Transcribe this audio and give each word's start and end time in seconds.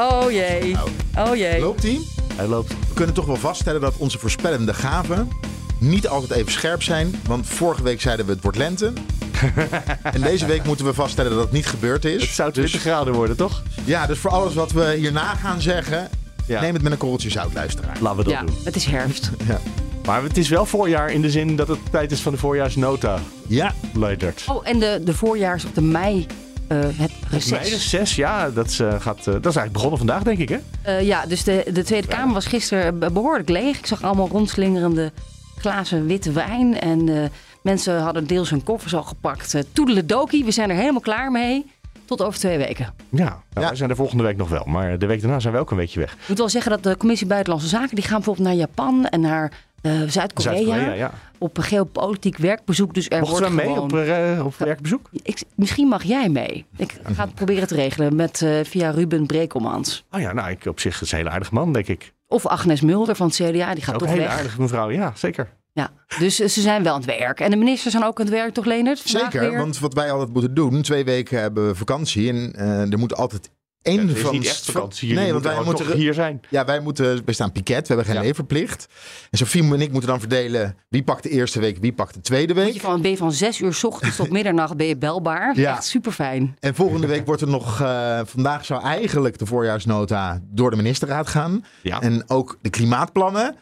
Oh 0.00 0.30
jee. 0.30 0.76
Oh 1.18 1.36
jee. 1.36 1.60
loopt 1.60 1.82
die? 1.82 2.08
Hij 2.34 2.46
loopt. 2.46 2.68
We 2.68 2.94
kunnen 2.94 3.14
toch 3.14 3.26
wel 3.26 3.36
vaststellen 3.36 3.80
dat 3.80 3.94
onze 3.96 4.18
voorspellende 4.18 4.74
gaven 4.74 5.28
niet 5.78 6.08
altijd 6.08 6.30
even 6.30 6.52
scherp 6.52 6.82
zijn. 6.82 7.20
Want 7.26 7.46
vorige 7.46 7.82
week 7.82 8.00
zeiden 8.00 8.26
we 8.26 8.32
het 8.32 8.42
wordt 8.42 8.58
lente. 8.58 8.92
en 10.02 10.20
deze 10.20 10.46
week 10.46 10.64
moeten 10.64 10.84
we 10.86 10.94
vaststellen 10.94 11.30
dat 11.30 11.40
het 11.40 11.52
niet 11.52 11.66
gebeurd 11.66 12.04
is. 12.04 12.22
Het 12.22 12.30
zou 12.30 12.52
20 12.52 12.80
graden 12.80 13.12
worden, 13.14 13.36
toch? 13.36 13.62
Ja, 13.84 14.06
dus 14.06 14.18
voor 14.18 14.30
alles 14.30 14.54
wat 14.54 14.72
we 14.72 14.94
hierna 14.98 15.34
gaan 15.34 15.60
zeggen, 15.60 16.08
Ja. 16.46 16.60
neem 16.60 16.74
het 16.74 16.82
met 16.82 16.92
een 16.92 16.98
korreltje 16.98 17.30
zout, 17.30 17.54
luisteraar. 17.54 17.96
Laten 18.00 18.18
we 18.18 18.24
dat 18.24 18.32
Ja, 18.32 18.40
doen. 18.44 18.54
het 18.64 18.76
is 18.76 18.84
herfst. 18.84 19.30
Maar 20.06 20.22
het 20.22 20.36
is 20.36 20.48
wel 20.48 20.66
voorjaar 20.66 21.10
in 21.10 21.22
de 21.22 21.30
zin 21.30 21.56
dat 21.56 21.68
het 21.68 21.78
tijd 21.90 22.12
is 22.12 22.20
van 22.20 22.32
de 22.32 22.38
voorjaarsnota, 22.38 23.18
Ja, 23.46 23.74
Leidert. 23.94 24.44
Oh, 24.48 24.68
en 24.68 24.78
de, 24.78 25.00
de 25.04 25.14
voorjaars 25.14 25.64
op 25.64 25.74
de 25.74 25.80
mei, 25.82 26.26
het 26.76 27.10
reces. 27.30 27.50
Meiden 27.50 27.78
6, 27.78 28.14
ja, 28.16 28.50
dat, 28.50 28.66
is, 28.66 28.80
eh, 28.80 29.00
gaat, 29.00 29.18
eh, 29.18 29.24
dat 29.24 29.34
is 29.46 29.56
eigenlijk 29.56 29.72
begonnen 29.72 29.98
vandaag, 29.98 30.22
denk 30.22 30.38
ik, 30.38 30.48
hè? 30.48 30.58
Eh, 30.82 31.02
ja, 31.06 31.26
dus 31.26 31.44
de, 31.44 31.64
de 31.72 31.82
Tweede 31.84 32.06
Kamer 32.06 32.34
was 32.34 32.46
gisteren 32.46 32.98
be- 32.98 33.10
behoorlijk 33.10 33.48
leeg. 33.48 33.78
Ik 33.78 33.86
zag 33.86 34.02
allemaal 34.02 34.28
rondslingerende 34.28 35.12
glazen 35.58 36.06
witte 36.06 36.32
wijn. 36.32 36.80
En 36.80 37.08
eh, 37.08 37.28
mensen 37.62 38.00
hadden 38.00 38.26
deels 38.26 38.50
hun 38.50 38.62
koffers 38.64 38.94
al 38.94 39.02
gepakt. 39.02 39.54
Uh, 39.54 39.62
Toedeledokie, 39.72 40.44
we 40.44 40.50
zijn 40.50 40.70
er 40.70 40.76
helemaal 40.76 41.00
klaar 41.00 41.30
mee. 41.30 41.66
Tot 42.04 42.22
over 42.22 42.38
twee 42.38 42.58
weken. 42.58 42.94
Ja, 43.10 43.24
nou, 43.24 43.34
Ja. 43.54 43.60
wij 43.60 43.74
zijn 43.74 43.90
er 43.90 43.96
volgende 43.96 44.22
week 44.22 44.36
nog 44.36 44.48
wel. 44.48 44.64
Maar 44.64 44.98
de 44.98 45.06
week 45.06 45.20
daarna 45.20 45.40
zijn 45.40 45.54
we 45.54 45.58
ook 45.60 45.70
een 45.70 45.76
weekje 45.76 46.00
weg. 46.00 46.12
Ik 46.12 46.28
moet 46.28 46.38
wel 46.38 46.48
zeggen 46.48 46.70
dat 46.70 46.82
de 46.82 46.96
Commissie 46.96 47.26
Buitenlandse 47.26 47.68
Zaken... 47.68 47.94
die 47.94 48.04
gaan 48.04 48.14
bijvoorbeeld 48.16 48.46
naar 48.46 48.56
Japan 48.56 49.06
en 49.06 49.20
naar 49.20 49.52
eh, 49.82 49.92
Zuid-Korea... 50.06 50.92
Ja. 50.92 51.10
op 51.38 51.56
een 51.56 51.62
geopolitiek 51.62 52.36
werkbezoek. 52.36 52.94
Dus 52.94 53.08
er 53.08 53.20
Mochten 53.20 53.38
wordt 53.40 53.54
mee 53.54 53.66
gewoon... 53.66 53.92
op, 53.92 53.96
eh, 53.96 54.46
op 54.46 54.54
werkbezoek? 54.56 55.08
Ik, 55.22 55.42
misschien 55.54 55.88
mag 55.88 56.02
jij 56.02 56.28
mee. 56.28 56.64
Ik 56.76 56.94
ga 57.12 57.24
het 57.24 57.34
proberen 57.34 57.68
te 57.68 57.74
regelen 57.74 58.16
met, 58.16 58.42
eh, 58.42 58.50
via 58.64 58.90
Ruben 58.90 59.26
Brekelmans. 59.26 60.04
Oh 60.10 60.20
ja, 60.20 60.32
nou, 60.32 60.50
ik 60.50 60.66
op 60.66 60.80
zich 60.80 61.00
is 61.00 61.12
een 61.12 61.18
hele 61.18 61.30
aardige 61.30 61.54
man, 61.54 61.72
denk 61.72 61.86
ik. 61.86 62.12
Of 62.26 62.46
Agnes 62.46 62.80
Mulder 62.80 63.16
van 63.16 63.26
het 63.26 63.36
CDA, 63.36 63.74
die 63.74 63.84
gaat 63.84 63.94
Ook 63.94 64.00
toch 64.00 64.08
een 64.08 64.14
hele 64.14 64.26
weg. 64.26 64.36
aardige 64.36 64.60
mevrouw, 64.60 64.90
ja, 64.90 65.12
zeker. 65.14 65.48
Ja, 65.72 65.90
dus 66.18 66.36
ze 66.36 66.60
zijn 66.60 66.82
wel 66.82 66.92
aan 66.92 67.00
het 67.00 67.18
werk. 67.18 67.40
En 67.40 67.50
de 67.50 67.56
ministers 67.56 67.92
zijn 67.92 68.04
ook 68.04 68.18
aan 68.18 68.26
het 68.26 68.34
werk, 68.34 68.54
toch 68.54 68.64
Leonard? 68.64 69.00
Vandaag 69.00 69.32
zeker. 69.32 69.48
weer? 69.48 69.58
Want 69.58 69.78
wat 69.78 69.94
wij 69.94 70.10
altijd 70.10 70.32
moeten 70.32 70.54
doen, 70.54 70.82
twee 70.82 71.04
weken 71.04 71.40
hebben 71.40 71.66
we 71.66 71.74
vakantie. 71.74 72.28
En 72.28 72.52
eh, 72.54 72.92
er 72.92 72.98
moet 72.98 73.16
altijd 73.16 73.50
één 73.82 74.08
Het 74.08 74.16
is 74.16 74.22
van... 74.22 74.32
niet 74.32 74.46
echt 74.46 74.64
vakantie. 74.64 75.08
Jullie 75.08 75.22
Nee, 75.22 75.32
want 75.32 75.44
wij 75.44 75.62
moeten... 75.64 75.86
toch 75.86 75.94
hier 75.94 76.14
zijn. 76.14 76.40
Ja, 76.48 76.64
wij 76.64 76.80
moeten, 76.80 77.22
we 77.24 77.32
staan 77.32 77.52
piket, 77.52 77.80
we 77.80 77.86
hebben 77.94 78.04
geen 78.04 78.14
Ja. 78.14 78.20
leverplicht. 78.28 78.86
En 79.30 79.38
Sofie 79.38 79.62
en 79.62 79.80
ik 79.80 79.90
moeten 79.92 80.10
dan 80.10 80.18
verdelen 80.20 80.76
wie 80.88 81.02
pakt 81.02 81.22
de 81.22 81.28
eerste 81.28 81.60
week, 81.60 81.78
wie 81.80 81.92
pakt 81.92 82.14
de 82.14 82.20
tweede 82.20 82.54
week. 82.54 82.72
je 82.72 82.80
van, 82.80 83.02
ben 83.02 83.10
je 83.10 83.16
van 83.16 83.32
zes 83.32 83.60
uur 83.60 83.74
's 83.74 83.84
ochtends 83.84 84.16
tot 84.16 84.30
middernacht 84.38 84.76
ben 84.76 84.86
je 84.86 84.96
belbaar. 84.96 85.58
Ja. 85.58 85.72
Echt 85.72 85.84
super 85.84 86.12
fijn. 86.12 86.56
En 86.60 86.74
volgende 86.74 87.06
week 87.06 87.26
wordt 87.26 87.40
er 87.40 87.48
nog, 87.48 87.80
eh, 87.80 88.20
vandaag 88.24 88.64
zou 88.64 88.82
eigenlijk 88.82 89.38
de 89.38 89.46
voorjaarsnota 89.46 90.40
door 90.44 90.70
de 90.70 90.76
ministerraad 90.76 91.28
gaan. 91.28 91.64
Ja. 91.82 92.00
En 92.00 92.22
ook 92.28 92.58
de 92.62 92.70
klimaatplannen. 92.70 93.56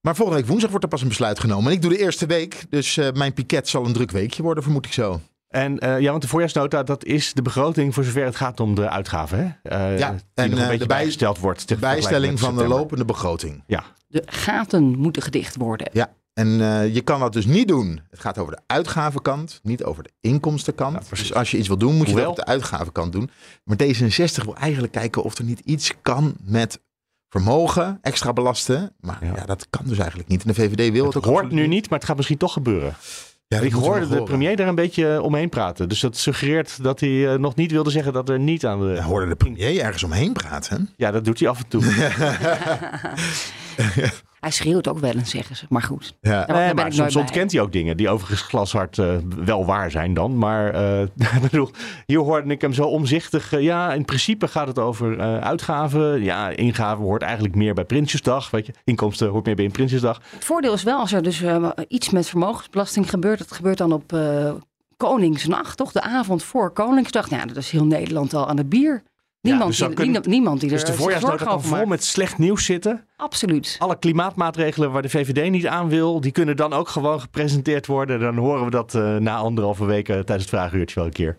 Maar 0.00 0.16
volgende 0.16 0.40
week 0.40 0.48
woensdag 0.48 0.70
wordt 0.70 0.84
er 0.84 0.90
pas 0.90 1.02
een 1.02 1.08
besluit 1.08 1.40
genomen. 1.40 1.66
En 1.70 1.72
ik 1.76 1.82
doe 1.82 1.90
de 1.90 1.98
eerste 1.98 2.26
week, 2.26 2.64
dus 2.70 2.96
eh, 2.96 3.12
mijn 3.12 3.32
piket 3.32 3.68
zal 3.68 3.84
een 3.84 3.92
druk 3.92 4.10
weekje 4.10 4.42
worden, 4.42 4.62
vermoed 4.62 4.86
ik 4.86 4.92
zo. 4.92 5.20
En 5.56 5.78
eh, 5.78 6.00
ja, 6.00 6.10
want 6.10 6.22
de 6.22 6.28
voorjaarsnota, 6.28 6.82
dat 6.82 7.04
is 7.04 7.32
de 7.32 7.42
begroting 7.42 7.94
voor 7.94 8.04
zover 8.04 8.24
het 8.24 8.36
gaat 8.36 8.60
om 8.60 8.74
de 8.74 8.88
uitgaven. 8.90 9.38
Hè? 9.62 9.70
Eh, 9.70 9.98
Ja, 9.98 10.10
die 10.10 10.20
en, 10.34 10.50
nog 10.50 10.58
een 10.58 10.64
eh, 10.64 10.68
beetje 10.70 10.78
de 10.78 10.86
bij- 10.86 10.96
bijgesteld 10.96 11.38
wordt. 11.38 11.68
De 11.68 11.76
bijstelling 11.76 12.40
van 12.40 12.56
de 12.56 12.66
lopende 12.68 13.04
begroting. 13.04 13.62
Ja, 13.66 13.84
De 14.08 14.22
gaten 14.26 14.82
moeten 14.98 15.22
gedicht 15.22 15.56
worden. 15.56 15.88
Ja, 15.92 16.12
en 16.32 16.60
eh, 16.60 16.94
je 16.94 17.00
kan 17.00 17.20
dat 17.20 17.32
dus 17.32 17.46
niet 17.46 17.68
doen. 17.68 18.00
Het 18.10 18.20
gaat 18.20 18.38
over 18.38 18.52
de 18.56 18.62
uitgavenkant, 18.66 19.60
niet 19.62 19.84
over 19.84 20.02
de 20.02 20.10
inkomstenkant. 20.20 20.94
Ja, 21.10 21.16
dus 21.16 21.34
als 21.34 21.50
je 21.50 21.58
iets 21.58 21.68
wil 21.68 21.78
doen, 21.78 21.94
moet 21.94 22.08
je 22.08 22.14
dat 22.14 22.26
op 22.26 22.36
de 22.36 22.44
uitgavenkant 22.44 23.12
doen. 23.12 23.30
Maar 23.64 23.76
D66 23.82 24.44
wil 24.44 24.56
eigenlijk 24.56 24.92
kijken 24.92 25.22
of 25.22 25.38
er 25.38 25.44
niet 25.44 25.60
iets 25.60 25.92
kan 26.02 26.34
met 26.42 26.80
vermogen, 27.28 27.98
extra 28.02 28.32
belasten. 28.32 28.92
Maar 29.00 29.18
Ja. 29.24 29.32
ja, 29.36 29.44
dat 29.44 29.66
kan 29.70 29.82
dus 29.86 29.98
eigenlijk 29.98 30.28
niet. 30.28 30.42
En 30.42 30.48
de 30.48 30.54
VVD 30.54 30.92
wil 30.92 31.04
het, 31.04 31.14
het 31.14 31.24
ook 31.26 31.30
hoort 31.30 31.50
nu 31.50 31.66
niet, 31.66 31.90
maar 31.90 31.98
het 31.98 32.08
gaat 32.08 32.16
misschien 32.16 32.38
toch 32.38 32.52
gebeuren. 32.52 32.94
Ja, 33.48 33.60
ik 33.60 33.72
hoorde 33.72 34.08
de 34.08 34.22
premier 34.22 34.56
daar 34.56 34.68
een 34.68 34.74
beetje 34.74 35.14
eh, 35.14 35.22
omheen 35.22 35.48
praten. 35.48 35.88
Dus 35.88 36.00
dat 36.00 36.16
suggereert 36.16 36.82
dat 36.82 37.00
hij 37.00 37.32
eh, 37.32 37.38
nog 37.38 37.54
niet 37.54 37.70
wilde 37.70 37.90
zeggen 37.90 38.12
dat 38.12 38.28
er 38.28 38.38
niet 38.38 38.66
aan 38.66 38.80
de... 38.80 38.86
Ja, 38.86 39.02
hoorde 39.02 39.28
de 39.28 39.36
premier 39.36 39.80
ergens 39.80 40.02
omheen 40.02 40.32
praten. 40.32 40.90
Ja, 40.96 41.10
dat 41.10 41.24
doet 41.24 41.40
hij 41.40 41.48
af 41.48 41.58
en 41.58 41.68
toe. 41.68 41.82
Hij 44.46 44.54
schreeuwt 44.54 44.88
ook 44.88 44.98
wel 44.98 45.12
eens, 45.12 45.30
zeggen 45.30 45.56
ze. 45.56 45.64
Maar 45.68 45.82
goed. 45.82 46.14
Ja. 46.20 46.30
Daar, 46.30 46.46
daar 46.46 46.56
Nee, 46.56 46.66
ben 46.66 46.74
maar 46.76 46.86
ik 46.86 46.92
soms 46.92 46.98
nooit 46.98 47.12
bij. 47.12 47.22
ontkent 47.22 47.52
hij 47.52 47.60
ook 47.60 47.72
dingen 47.72 47.96
die 47.96 48.08
overigens 48.08 48.42
glashard 48.42 48.98
eh, 48.98 49.16
wel 49.44 49.64
waar 49.66 49.90
zijn 49.90 50.14
dan. 50.14 50.38
Maar 50.38 50.74
eh, 50.74 51.00
ik 51.36 51.40
bedoel, 51.50 51.70
hier 52.06 52.18
hoorde 52.18 52.50
ik 52.50 52.60
hem 52.60 52.72
zo 52.72 52.82
omzichtig. 52.84 53.52
eh, 53.52 53.60
ja, 53.62 53.92
in 53.92 54.04
principe 54.04 54.48
gaat 54.48 54.66
het 54.66 54.78
over 54.78 55.18
eh, 55.18 55.38
uitgaven. 55.38 56.22
Ja, 56.22 56.48
ingaven 56.48 57.04
hoort 57.04 57.22
eigenlijk 57.22 57.54
meer 57.54 57.74
bij 57.74 57.84
Prinsjesdag. 57.84 58.50
Weet 58.50 58.66
je, 58.66 58.72
inkomsten 58.84 59.28
hoort 59.28 59.44
meer 59.46 59.54
bij 59.54 59.64
een 59.64 59.70
Prinsjesdag. 59.70 60.20
Het 60.30 60.44
voordeel 60.44 60.72
is 60.72 60.82
wel 60.82 60.98
als 60.98 61.12
er 61.12 61.22
dus 61.22 61.42
eh, 61.42 61.68
iets 61.88 62.10
met 62.10 62.28
vermogensbelasting 62.28 63.10
gebeurt. 63.10 63.38
Dat 63.38 63.52
gebeurt 63.52 63.78
dan 63.78 63.92
op 63.92 64.12
eh, 64.12 64.52
Koningsnacht, 64.96 65.76
toch? 65.76 65.92
De 65.92 66.02
avond 66.02 66.42
voor 66.42 66.70
Koningsdag. 66.70 67.30
Nou, 67.30 67.40
ja, 67.42 67.48
dat 67.48 67.56
is 67.56 67.70
heel 67.70 67.84
Nederland 67.84 68.34
al 68.34 68.48
aan 68.48 68.56
het 68.56 68.68
bier. 68.68 69.02
Niemand, 69.46 69.70
dus 69.70 69.78
die, 69.78 69.94
kunnen- 69.94 70.22
niemand, 70.28 70.60
die 70.60 70.70
er 70.70 70.76
Dus 70.76 70.84
de 70.84 70.92
voorjaarsnota 70.92 71.44
kan 71.44 71.62
vol 71.62 71.76
maakt. 71.76 71.88
met 71.88 72.04
slecht 72.04 72.38
nieuws 72.38 72.64
zitten. 72.64 73.06
Absoluut. 73.16 73.76
Alle 73.78 73.98
klimaatmaatregelen 73.98 74.90
waar 74.92 75.02
de 75.02 75.08
VVD 75.08 75.50
niet 75.50 75.66
aan 75.66 75.88
wil, 75.88 76.20
die 76.20 76.32
kunnen 76.32 76.56
dan 76.56 76.72
ook 76.72 76.88
gewoon 76.88 77.20
gepresenteerd 77.20 77.86
worden. 77.86 78.20
Dan 78.20 78.36
horen 78.36 78.64
we 78.64 78.70
dat 78.70 78.94
eh, 78.94 79.16
na 79.16 79.36
anderhalve 79.36 79.84
weken 79.84 80.14
tijdens 80.26 80.50
het 80.50 80.58
vraaguurtje 80.60 80.94
wel 80.94 81.04
een 81.04 81.12
keer. 81.12 81.36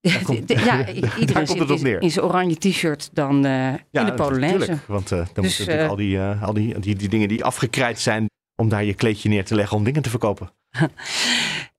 De- 0.00 0.44
de- 0.44 0.54
ja, 0.64 0.82
komt 0.84 1.16
iedereen 1.18 1.42
het 1.42 1.60
op 1.60 1.68
in, 1.70 1.82
neer. 1.82 2.02
in 2.02 2.10
zijn 2.10 2.24
oranje 2.24 2.56
t-shirt 2.56 3.10
dan 3.12 3.44
eh, 3.44 3.68
in 3.68 4.04
de 4.04 4.14
Polonaise. 4.14 4.56
natuurlijk. 4.58 4.86
Want 4.86 5.12
eh, 5.12 5.18
dan 5.18 5.26
Dus, 5.44 5.58
moeten 5.58 5.58
natuurlijk 5.66 5.88
al, 5.90 5.96
die, 5.96 6.18
al 6.20 6.52
die, 6.52 6.78
die, 6.78 6.94
die 6.96 7.08
dingen 7.08 7.28
die 7.28 7.44
afgekrijt 7.44 7.98
zijn 8.00 8.26
om 8.56 8.68
daar 8.68 8.84
je 8.84 8.94
kleedje 8.94 9.28
neer 9.28 9.44
te 9.44 9.54
leggen 9.54 9.76
om 9.76 9.84
dingen 9.84 10.02
te 10.02 10.10
verkopen. 10.10 10.50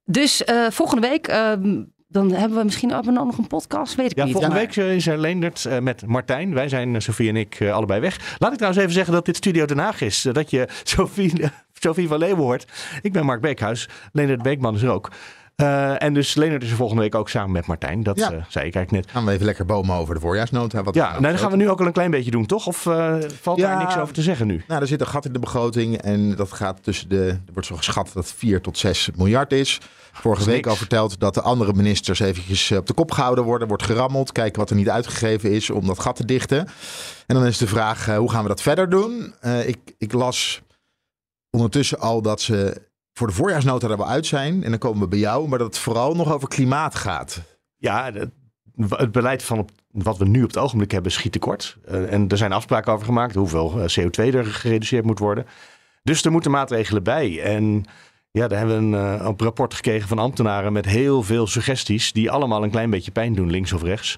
Dus 0.06 0.44
volgende 0.70 1.08
week, 1.08 1.28
ehm, 1.28 1.84
dan 2.14 2.32
hebben 2.32 2.58
we 2.58 2.64
misschien 2.64 2.94
ook 2.94 3.06
nog 3.06 3.38
een 3.38 3.48
podcast, 3.48 3.96
weet 3.96 4.12
ik 4.12 4.18
Ja, 4.18 4.24
niet. 4.24 4.34
volgende 4.34 4.56
Maar- 4.56 4.66
week 4.66 4.76
eh, 4.78 4.96
is 4.96 5.08
er 5.08 5.18
Leendert 5.18 5.66
eh, 5.66 5.80
met 5.80 6.06
Martijn. 6.08 6.54
Wij 6.54 6.70
zijn, 6.70 6.96
eh, 6.96 7.02
Sofie 7.02 7.30
en 7.30 7.36
ik, 7.36 7.62
allebei 7.62 8.00
weg. 8.02 8.36
Laat 8.40 8.52
ik 8.52 8.58
trouwens 8.58 8.82
even 8.84 8.94
zeggen 8.96 9.14
dat 9.14 9.26
dit 9.26 9.36
Studio 9.36 9.66
Den 9.66 9.78
Haag 9.78 10.02
is. 10.02 10.28
Dat 10.32 10.50
je 10.50 10.68
Sofie, 10.84 11.34
Sofie 11.74 12.08
van 12.08 12.18
Leeuwen 12.18 12.44
hoort. 12.44 12.66
Ik 13.02 13.12
ben 13.14 13.26
Mark 13.26 13.42
Beekhuis. 13.42 13.90
Leendert 14.12 14.42
Beekman 14.42 14.76
is 14.76 14.82
er 14.82 14.90
ook. 14.92 15.12
Eh, 15.56 16.04
en 16.04 16.14
dus 16.14 16.36
Leendert 16.36 16.64
is 16.64 16.70
er 16.70 16.76
volgende 16.76 17.02
week 17.02 17.16
ook 17.16 17.30
samen 17.30 17.52
met 17.52 17.66
Martijn. 17.66 18.04
Dat 18.04 18.18
Ja. 18.18 18.32
eh, 18.32 18.44
zei 18.48 18.66
ik 18.68 18.76
eigenlijk 18.76 18.92
net. 18.92 19.12
Gaan 19.16 19.26
we 19.26 19.32
even 19.32 19.46
lekker 19.46 19.66
bomen 19.66 19.96
over 19.96 20.14
de 20.14 20.20
voorjaarsnota. 20.20 20.84
Wat 20.84 20.96
Ja, 20.96 21.12
nou, 21.20 21.32
dat 21.34 21.42
gaan 21.42 21.52
we 21.52 21.58
nu 21.58 21.70
ook 21.70 21.80
al 21.80 21.86
een 21.86 21.92
klein 21.92 22.12
beetje 22.12 22.32
doen, 22.32 22.46
toch? 22.46 22.68
Of 22.68 22.86
eh, 22.86 23.16
valt 23.42 23.58
Ja. 23.60 23.68
daar 23.68 23.78
niks 23.84 23.98
over 23.98 24.14
te 24.14 24.22
zeggen 24.22 24.48
nu? 24.48 24.64
Nou, 24.68 24.82
er 24.82 24.88
zit 24.88 25.02
een 25.02 25.08
gat 25.08 25.26
in 25.26 25.34
de 25.34 25.40
begroting 25.40 25.98
en 26.02 26.36
dat 26.36 26.52
gaat 26.52 26.84
tussen 26.84 27.10
de. 27.10 27.28
Er 27.28 27.40
wordt 27.54 27.68
zo 27.68 27.76
geschat 27.76 28.06
dat 28.14 28.24
het 28.24 28.34
4 28.38 28.62
tot 28.62 28.78
6 28.78 29.10
miljard 29.16 29.52
is. 29.54 29.80
Vorige 30.14 30.46
week 30.46 30.68
al 30.68 30.76
verteld 30.76 31.20
dat 31.20 31.34
de 31.34 31.42
andere 31.42 31.74
ministers 31.74 32.20
eventjes 32.20 32.72
eh, 32.72 32.78
op 32.78 32.88
de 32.88 32.94
kop 32.94 33.12
gehouden 33.12 33.44
worden. 33.44 33.68
Wordt 33.68 33.84
gerammeld, 33.84 34.32
kijken 34.32 34.60
wat 34.60 34.70
er 34.70 34.76
niet 34.76 34.90
uitgegeven 34.90 35.52
is 35.52 35.70
om 35.70 35.88
dat 35.88 36.00
gat 36.00 36.16
te 36.16 36.26
dichten. 36.26 36.68
En 37.28 37.36
dan 37.36 37.46
is 37.46 37.58
de 37.58 37.68
vraag, 37.68 38.08
eh, 38.08 38.18
hoe 38.18 38.32
gaan 38.32 38.42
we 38.42 38.48
dat 38.48 38.62
verder 38.62 38.90
doen? 38.90 39.34
Eh, 39.40 39.68
ik, 39.68 39.78
ik 39.98 40.14
las 40.14 40.62
ondertussen 41.50 42.00
al 42.00 42.22
dat 42.22 42.42
ze 42.42 42.82
voor 43.14 43.28
de 43.28 43.34
voorjaarsnota 43.34 43.90
er 43.90 43.98
wel 43.98 44.08
uit 44.08 44.26
zijn. 44.26 44.64
En 44.64 44.70
dan 44.70 44.80
komen 44.80 45.00
we 45.02 45.08
bij 45.08 45.20
jou, 45.20 45.48
maar 45.48 45.58
dat 45.58 45.68
het 45.68 45.78
vooral 45.78 46.16
nog 46.16 46.34
over 46.34 46.48
klimaat 46.48 46.96
gaat. 46.96 47.42
Ja, 47.78 48.12
het, 48.14 49.12
beleid 49.12 49.44
van 49.44 49.60
op, 49.60 49.72
wat 49.92 50.18
we 50.18 50.26
nu 50.26 50.44
op 50.44 50.48
het 50.48 50.58
ogenblik 50.58 50.92
hebben 50.92 51.12
schiet 51.12 51.32
tekort. 51.32 51.78
Eh, 51.86 52.14
en 52.14 52.30
er 52.30 52.38
zijn 52.38 52.54
afspraken 52.54 52.94
over 52.94 53.06
gemaakt 53.06 53.36
hoeveel 53.36 53.80
eh, 53.80 54.00
CO2 54.00 54.34
er 54.34 54.46
gereduceerd 54.46 55.06
moet 55.06 55.20
worden. 55.20 55.46
Dus 56.04 56.24
er 56.24 56.32
moeten 56.32 56.52
maatregelen 56.52 57.04
bij. 57.04 57.42
En 57.42 57.86
ja, 58.40 58.48
daar 58.48 58.58
hebben 58.60 58.78
we 58.92 58.98
een, 58.98 59.20
eh, 59.20 59.26
een 59.26 59.34
rapport 59.38 59.74
gekregen 59.74 60.08
van 60.08 60.20
ambtenaren 60.20 60.74
met 60.74 60.86
heel 60.86 61.24
veel 61.24 61.48
suggesties. 61.48 62.12
Die 62.14 62.32
allemaal 62.32 62.64
een 62.64 62.72
klein 62.72 62.90
beetje 62.90 63.12
pijn 63.12 63.34
doen, 63.34 63.50
links 63.50 63.74
of 63.74 63.82
rechts. 63.84 64.18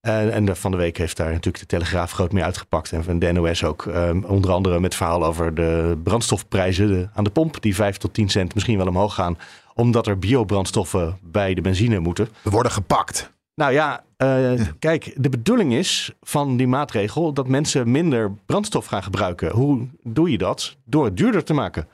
Eh, 0.00 0.34
en 0.34 0.44
de, 0.44 0.54
van 0.54 0.70
de 0.70 0.76
week 0.76 0.96
heeft 0.98 1.16
daar 1.16 1.30
natuurlijk 1.30 1.58
de 1.58 1.66
Telegraaf 1.66 2.12
groot 2.12 2.32
mee 2.32 2.44
uitgepakt. 2.44 2.92
En 2.92 3.04
van 3.04 3.18
de 3.18 3.32
NOS 3.32 3.64
ook. 3.64 3.86
Eh, 3.86 4.10
onder 4.26 4.50
andere 4.50 4.80
met 4.80 4.94
verhaal 4.94 5.24
over 5.24 5.54
de 5.54 5.98
brandstofprijzen 6.02 6.86
de- 6.88 7.08
aan 7.14 7.24
de 7.24 7.30
pomp. 7.30 7.62
Die 7.62 7.74
5 7.74 7.96
tot 7.96 8.14
10 8.14 8.28
cent 8.28 8.54
misschien 8.54 8.76
wel 8.78 8.86
omhoog 8.86 9.14
gaan. 9.14 9.38
Omdat 9.74 10.06
er 10.06 10.18
biobrandstoffen 10.18 11.18
bij 11.22 11.54
de 11.54 11.60
benzine 11.60 11.98
moeten. 11.98 12.28
We 12.42 12.50
worden 12.50 12.72
gepakt. 12.72 13.32
Nou 13.54 13.72
ja, 13.72 14.04
Eh, 14.16 14.52
kijk, 14.78 15.12
de 15.16 15.28
bedoeling 15.28 15.72
is 15.72 16.12
van 16.22 16.56
die 16.56 16.66
maatregel 16.66 17.32
dat 17.32 17.48
mensen 17.48 17.90
minder 17.90 18.32
brandstof 18.46 18.86
gaan 18.86 19.02
gebruiken. 19.02 19.50
Hoe 19.50 19.86
doe 20.02 20.30
je 20.30 20.38
dat? 20.38 20.76
Door 20.84 21.04
het 21.04 21.16
duurder 21.16 21.44
te 21.44 21.52
maken. 21.54 21.88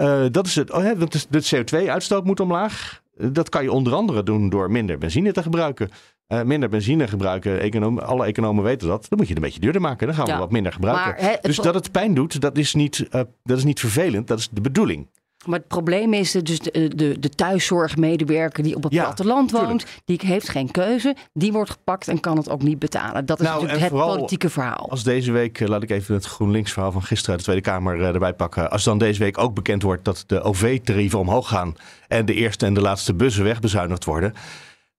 Eh, 0.00 0.24
dat 0.30 0.46
is 0.46 0.54
het. 0.54 0.72
Oh, 0.72 0.82
hè, 0.82 0.96
want 0.98 1.26
de 1.30 1.42
CO2-uitstoot 1.56 2.24
moet 2.24 2.40
omlaag. 2.40 3.02
Dat 3.16 3.48
kan 3.48 3.62
je 3.62 3.72
onder 3.72 3.94
andere 3.94 4.22
doen 4.22 4.48
door 4.48 4.70
minder 4.70 4.98
benzine 4.98 5.32
te 5.32 5.42
gebruiken. 5.42 5.90
Eh, 6.26 6.42
minder 6.42 6.68
benzine 6.68 7.08
gebruiken, 7.08 7.60
econoom, 7.60 7.98
alle 7.98 8.24
economen 8.26 8.64
weten 8.64 8.88
dat. 8.88 9.06
Dan 9.08 9.18
moet 9.18 9.28
je 9.28 9.34
het 9.34 9.36
een 9.36 9.48
beetje 9.48 9.60
duurder 9.60 9.80
maken. 9.80 10.06
Dan 10.06 10.16
gaan 10.16 10.24
we 10.24 10.30
Ja. 10.30 10.38
wat 10.38 10.50
minder 10.50 10.72
gebruiken. 10.72 11.24
Maar, 11.24 11.38
dus 11.40 11.56
dat 11.56 11.74
het 11.74 11.92
pijn 11.92 12.14
doet, 12.14 12.40
dat 12.40 12.58
is, 12.58 12.74
niet, 12.74 13.06
eh, 13.10 13.20
dat 13.42 13.58
is 13.58 13.64
niet 13.64 13.80
vervelend. 13.80 14.26
Dat 14.28 14.38
is 14.38 14.48
de 14.52 14.60
bedoeling. 14.60 15.08
Maar 15.46 15.58
het 15.58 15.68
probleem 15.68 16.12
is 16.14 16.30
de- 16.30 16.42
dus 16.42 16.58
de, 16.58 16.88
de, 16.96 17.18
de 17.18 17.28
thuiszorgmedewerker 17.28 18.62
die 18.62 18.76
op 18.76 18.82
het 18.82 18.92
Ja, 18.92 19.02
platteland 19.02 19.48
tuurlijk. 19.48 19.70
woont, 19.70 19.86
die 20.04 20.20
heeft 20.24 20.48
geen 20.48 20.70
keuze, 20.70 21.16
die 21.32 21.52
wordt 21.52 21.70
gepakt 21.70 22.08
en 22.08 22.20
kan 22.20 22.36
het 22.36 22.50
ook 22.50 22.62
niet 22.62 22.78
betalen. 22.78 23.26
Dat 23.26 23.40
is 23.40 23.46
Nou, 23.46 23.62
natuurlijk 23.62 23.92
het 23.92 24.00
politieke 24.02 24.50
verhaal. 24.50 24.86
Als 24.90 25.02
deze 25.04 25.32
week, 25.32 25.60
eh, 25.60 25.68
laat 25.68 25.82
ik 25.82 25.90
even 25.90 26.14
het 26.14 26.24
GroenLinks 26.24 26.72
verhaal 26.72 26.92
van 26.92 27.02
gisteren 27.02 27.30
uit 27.30 27.38
de 27.38 27.44
Tweede 27.44 27.62
Kamer 27.70 28.00
eh, 28.00 28.08
erbij 28.08 28.34
pakken. 28.34 28.70
Als 28.70 28.84
dan 28.84 28.98
deze 28.98 29.18
week 29.18 29.38
ook 29.38 29.54
bekend 29.54 29.82
wordt 29.82 30.04
dat 30.04 30.24
de 30.26 30.42
OV-tarieven 30.42 31.18
omhoog 31.18 31.48
gaan 31.48 31.74
en 32.08 32.24
de 32.26 32.34
eerste 32.34 32.66
en 32.66 32.74
de 32.74 32.80
laatste 32.80 33.14
bussen 33.14 33.44
wegbezuinigd 33.44 34.04
worden. 34.04 34.34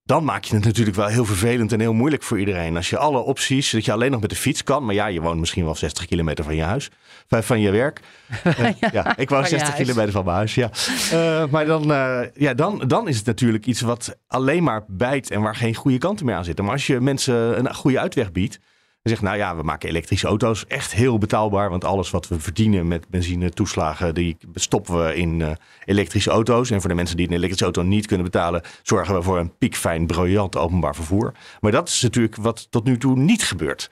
Dan 0.04 0.24
maak 0.24 0.44
je 0.44 0.54
het 0.54 0.64
natuurlijk 0.64 0.96
wel 0.96 1.06
heel 1.06 1.24
vervelend 1.24 1.72
en 1.72 1.80
heel 1.80 1.92
moeilijk 1.92 2.22
voor 2.22 2.38
iedereen. 2.38 2.76
Als 2.76 2.90
je 2.90 2.98
alle 2.98 3.18
opties, 3.18 3.70
dat 3.70 3.84
je 3.84 3.92
alleen 3.92 4.10
nog 4.10 4.20
met 4.20 4.30
de 4.30 4.36
fiets 4.36 4.64
kan. 4.64 4.84
Maar 4.84 4.94
ja, 4.94 5.06
je 5.06 5.20
woont 5.20 5.40
misschien 5.40 5.64
wel 5.64 5.74
60 5.74 6.06
kilometer 6.06 6.44
van 6.44 6.56
je 6.56 6.62
huis, 6.62 6.90
van 7.28 7.60
je 7.60 7.70
werk. 7.70 8.00
Eh, 8.42 8.90
ja, 8.92 9.16
ik 9.16 9.28
woon 9.28 9.40
van 9.40 9.50
je 9.50 9.58
60 9.58 9.68
huis. 9.68 9.74
kilometer 9.74 10.12
van 10.12 10.24
mijn 10.24 10.36
huis, 10.36 10.54
ja. 10.54 10.70
Eh, 11.10 11.50
maar 11.50 11.66
dan, 11.66 11.92
eh, 11.92 12.20
ja, 12.34 12.54
dan, 12.54 12.82
dan 12.86 13.08
is 13.08 13.16
het 13.16 13.26
natuurlijk 13.26 13.66
iets 13.66 13.80
wat 13.80 14.16
alleen 14.26 14.62
maar 14.62 14.84
bijt 14.88 15.30
en 15.30 15.40
waar 15.40 15.56
geen 15.56 15.74
goede 15.74 15.98
kanten 15.98 16.26
meer 16.26 16.34
aan 16.34 16.44
zitten. 16.44 16.64
Maar 16.64 16.72
als 16.72 16.86
je 16.86 17.00
mensen 17.00 17.58
een 17.58 17.74
goede 17.74 18.00
uitweg 18.00 18.32
biedt, 18.32 18.58
zegt 19.02 19.22
nou 19.22 19.36
ja, 19.36 19.56
we 19.56 19.62
maken 19.62 19.88
elektrische 19.88 20.26
auto's 20.26 20.66
echt 20.66 20.92
heel 20.92 21.18
betaalbaar. 21.18 21.70
Want 21.70 21.84
alles 21.84 22.10
wat 22.10 22.28
we 22.28 22.40
verdienen 22.40 22.88
met 22.88 23.08
benzine 23.08 23.50
toeslagen, 23.50 24.14
die 24.14 24.36
stoppen 24.54 25.04
we 25.04 25.14
in 25.14 25.42
eh, 25.42 25.50
elektrische 25.84 26.30
auto's. 26.30 26.70
En 26.70 26.80
voor 26.80 26.88
de 26.88 26.94
mensen 26.94 27.16
die 27.16 27.26
een 27.26 27.32
elektrische 27.32 27.64
auto 27.64 27.82
niet 27.82 28.06
kunnen 28.06 28.26
betalen, 28.26 28.62
zorgen 28.82 29.14
we 29.14 29.22
voor 29.22 29.38
een 29.38 29.56
piekfijn, 29.58 30.06
briljant 30.06 30.56
openbaar 30.56 30.94
vervoer. 30.94 31.32
Maar 31.60 31.72
dat 31.72 31.88
is 31.88 32.02
natuurlijk 32.02 32.36
wat 32.36 32.66
tot 32.70 32.84
nu 32.84 32.98
toe 32.98 33.16
niet 33.16 33.44
gebeurt. 33.44 33.90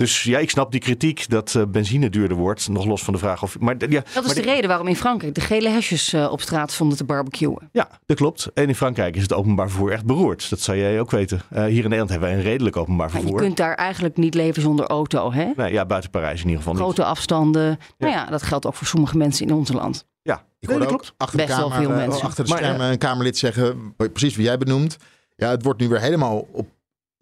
Dus 0.00 0.22
ja, 0.22 0.38
ik 0.38 0.50
snap 0.50 0.70
die 0.70 0.80
kritiek 0.80 1.28
dat 1.28 1.54
eh, 1.54 1.62
benzine 1.68 2.10
duurder 2.10 2.36
wordt. 2.36 2.68
Nog 2.68 2.84
los 2.84 3.02
van 3.02 3.12
de 3.12 3.18
vraag 3.18 3.42
of. 3.42 3.58
Maar, 3.58 3.74
ja, 3.78 4.02
Dat 4.14 4.22
is 4.22 4.26
maar 4.26 4.34
de 4.44 4.50
reden 4.50 4.68
waarom 4.68 4.86
in 4.88 4.96
Frankrijk 4.96 5.34
de 5.34 5.40
gele 5.40 5.68
hesjes 5.68 6.12
eh, 6.12 6.32
op 6.32 6.40
straat 6.40 6.72
stonden 6.72 6.96
te 6.96 7.04
barbecuen. 7.04 7.68
Ja, 7.72 7.88
dat 8.06 8.16
klopt. 8.16 8.50
En 8.54 8.68
in 8.68 8.74
Frankrijk 8.74 9.16
is 9.16 9.22
het 9.22 9.32
openbaar 9.32 9.68
vervoer 9.68 9.92
echt 9.92 10.04
beroerd. 10.04 10.50
Dat 10.50 10.60
zou 10.60 10.78
jij 10.78 11.00
ook 11.00 11.10
weten. 11.10 11.40
Eh, 11.50 11.64
hier 11.64 11.76
in 11.76 11.82
Nederland 11.82 12.10
hebben 12.10 12.28
wij 12.28 12.38
een 12.38 12.44
redelijk 12.44 12.76
openbaar 12.76 13.06
Maar 13.06 13.16
je 13.16 13.22
vervoer. 13.22 13.40
kunt 13.40 13.56
daar 13.56 13.74
eigenlijk 13.74 14.16
niet 14.16 14.34
leven 14.34 14.62
zonder 14.62 14.86
auto. 14.86 15.32
Hè? 15.32 15.50
Nee, 15.56 15.72
ja, 15.72 15.86
buiten 15.86 16.10
Parijs 16.10 16.38
in 16.40 16.44
ieder 16.44 16.56
geval 16.58 16.72
niet. 16.72 16.82
Grote 16.82 17.04
afstanden. 17.04 17.78
Nou 17.98 18.12
ja, 18.12 18.24
dat 18.24 18.42
geldt 18.42 18.66
ook 18.66 18.74
voor 18.74 18.86
sommige 18.86 19.16
mensen 19.16 19.46
in 19.46 19.54
ons 19.54 19.72
land. 19.72 20.04
Ja, 20.22 20.34
Ik 20.34 20.68
nee, 20.68 20.76
hoorde 20.78 20.84
dat 20.84 20.92
ook 20.92 21.00
klopt. 21.00 21.14
achter 21.16 21.38
de, 21.38 21.44
Best 21.44 21.58
wel 21.58 21.68
kamer, 21.68 21.86
veel 21.86 21.96
mensen. 21.96 22.22
achter 22.26 22.44
de 22.44 22.50
Maar, 22.50 22.58
schermen 22.58 22.90
een 22.90 22.98
Kamerlid 22.98 23.38
zeggen, 23.38 23.94
precies 23.96 24.36
wie 24.36 24.44
jij 24.44 24.58
benoemt. 24.58 24.96
Ja, 25.36 25.50
het 25.50 25.62
wordt 25.62 25.80
nu 25.80 25.88
weer 25.88 26.00
helemaal 26.00 26.48
op, 26.52 26.68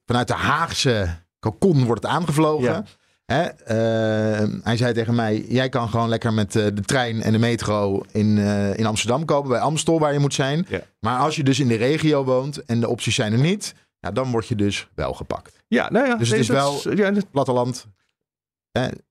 vanuit 0.06 0.26
de 0.28 0.34
Haagse 0.34 1.08
kokon 1.38 1.84
wordt 1.84 2.02
het 2.02 2.12
aangevlogen. 2.12 2.64
Ja. 2.72 2.84
Hè? 3.24 3.42
eh, 3.42 4.48
hij 4.62 4.76
zei 4.76 4.92
tegen 4.92 5.14
mij, 5.14 5.44
jij 5.48 5.68
kan 5.68 5.88
gewoon 5.88 6.08
lekker 6.08 6.32
met 6.32 6.56
eh, 6.56 6.64
de 6.74 6.80
trein 6.82 7.22
en 7.22 7.32
de 7.32 7.38
metro 7.38 8.02
in, 8.12 8.38
eh, 8.38 8.78
in 8.78 8.86
Amsterdam 8.86 9.24
komen, 9.24 9.48
bij 9.48 9.60
Amstel 9.60 9.98
waar 9.98 10.12
je 10.12 10.18
moet 10.18 10.34
zijn. 10.34 10.66
Ja. 10.68 10.80
Maar 11.00 11.18
als 11.18 11.36
je 11.36 11.44
dus 11.44 11.60
in 11.60 11.68
de 11.68 11.74
regio 11.74 12.24
woont 12.24 12.64
en 12.64 12.80
de 12.80 12.88
opties 12.88 13.14
zijn 13.14 13.32
er 13.32 13.38
niet, 13.38 13.74
ja, 14.00 14.10
dan 14.10 14.30
word 14.30 14.46
je 14.46 14.54
dus 14.54 14.88
wel 14.94 15.12
gepakt. 15.12 15.56
Ja, 15.66 15.90
nou 15.90 16.06
ja. 16.06 16.14
Dus 16.16 16.28
het 16.28 16.30
nee, 16.30 16.40
is 16.40 16.48
wel- 16.48 16.94
ja, 16.96 17.10
dat- 17.10 17.30
Platteland, 17.30 17.86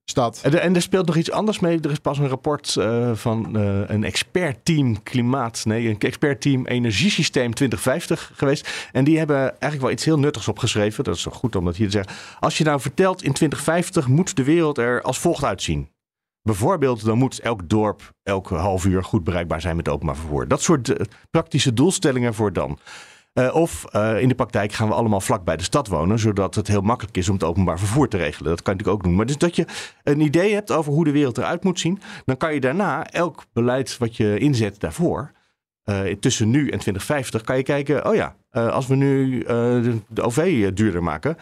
stad. 0.06 0.40
en, 0.44 0.62
en 0.62 0.76
er 0.76 0.82
speelt 0.82 1.06
nog 1.06 1.16
iets 1.16 1.32
anders 1.32 1.60
mee. 1.60 1.80
Er 1.82 1.92
is 1.92 2.00
pas 2.00 2.18
een 2.18 2.28
rapport 2.28 2.76
eh, 2.76 3.12
van 3.14 3.58
eh, 3.58 3.80
een 3.88 4.04
expertteam 4.04 5.04
klimaat. 5.04 5.66
Nee, 5.66 5.90
een 5.90 6.00
expertteam 6.00 6.66
energiesysteem 6.66 7.54
2050 7.54 8.32
geweest. 8.36 8.90
En 8.92 9.04
die 9.04 9.18
hebben 9.18 9.38
eigenlijk 9.38 9.82
wel 9.82 9.92
iets 9.92 10.06
heel 10.06 10.20
nuttigs 10.20 10.48
opgeschreven. 10.48 11.04
Dat 11.04 11.16
is 11.16 11.22
zo 11.22 11.32
goed 11.32 11.56
om 11.56 11.66
dat 11.66 11.76
hier 11.76 11.86
te 11.86 11.92
zeggen. 11.92 12.14
Als 12.40 12.58
je 12.58 12.64
nou 12.64 12.82
vertelt 12.82 13.24
in 13.24 13.34
2050 13.34 14.08
moet 14.08 14.36
de 14.36 14.44
wereld 14.44 14.78
er 14.78 15.02
als 15.02 15.20
volgt 15.20 15.44
uitzien. 15.44 15.90
Bijvoorbeeld, 16.42 17.06
dan 17.06 17.18
moet 17.18 17.40
elk 17.40 17.70
dorp 17.70 18.12
elke 18.24 18.56
half 18.56 18.86
uur 18.86 19.04
goed 19.04 19.24
bereikbaar 19.24 19.62
zijn 19.62 19.76
met 19.76 19.90
openbaar 19.90 20.16
vervoer. 20.16 20.48
Dat 20.48 20.62
soort 20.62 20.90
eh, 20.90 21.06
praktische 21.32 21.74
doelstellingen 21.74 22.34
voor 22.34 22.54
dan. 22.54 22.80
Eh, 23.38 23.56
of 23.56 23.86
eh, 23.86 24.22
in 24.22 24.28
de 24.28 24.36
praktijk 24.36 24.74
gaan 24.74 24.88
we 24.88 24.94
allemaal 24.94 25.22
vlak 25.22 25.44
bij 25.44 25.58
de 25.58 25.64
stad 25.64 25.88
wonen, 25.88 26.20
zodat 26.20 26.56
het 26.56 26.68
heel 26.68 26.82
makkelijk 26.82 27.18
is 27.18 27.30
om 27.30 27.34
het 27.34 27.44
openbaar 27.44 27.80
vervoer 27.80 28.08
te 28.08 28.18
regelen. 28.18 28.50
Dat 28.50 28.62
kan 28.62 28.74
je 28.74 28.80
natuurlijk 28.80 28.98
ook 28.98 29.04
doen. 29.04 29.16
Maar 29.16 29.26
dus 29.26 29.38
dat 29.38 29.56
je 29.56 29.66
een 30.04 30.20
idee 30.20 30.54
hebt 30.54 30.72
over 30.72 30.94
hoe 30.94 31.04
de 31.04 31.12
wereld 31.12 31.38
eruit 31.38 31.64
moet 31.64 31.80
zien, 31.80 32.00
dan 32.26 32.38
kan 32.38 32.54
je 32.54 32.60
daarna 32.60 33.06
elk 33.06 33.46
beleid 33.54 33.98
wat 33.98 34.18
je 34.18 34.38
inzet 34.38 34.80
daarvoor, 34.80 35.32
eh, 35.84 36.00
tussen 36.20 36.50
nu 36.50 36.60
en 36.60 36.80
2050, 36.80 37.42
kan 37.42 37.58
je 37.58 37.64
kijken, 37.64 38.06
oh 38.06 38.16
ja, 38.16 38.36
als 38.52 38.88
we 38.88 38.96
nu 38.96 39.44
de, 39.44 39.98
de 40.08 40.22
OV 40.22 40.72
duurder 40.74 41.04
maken, 41.04 41.38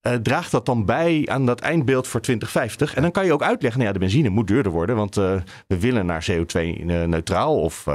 eh, 0.00 0.14
draagt 0.14 0.50
dat 0.50 0.66
dan 0.66 0.84
bij 0.84 1.28
aan 1.30 1.46
dat 1.46 1.60
eindbeeld 1.60 2.06
voor 2.06 2.20
2050? 2.20 2.94
En 2.94 3.02
dan 3.02 3.10
kan 3.10 3.24
je 3.24 3.32
ook 3.32 3.42
uitleggen, 3.42 3.80
nou 3.80 3.92
ja, 3.92 3.98
de 3.98 4.04
benzine 4.04 4.28
moet 4.28 4.46
duurder 4.46 4.72
worden, 4.72 4.96
want 4.96 5.14
we 5.14 5.42
willen 5.66 6.06
naar 6.06 6.26
CO2-neutraal 6.30 7.60
of 7.60 7.86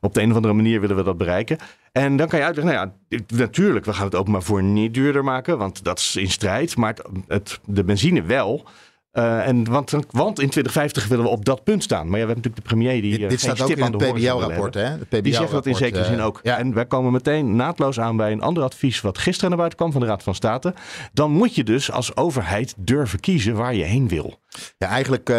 op 0.00 0.14
de 0.14 0.22
een 0.22 0.30
of 0.30 0.36
andere 0.36 0.54
manier 0.54 0.80
willen 0.80 0.96
we 0.96 1.02
dat 1.02 1.16
bereiken. 1.16 1.58
En 1.92 2.16
dan 2.16 2.28
kan 2.28 2.38
je 2.38 2.44
uitleggen, 2.44 2.74
nou 2.74 2.86
ja, 3.08 3.16
natuurlijk, 3.36 3.84
we 3.84 3.92
gaan 3.92 4.04
het 4.04 4.14
openbaar 4.14 4.42
voor 4.42 4.62
niet 4.62 4.94
duurder 4.94 5.24
maken, 5.24 5.58
want 5.58 5.84
dat 5.84 5.98
is 5.98 6.16
in 6.16 6.30
strijd, 6.30 6.76
maar 6.76 6.96
het- 7.26 7.60
de 7.66 7.84
benzine 7.84 8.22
wel. 8.22 8.66
Eh, 9.12 9.46
en 9.48 9.64
want, 9.70 9.90
want 10.10 10.40
in 10.40 10.48
2050 10.48 11.06
willen 11.08 11.24
we 11.24 11.30
op 11.30 11.44
dat 11.44 11.64
punt 11.64 11.82
staan. 11.82 12.08
Maar 12.08 12.18
ja, 12.18 12.26
we 12.26 12.32
hebben 12.32 12.36
natuurlijk 12.36 12.62
de 12.62 12.68
premier 12.74 13.02
die 13.02 13.10
Dit, 13.10 13.22
eh, 13.22 13.28
dit 13.28 13.40
staat 13.40 13.60
ook 13.60 13.68
in 13.70 13.82
het 13.82 13.96
PBL-rapport. 13.96 14.74
hè? 14.74 14.80
Het 14.80 15.08
PBL 15.08 15.20
Die 15.22 15.34
zegt 15.34 15.50
dat 15.50 15.66
in 15.66 15.74
zekere 15.74 16.02
eh, 16.02 16.08
zin 16.08 16.20
ook. 16.20 16.40
Ja. 16.42 16.58
En 16.58 16.74
wij 16.74 16.86
komen 16.86 17.12
meteen 17.12 17.56
naadloos 17.56 18.00
aan 18.00 18.16
bij 18.16 18.32
een 18.32 18.40
ander 18.42 18.62
advies 18.62 19.00
wat 19.00 19.18
gisteren 19.18 19.48
naar 19.48 19.58
buiten 19.58 19.78
kwam 19.78 19.92
van 19.92 20.00
de 20.00 20.06
Raad 20.06 20.22
van 20.22 20.34
State. 20.34 20.74
Dan 21.12 21.30
moet 21.30 21.54
je 21.54 21.64
dus 21.64 21.90
als 21.90 22.16
overheid 22.16 22.74
durven 22.76 23.20
kiezen 23.20 23.54
waar 23.54 23.74
je 23.74 23.84
heen 23.84 24.08
wil. 24.08 24.40
Ja, 24.78 24.86
eigenlijk 24.88 25.32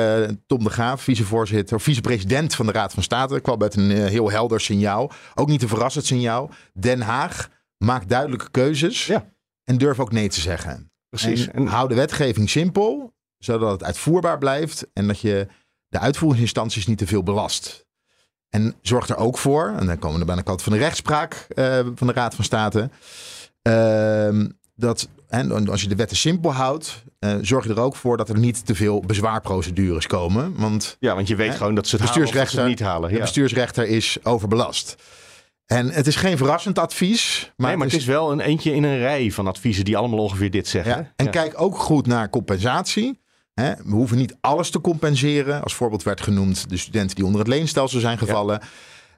Tom 0.48 0.64
de 0.64 0.70
Graaf, 0.70 1.02
vicevoorzitter, 1.02 1.76
of 1.76 1.84
vicepresident 1.84 2.56
van 2.56 2.66
de 2.66 2.72
Raad 2.72 2.94
van 2.94 3.04
State, 3.04 3.40
kwam 3.40 3.58
met 3.58 3.76
een 3.76 3.90
heel 3.92 4.32
helder 4.32 4.62
signaal. 4.62 5.12
Ook 5.36 5.48
niet 5.48 5.62
een 5.62 5.68
verrassend 5.68 6.06
signaal. 6.06 6.50
Den 6.74 7.02
Haag 7.02 7.50
maakt 7.78 8.10
duidelijke 8.10 8.52
keuzes 8.52 9.06
Ja. 9.06 9.26
en 9.64 9.78
durf 9.78 10.00
ook 10.00 10.12
nee 10.12 10.28
te 10.30 10.40
zeggen. 10.42 10.92
Precies. 11.10 11.48
En 11.48 11.54
En, 11.54 11.68
hou 11.68 11.88
de 11.88 11.96
wetgeving 11.96 12.50
simpel, 12.50 13.13
zodat 13.44 13.72
het 13.72 13.84
uitvoerbaar 13.84 14.38
blijft 14.38 14.86
en 14.94 15.08
dat 15.08 15.20
je 15.20 15.48
de 15.88 16.00
uitvoeringsinstanties 16.00 16.88
niet 16.88 16.98
te 16.98 17.08
veel 17.08 17.24
belast. 17.24 17.86
En 18.50 18.76
zorg 18.82 19.10
er 19.10 19.18
ook 19.18 19.38
voor, 19.38 19.74
en 19.80 19.86
dan 19.86 20.00
komen 20.00 20.20
we 20.20 20.26
bij 20.26 20.36
de 20.36 20.44
kant 20.44 20.62
van 20.62 20.74
de 20.74 20.80
rechtspraak 20.80 21.34
eh, 21.50 21.80
van 21.96 22.08
de 22.08 22.14
Raad 22.14 22.36
van 22.36 22.44
State, 22.44 22.90
ehm, 23.62 24.50
dat 24.76 25.08
en 25.28 25.70
als 25.70 25.82
je 25.82 25.88
de 25.88 25.96
wetten 25.96 26.18
simpel 26.18 26.54
houdt, 26.54 27.04
eh, 27.20 27.36
zorg 27.42 27.64
je 27.66 27.70
er 27.70 27.80
ook 27.80 27.96
voor 27.96 28.18
dat 28.18 28.30
er 28.30 28.38
niet 28.40 28.66
te 28.66 28.76
veel 28.76 29.00
bezwaarprocedures 29.02 30.08
komen. 30.08 30.54
Want 30.58 30.96
ja, 31.00 31.16
want 31.16 31.28
je 31.28 31.36
weet 31.36 31.50
Hè? 31.52 31.58
gewoon 31.58 31.76
dat 31.76 31.88
ze 31.88 31.96
het 31.96 32.06
halen 32.06 32.20
Bestuursrechter- 32.22 32.68
niet 32.68 32.80
halen. 32.80 33.10
de 33.10 33.16
Ja. 33.16 33.22
bestuursrechter 33.22 33.88
is 33.88 34.18
overbelast. 34.24 34.96
En 35.66 35.90
het 35.90 36.08
is 36.08 36.16
geen 36.16 36.38
verrassend 36.38 36.80
advies, 36.80 37.52
maar, 37.58 37.68
nee, 37.68 37.78
maar 37.78 37.88
het 37.88 37.96
is 37.96 38.06
wel 38.06 38.32
een 38.32 38.40
eentje 38.40 38.74
in 38.76 38.84
een 38.84 38.98
rij 38.98 39.32
van 39.32 39.48
adviezen 39.48 39.86
die 39.86 39.98
allemaal 39.98 40.20
ongeveer 40.20 40.52
dit 40.52 40.68
zeggen. 40.68 40.92
Ja, 40.98 41.12
en 41.16 41.26
Ja. 41.26 41.32
kijk 41.32 41.62
ook 41.62 41.78
goed 41.78 42.08
naar 42.08 42.30
compensatie. 42.30 43.22
We 43.54 43.78
hoeven 43.90 44.18
niet 44.18 44.38
alles 44.42 44.70
te 44.70 44.82
compenseren. 44.82 45.64
Als 45.64 45.74
voorbeeld 45.74 46.04
werd 46.04 46.22
genoemd 46.22 46.70
de 46.70 46.78
studenten 46.78 47.16
die 47.16 47.26
onder 47.26 47.40
het 47.40 47.50
leenstelsel 47.50 48.00
zijn 48.00 48.18
gevallen. 48.18 48.62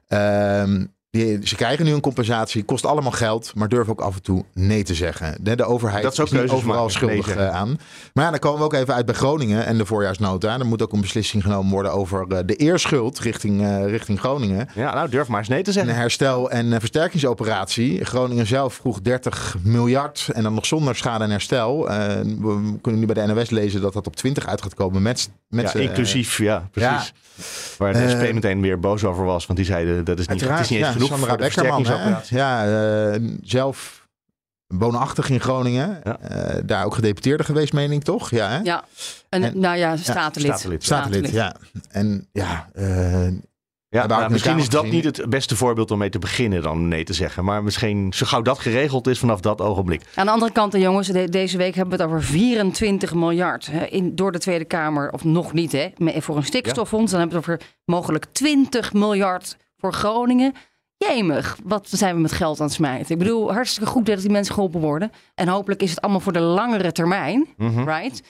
Ehm, 0.06 0.84
die, 1.16 1.46
ze 1.48 1.56
krijgen 1.56 1.84
nu 1.84 1.92
een 1.92 2.00
compensatie, 2.00 2.64
kost 2.64 2.86
allemaal 2.86 3.10
geld, 3.12 3.52
maar 3.54 3.68
durf 3.68 3.88
ook 3.88 4.00
af 4.00 4.14
en 4.14 4.22
toe 4.22 4.44
nee 4.52 4.82
te 4.82 4.94
zeggen. 4.94 5.38
De, 5.40 5.56
de 5.56 5.64
overheid 5.64 6.02
Dat 6.02 6.12
is, 6.12 6.18
ook 6.18 6.52
overal 6.52 6.76
maken, 6.76 6.90
schuldig 6.90 7.36
eh, 7.36 7.48
aan. 7.48 7.78
Maar 8.12 8.24
ja, 8.24 8.30
dan 8.30 8.38
komen 8.38 8.58
we 8.58 8.64
ook 8.64 8.72
even 8.72 8.94
uit 8.94 9.06
bij 9.06 9.14
Groningen 9.14 9.66
en 9.66 9.78
de 9.78 9.86
voorjaarsnota. 9.86 10.58
Er 10.58 10.66
moet 10.66 10.82
ook 10.82 10.92
een 10.92 11.00
beslissing 11.00 11.42
genomen 11.42 11.72
worden 11.72 11.92
over 11.92 12.26
eh, 12.28 12.38
de 12.46 12.56
eerschuld 12.56 13.18
richting, 13.18 13.62
eh, 13.62 13.86
richting 13.86 14.18
Groningen. 14.18 14.68
Ja, 14.74 14.94
nou 14.94 15.08
durf 15.08 15.28
maar 15.28 15.38
eens 15.38 15.48
nee 15.48 15.62
te 15.62 15.68
Een 15.68 15.74
zeggen. 15.74 15.94
herstel- 15.94 16.50
en 16.50 16.80
versterkingsoperatie. 16.80 18.04
Groningen 18.04 18.46
zelf 18.46 18.74
vroeg 18.74 19.00
30 19.00 19.56
miljard 19.62 20.28
en 20.32 20.42
dan 20.42 20.54
nog 20.54 20.66
zonder 20.66 20.96
schade 20.96 21.24
en 21.24 21.30
herstel. 21.30 21.84
We 21.86 22.74
kunnen 22.80 23.00
nu 23.00 23.06
bij 23.06 23.26
de 23.26 23.34
NOS 23.34 23.50
lezen 23.50 23.80
dat 23.80 23.92
dat 23.92 24.06
op 24.06 24.16
20 24.16 24.46
uit 24.46 24.62
gaat 24.62 24.74
komen 24.74 25.02
met, 25.02 25.30
met 25.48 25.72
Ja, 25.72 25.80
inclusief, 25.80 26.38
ja, 26.38 26.68
precies. 26.70 27.12
Waar 27.78 27.92
de 27.92 28.08
SP 28.12 28.24
meteen 28.32 28.60
weer 28.60 28.80
boos 28.80 29.04
over 29.04 29.24
was. 29.24 29.46
Want 29.46 29.58
die 29.58 29.68
zeiden 29.68 30.04
dat 30.04 30.18
is 30.18 30.26
niet, 30.26 30.40
het 30.40 30.60
is 30.60 30.68
niet 30.68 30.78
eens 30.78 30.92
ja, 30.94 30.98
genoeg 31.06 31.28
Sandra 31.28 31.28
voor 31.28 31.36
de 31.36 31.88
Beckerman. 31.88 32.20
Ja, 32.28 33.12
eh, 33.14 33.20
zelf 33.42 34.08
woonachtig 34.66 35.30
in 35.30 35.40
Groningen. 35.40 36.00
Ja. 36.04 36.18
Eh, 36.20 36.62
daar 36.64 36.84
ook 36.84 36.94
gedeputeerde 36.94 37.44
geweest, 37.44 37.72
meen 37.72 37.92
ik 37.92 38.02
toch? 38.02 38.30
Ja, 38.30 38.48
hè? 38.48 38.58
Ja, 38.62 38.84
en, 39.28 39.42
En- 39.42 39.60
nou 39.60 39.76
ja, 39.76 39.96
statenlid. 39.96 40.52
statenlid. 40.52 40.84
Statenlid, 40.84 41.30
ja. 41.30 41.54
En 41.90 42.28
ja, 42.32 42.68
eh, 42.74 43.26
Ja, 43.88 44.02
Ja, 44.02 44.06
nou, 44.08 44.30
misschien 44.30 44.58
is 44.58 44.68
dat 44.68 44.86
niet 44.90 45.04
het 45.04 45.28
beste 45.28 45.56
voorbeeld 45.56 45.90
om 45.90 45.98
mee 45.98 46.08
te 46.08 46.18
beginnen 46.18 46.62
dan 46.62 46.88
nee 46.88 47.04
te 47.04 47.12
zeggen. 47.12 47.44
Maar 47.44 47.62
misschien 47.62 48.12
zo 48.12 48.26
gauw 48.26 48.42
dat 48.42 48.58
geregeld 48.58 49.06
is 49.06 49.18
vanaf 49.18 49.40
dat 49.40 49.60
ogenblik. 49.60 50.02
Aan 50.14 50.26
de 50.26 50.32
andere 50.32 50.52
kant, 50.52 50.72
jongens, 50.76 51.08
de- 51.08 51.28
deze 51.28 51.56
week 51.56 51.74
hebben 51.74 51.96
we 51.96 52.02
het 52.02 52.12
over 52.12 52.22
24 52.24 53.14
miljard 53.14 53.66
hè, 53.66 53.84
in, 53.84 54.14
door 54.16 54.32
de 54.32 54.38
Tweede 54.38 54.64
Kamer. 54.64 55.12
Of 55.12 55.24
nog 55.24 55.52
niet, 55.52 55.72
hè, 55.72 55.88
voor 56.20 56.36
een 56.36 56.44
stikstoffonds. 56.44 57.10
Dan 57.10 57.20
hebben 57.20 57.40
we 57.42 57.50
het 57.50 57.60
over 57.60 57.68
mogelijk 57.84 58.24
20 58.32 58.92
miljard 58.92 59.56
voor 59.76 59.92
Groningen. 59.92 60.54
Jemig, 60.98 61.56
wat 61.64 61.88
zijn 61.90 62.14
we 62.14 62.20
met 62.20 62.32
geld 62.32 62.60
aan 62.60 62.66
het 62.66 62.74
smijten? 62.74 63.12
Ik 63.12 63.18
bedoel, 63.18 63.52
hartstikke 63.52 63.88
goed 63.90 64.06
dat 64.06 64.20
die 64.20 64.30
mensen 64.30 64.54
geholpen 64.54 64.80
worden. 64.80 65.10
En 65.34 65.48
hopelijk 65.48 65.82
is 65.82 65.90
het 65.90 66.00
allemaal 66.00 66.20
voor 66.20 66.32
de 66.32 66.40
langere 66.40 66.92
termijn, 66.92 67.46
Mhm. 67.56 67.88
right? 67.88 68.22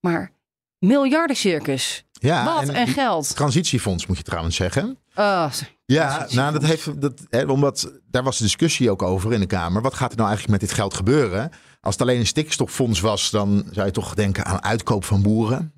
Maar 0.00 0.30
miljardencircus, 0.78 2.04
Ja, 2.12 2.44
wat 2.44 2.68
en 2.68 2.80
een 2.80 2.86
geld. 2.86 3.36
Transitiefonds 3.36 4.06
moet 4.06 4.16
je 4.16 4.22
trouwens 4.22 4.56
zeggen. 4.56 4.98
Ah, 5.14 5.52
Ja, 5.86 6.26
nou, 6.30 6.52
dat 6.52 6.62
heeft, 6.64 7.00
dat, 7.00 7.22
hè, 7.30 7.44
omdat 7.44 7.92
daar 8.10 8.22
was 8.22 8.36
de 8.38 8.44
discussie 8.44 8.90
ook 8.90 9.02
over 9.02 9.32
in 9.32 9.40
de 9.40 9.46
Kamer. 9.46 9.82
Wat 9.82 9.94
gaat 9.94 10.10
er 10.10 10.16
nou 10.16 10.28
eigenlijk 10.28 10.60
met 10.60 10.68
dit 10.68 10.78
geld 10.78 10.94
gebeuren? 10.94 11.50
Als 11.80 11.94
het 11.94 12.02
alleen 12.02 12.18
een 12.18 12.26
stikstoffonds 12.26 13.00
was, 13.00 13.30
dan 13.30 13.64
zou 13.70 13.86
je 13.86 13.92
toch 13.92 14.14
denken 14.14 14.44
aan 14.44 14.62
uitkoop 14.64 15.04
van 15.04 15.22
boeren. 15.22 15.72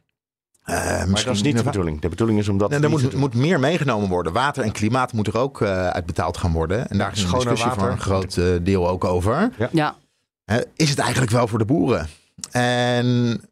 Eh, 0.69 1.05
Maar 1.05 1.25
dat 1.25 1.35
is 1.35 1.43
niet 1.43 1.57
de 1.57 1.63
bedoeling. 1.63 2.01
De 2.01 2.09
bedoeling 2.09 2.39
is 2.39 2.49
om 2.49 2.59
dat 2.59 2.71
Nee, 2.71 2.81
er 2.81 2.91
moet, 2.91 3.15
moet 3.15 3.35
meer 3.35 3.61
meegenomen 3.61 4.09
worden. 4.09 4.33
Water 4.33 4.63
en 4.65 4.73
klimaat 4.73 5.13
moet 5.13 5.27
er 5.27 5.39
ook 5.39 5.61
eh, 5.61 5.87
uitbetaald 5.89 6.37
gaan 6.37 6.53
worden. 6.53 6.89
En 6.89 6.99
daar 6.99 7.13
is 7.13 7.23
een 7.23 7.31
discussie 7.31 7.57
voor 7.71 7.77
water. 7.77 7.91
een 7.91 8.01
groot 8.01 8.37
eh, 8.37 8.45
deel 8.63 8.89
ook 8.89 9.05
over. 9.05 9.51
ja, 9.73 9.97
Hè, 10.45 10.61
is 10.77 10.91
het 10.91 10.99
eigenlijk 10.99 11.31
wel 11.33 11.47
voor 11.49 11.59
de 11.59 11.65
boeren? 11.65 12.09
En 12.51 13.07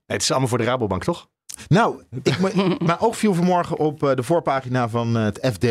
Het 0.07 0.23
is 0.23 0.31
allemaal 0.31 0.49
voor 0.49 0.59
de 0.59 0.65
Rabobank, 0.65 1.05
toch? 1.05 1.29
nou, 1.69 2.03
ik, 2.23 2.39
mijn 2.87 2.99
oog 2.99 3.17
viel 3.17 3.35
vanmorgen 3.35 3.77
op 3.79 4.03
eh, 4.03 4.15
de 4.15 4.23
voorpagina 4.23 4.89
van 4.89 5.15
het 5.15 5.49
FD. 5.53 5.67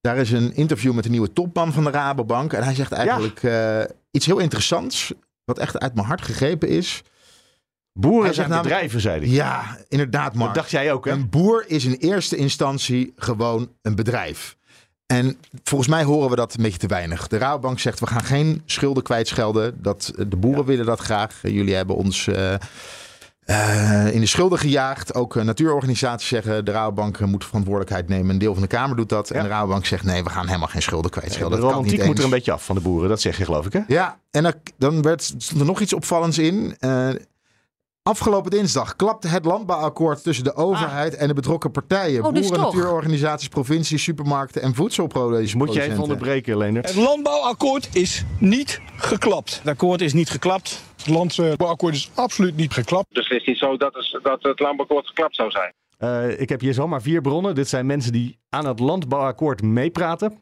Daar 0.00 0.16
is 0.16 0.30
een 0.30 0.54
interview 0.54 0.92
met 0.94 1.04
de 1.04 1.10
nieuwe 1.10 1.32
topman 1.32 1.72
van 1.72 1.84
de 1.84 1.90
Rabobank. 1.90 2.52
En 2.52 2.62
hij 2.62 2.74
zegt 2.74 2.92
eigenlijk 2.92 3.42
eh, 3.42 3.80
iets 4.10 4.26
heel 4.26 4.38
interessants. 4.38 5.12
Wat 5.44 5.58
echt 5.58 5.78
uit 5.78 5.94
mijn 5.94 6.06
hart 6.06 6.22
gegrepen 6.22 6.68
is. 6.68 7.02
Boeren 7.92 8.34
zijn 8.34 8.48
namelijk- 8.48 8.74
bedrijven, 8.74 9.00
zei 9.00 9.20
hij. 9.20 9.28
Ja, 9.28 9.78
inderdaad, 9.88 10.24
Dat 10.26 10.34
Mark. 10.34 10.54
dacht 10.54 10.70
jij 10.70 10.92
ook, 10.92 11.04
hè? 11.04 11.10
Een 11.12 11.28
boer 11.30 11.64
is 11.66 11.84
in 11.84 11.92
eerste 11.92 12.36
instantie 12.36 13.12
gewoon 13.16 13.68
een 13.82 13.94
bedrijf. 13.94 14.56
En 15.06 15.36
volgens 15.64 15.90
mij 15.90 16.04
horen 16.04 16.30
we 16.30 16.36
dat 16.36 16.54
een 16.54 16.62
beetje 16.62 16.78
te 16.78 16.86
weinig. 16.86 17.26
De 17.28 17.38
Rabobank 17.38 17.78
zegt 17.78 18.00
we 18.00 18.06
gaan 18.06 18.24
geen 18.24 18.62
schulden 18.66 19.02
kwijtschelden. 19.02 19.82
Dat, 19.82 20.12
de 20.28 20.36
boeren 20.36 20.64
willen 20.64 20.86
dat 20.86 21.00
graag. 21.00 21.38
Jullie 21.42 21.74
hebben 21.74 21.96
ons 21.96 22.26
eh, 22.26 22.54
eh, 23.42 24.14
in 24.14 24.20
de 24.20 24.26
schulden 24.26 24.58
gejaagd. 24.58 25.14
Ook 25.14 25.36
eh, 25.36 25.42
natuurorganisaties 25.44 26.28
zeggen 26.28 26.64
de 26.64 26.70
Rabobank 26.70 27.20
moet 27.20 27.44
verantwoordelijkheid 27.44 28.08
nemen. 28.08 28.30
Een 28.30 28.38
deel 28.38 28.52
van 28.52 28.62
de 28.62 28.68
Kamer 28.68 28.96
doet 28.96 29.08
dat. 29.08 29.28
Ja. 29.28 29.34
En 29.34 29.42
de 29.42 29.48
Rabobank 29.48 29.86
zegt 29.86 30.04
nee, 30.04 30.24
we 30.24 30.30
gaan 30.30 30.46
helemaal 30.46 30.68
geen 30.68 30.82
schulden 30.82 31.10
De 31.10 31.18
kwijtschelden. 31.18 31.50
dat 31.50 31.60
kan 31.60 31.70
romantiek 31.76 31.98
niet 31.98 32.06
moet 32.08 32.18
er 32.18 32.24
een 32.24 32.30
beetje 32.30 32.52
af 32.52 32.64
van 32.64 32.74
de 32.76 32.82
boeren. 32.82 33.08
Dat 33.08 33.20
zeg 33.20 33.36
je, 33.38 33.44
geloof 33.44 33.66
ik, 33.66 33.72
hè? 33.72 33.80
Ja, 33.88 34.18
en 34.30 34.54
dan, 34.78 35.02
werd, 35.02 35.22
stond 35.22 35.60
er 35.60 35.66
nog 35.66 35.80
iets 35.80 35.92
opvallends 35.92 36.38
in. 36.38 36.76
Eh, 36.78 37.08
afgelopen 38.02 38.50
dinsdag 38.50 38.96
klapte 38.96 39.28
het 39.28 39.44
landbouwakkoord 39.44 40.22
tussen 40.22 40.44
de 40.44 40.54
overheid 40.54 41.14
en 41.16 41.28
de 41.28 41.34
betrokken 41.34 41.70
partijen. 41.70 42.24
Oh, 42.24 42.32
dus 42.32 42.40
boeren, 42.48 42.64
toch? 42.64 42.74
natuurorganisaties, 42.74 43.48
provincies, 43.48 44.02
supermarkten 44.02 44.62
en 44.62 44.74
voedselproducenten. 44.74 45.58
Moet 45.58 45.72
je 45.74 45.82
even 45.82 46.02
onderbreken, 46.02 46.56
Leonard. 46.58 46.86
Het 46.86 46.96
landbouwakkoord 46.96 47.88
is 47.92 48.24
niet 48.38 48.80
geklapt. 48.96 49.58
Het 49.58 49.68
akkoord 49.68 50.00
is 50.00 50.12
niet 50.12 50.30
geklapt. 50.30 50.82
Het 50.96 51.06
landbouwakkoord 51.08 51.94
is 51.94 52.10
absoluut 52.14 52.56
niet 52.56 52.72
geklapt. 52.72 53.14
Dus 53.14 53.28
het 53.28 53.40
is 53.40 53.46
niet 53.46 53.58
zo 53.58 53.76
dat, 53.76 53.94
het- 53.94 54.20
dat 54.22 54.42
het 54.42 54.60
landbouwakkoord 54.60 55.06
geklapt 55.06 55.34
zou 55.34 55.50
zijn. 55.50 55.72
Eh, 55.98 56.40
ik 56.40 56.48
heb 56.48 56.60
hier 56.60 56.74
zomaar 56.74 57.02
vier 57.02 57.20
bronnen. 57.20 57.54
Dit 57.54 57.68
zijn 57.68 57.86
mensen 57.86 58.12
die 58.12 58.38
aan 58.48 58.66
het 58.66 58.78
landbouwakkoord 58.80 59.62
meepraten. 59.62 60.41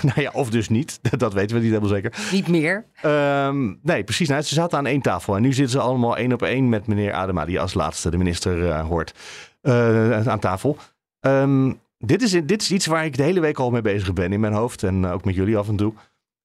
nou 0.02 0.20
ja, 0.20 0.30
of 0.32 0.50
dus 0.50 0.68
niet. 0.68 1.00
Dat 1.18 1.32
weten 1.32 1.56
we 1.56 1.62
niet 1.62 1.70
helemaal 1.70 1.94
zeker. 1.94 2.28
niet 2.32 2.48
meer. 2.48 2.86
Ehm, 3.02 3.74
nee, 3.82 4.04
precies. 4.04 4.28
Nou, 4.28 4.42
ze 4.42 4.54
zaten 4.54 4.78
aan 4.78 4.86
één 4.86 5.00
tafel. 5.00 5.36
En 5.36 5.42
nu 5.42 5.52
zitten 5.52 5.72
ze 5.72 5.80
allemaal 5.80 6.16
één 6.16 6.32
op 6.32 6.42
één 6.42 6.68
met 6.68 6.86
meneer 6.86 7.12
Adema, 7.12 7.44
die 7.44 7.60
als 7.60 7.74
laatste 7.74 8.10
de 8.10 8.16
minister 8.16 8.70
eh, 8.70 8.86
hoort, 8.86 9.14
eh, 9.60 10.28
aan 10.28 10.38
tafel. 10.38 10.76
Ehm, 11.20 11.72
dit, 11.98 12.22
is, 12.22 12.30
dit 12.30 12.62
is 12.62 12.72
iets 12.72 12.86
waar 12.86 13.04
ik 13.04 13.16
de 13.16 13.22
hele 13.22 13.40
week 13.40 13.58
al 13.58 13.70
mee 13.70 13.82
bezig 13.82 14.12
ben 14.12 14.32
in 14.32 14.40
mijn 14.40 14.52
hoofd. 14.52 14.82
En 14.82 15.06
ook 15.06 15.24
met 15.24 15.34
jullie 15.34 15.56
af 15.56 15.68
en 15.68 15.76
toe. 15.76 15.94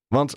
Want 0.08 0.36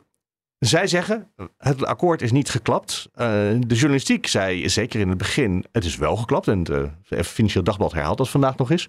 zij 0.59 0.87
zeggen, 0.87 1.33
het 1.59 1.85
akkoord 1.85 2.23
is 2.23 2.33
niet 2.33 2.51
geklapt. 2.51 3.09
Eh, 3.15 3.27
de 3.59 3.75
journalistiek 3.75 4.27
zei, 4.27 4.69
zeker 4.69 5.01
in 5.01 5.09
het 5.09 5.19
begin, 5.19 5.65
het 5.73 5.85
is 5.85 5.97
wel 5.97 6.17
geklapt. 6.17 6.49
En 6.49 6.67
het 7.09 7.27
Financieel 7.27 7.65
Dagblad 7.65 7.93
herhaalt 7.93 8.19
dat 8.19 8.29
vandaag 8.29 8.57
nog 8.57 8.71
eens. 8.71 8.89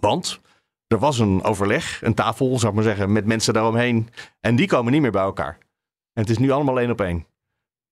Want 0.00 0.40
er 0.88 0.98
was 0.98 1.18
een 1.18 1.42
overleg, 1.42 2.02
een 2.02 2.14
tafel, 2.14 2.58
zou 2.58 2.68
ik 2.68 2.74
maar 2.74 2.84
zeggen, 2.84 3.12
met 3.12 3.24
mensen 3.24 3.54
daaromheen. 3.54 4.08
En 4.40 4.56
die 4.56 4.66
komen 4.66 4.92
niet 4.92 5.02
meer 5.02 5.10
bij 5.10 5.22
elkaar. 5.22 5.58
En 6.12 6.22
het 6.22 6.30
is 6.30 6.38
nu 6.38 6.50
allemaal 6.50 6.80
één 6.80 6.90
op 6.90 7.00
één. 7.00 7.26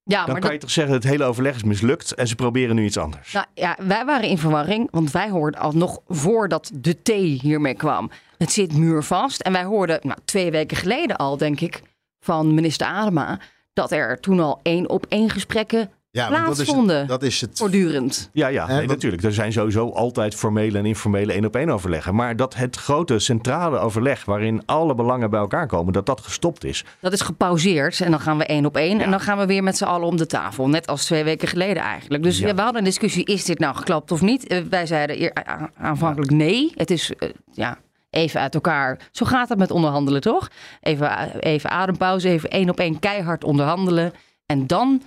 Ja, 0.03 0.25
Dan 0.25 0.31
maar 0.31 0.41
kan 0.41 0.49
dat, 0.49 0.51
je 0.51 0.57
toch 0.57 0.71
zeggen, 0.71 0.93
het 0.93 1.03
hele 1.03 1.23
overleg 1.23 1.55
is 1.55 1.63
mislukt 1.63 2.13
en 2.13 2.27
ze 2.27 2.35
proberen 2.35 2.75
nu 2.75 2.85
iets 2.85 2.97
anders. 2.97 3.31
Nou 3.31 3.45
ja, 3.53 3.77
wij 3.79 4.05
waren 4.05 4.29
in 4.29 4.37
verwarring, 4.37 4.87
want 4.91 5.11
wij 5.11 5.29
hoorden 5.29 5.59
al 5.59 5.71
nog 5.71 5.99
voordat 6.07 6.71
de 6.73 7.01
T 7.01 7.07
hiermee 7.41 7.75
kwam. 7.75 8.11
Het 8.37 8.51
zit 8.51 8.77
muurvast. 8.77 9.41
En 9.41 9.51
wij 9.51 9.63
hoorden 9.63 9.99
nou, 10.01 10.19
twee 10.25 10.51
weken 10.51 10.77
geleden 10.77 11.15
al, 11.15 11.37
denk 11.37 11.59
ik, 11.59 11.81
van 12.19 12.53
minister 12.53 12.87
Adema, 12.87 13.39
dat 13.73 13.91
er 13.91 14.19
toen 14.19 14.39
al 14.39 14.59
één 14.63 14.89
op 14.89 15.05
één 15.09 15.29
gesprekken 15.29 15.91
Ja, 16.11 16.29
want 16.31 16.45
dat 16.45 16.49
is, 16.49 16.55
plaatsvonden. 16.55 16.97
het, 16.97 17.07
dat 17.07 17.23
is 17.23 17.41
het. 17.41 17.57
voortdurend. 17.57 18.29
Ja, 18.33 18.47
ja, 18.47 18.67
Eh, 18.67 18.75
nee, 18.75 18.87
natuurlijk. 18.87 19.23
Er 19.23 19.33
zijn 19.33 19.51
sowieso 19.51 19.89
altijd 19.89 20.35
formele 20.35 20.77
en 20.77 20.85
informele 20.85 21.33
één 21.33 21.45
op 21.45 21.55
één 21.55 21.69
overleggen. 21.69 22.15
Maar 22.15 22.35
dat 22.35 22.55
het 22.55 22.75
grote 22.75 23.19
centrale 23.19 23.77
overleg 23.79 24.25
waarin 24.25 24.61
alle 24.65 24.95
belangen 24.95 25.29
bij 25.29 25.39
elkaar 25.39 25.67
komen, 25.67 25.93
dat 25.93 26.05
dat 26.05 26.21
gestopt 26.21 26.63
is. 26.63 26.85
Dat 26.99 27.13
is 27.13 27.21
gepauzeerd 27.21 28.01
en 28.01 28.11
dan 28.11 28.19
gaan 28.19 28.37
we 28.37 28.45
één 28.45 28.65
op 28.65 28.77
één. 28.77 28.97
Ja. 28.97 29.03
En 29.03 29.09
dan 29.11 29.19
gaan 29.19 29.37
we 29.37 29.45
weer 29.45 29.63
met 29.63 29.77
z'n 29.77 29.83
allen 29.83 30.07
om 30.07 30.17
de 30.17 30.25
tafel. 30.25 30.69
Net 30.69 30.87
als 30.87 31.05
twee 31.05 31.23
weken 31.23 31.47
geleden 31.47 31.83
eigenlijk. 31.83 32.23
Dus 32.23 32.39
Ja. 32.39 32.53
we 32.55 32.61
hadden 32.61 32.77
een 32.81 32.87
discussie, 32.87 33.25
is 33.25 33.45
dit 33.45 33.59
nou 33.59 33.75
geklapt 33.75 34.11
of 34.11 34.21
niet? 34.21 34.47
Eh, 34.47 34.61
wij 34.69 34.85
zeiden 34.85 35.31
aanvankelijk 35.77 36.31
nee. 36.31 36.71
Het 36.75 36.91
is 36.91 37.13
eh, 37.15 37.29
ja, 37.53 37.77
even 38.09 38.39
uit 38.41 38.53
elkaar. 38.53 38.99
Zo 39.11 39.25
gaat 39.25 39.49
het 39.49 39.57
met 39.57 39.71
onderhandelen, 39.71 40.21
toch? 40.21 40.49
Even, 40.81 41.39
even 41.39 41.69
adempauze, 41.69 42.29
even 42.29 42.49
één 42.49 42.69
op 42.69 42.79
één 42.79 42.99
keihard 42.99 43.43
onderhandelen. 43.43 44.13
En 44.45 44.67
dan, 44.67 45.01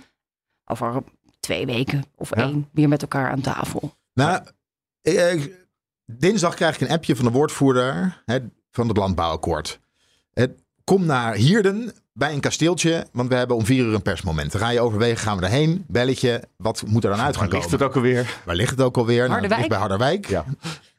over 0.65 1.03
twee 1.39 1.65
weken 1.65 2.03
of 2.15 2.35
Ja. 2.35 2.41
één, 2.43 2.69
weer 2.71 2.87
met 2.87 3.01
elkaar 3.01 3.31
aan 3.31 3.41
tafel. 3.41 3.95
Nou, 4.13 4.43
eh, 5.01 5.41
dinsdag 6.05 6.55
krijg 6.55 6.75
ik 6.75 6.81
een 6.81 6.93
appje 6.95 7.15
van 7.15 7.25
de 7.25 7.31
woordvoerder 7.31 8.21
hè, 8.25 8.39
van 8.71 8.87
het 8.87 8.97
landbouwakkoord. 8.97 9.79
Het, 10.33 10.51
kom 10.83 11.05
naar 11.05 11.33
Hierden 11.35 11.91
bij 12.13 12.33
een 12.33 12.39
kasteeltje, 12.39 13.07
want 13.11 13.29
we 13.29 13.35
hebben 13.35 13.55
om 13.55 13.65
vier 13.65 13.83
uur 13.85 13.93
een 13.93 14.01
persmoment. 14.01 14.51
Dan 14.51 14.61
ga 14.61 14.69
je 14.69 14.79
overwegen, 14.81 15.17
gaan 15.17 15.35
we 15.35 15.41
daarheen? 15.41 15.83
Belletje, 15.87 16.43
wat 16.57 16.83
moet 16.87 17.03
er 17.03 17.09
dan 17.09 17.19
uit 17.19 17.35
gaan 17.37 17.45
Waar 17.49 17.53
ligt 17.59 17.63
komen? 17.69 17.79
het 17.79 17.87
ook 17.89 17.95
alweer? 17.95 18.37
Waar 18.45 18.55
ligt 18.55 18.69
het 18.71 18.81
ook 18.81 18.97
alweer? 18.97 19.27
Nou, 19.29 19.41
het 19.41 19.51
Harderwijk? 19.51 19.59
ligt 19.59 19.69
bij 19.69 19.79
Harderwijk. 19.79 20.27
Ja. 20.27 20.45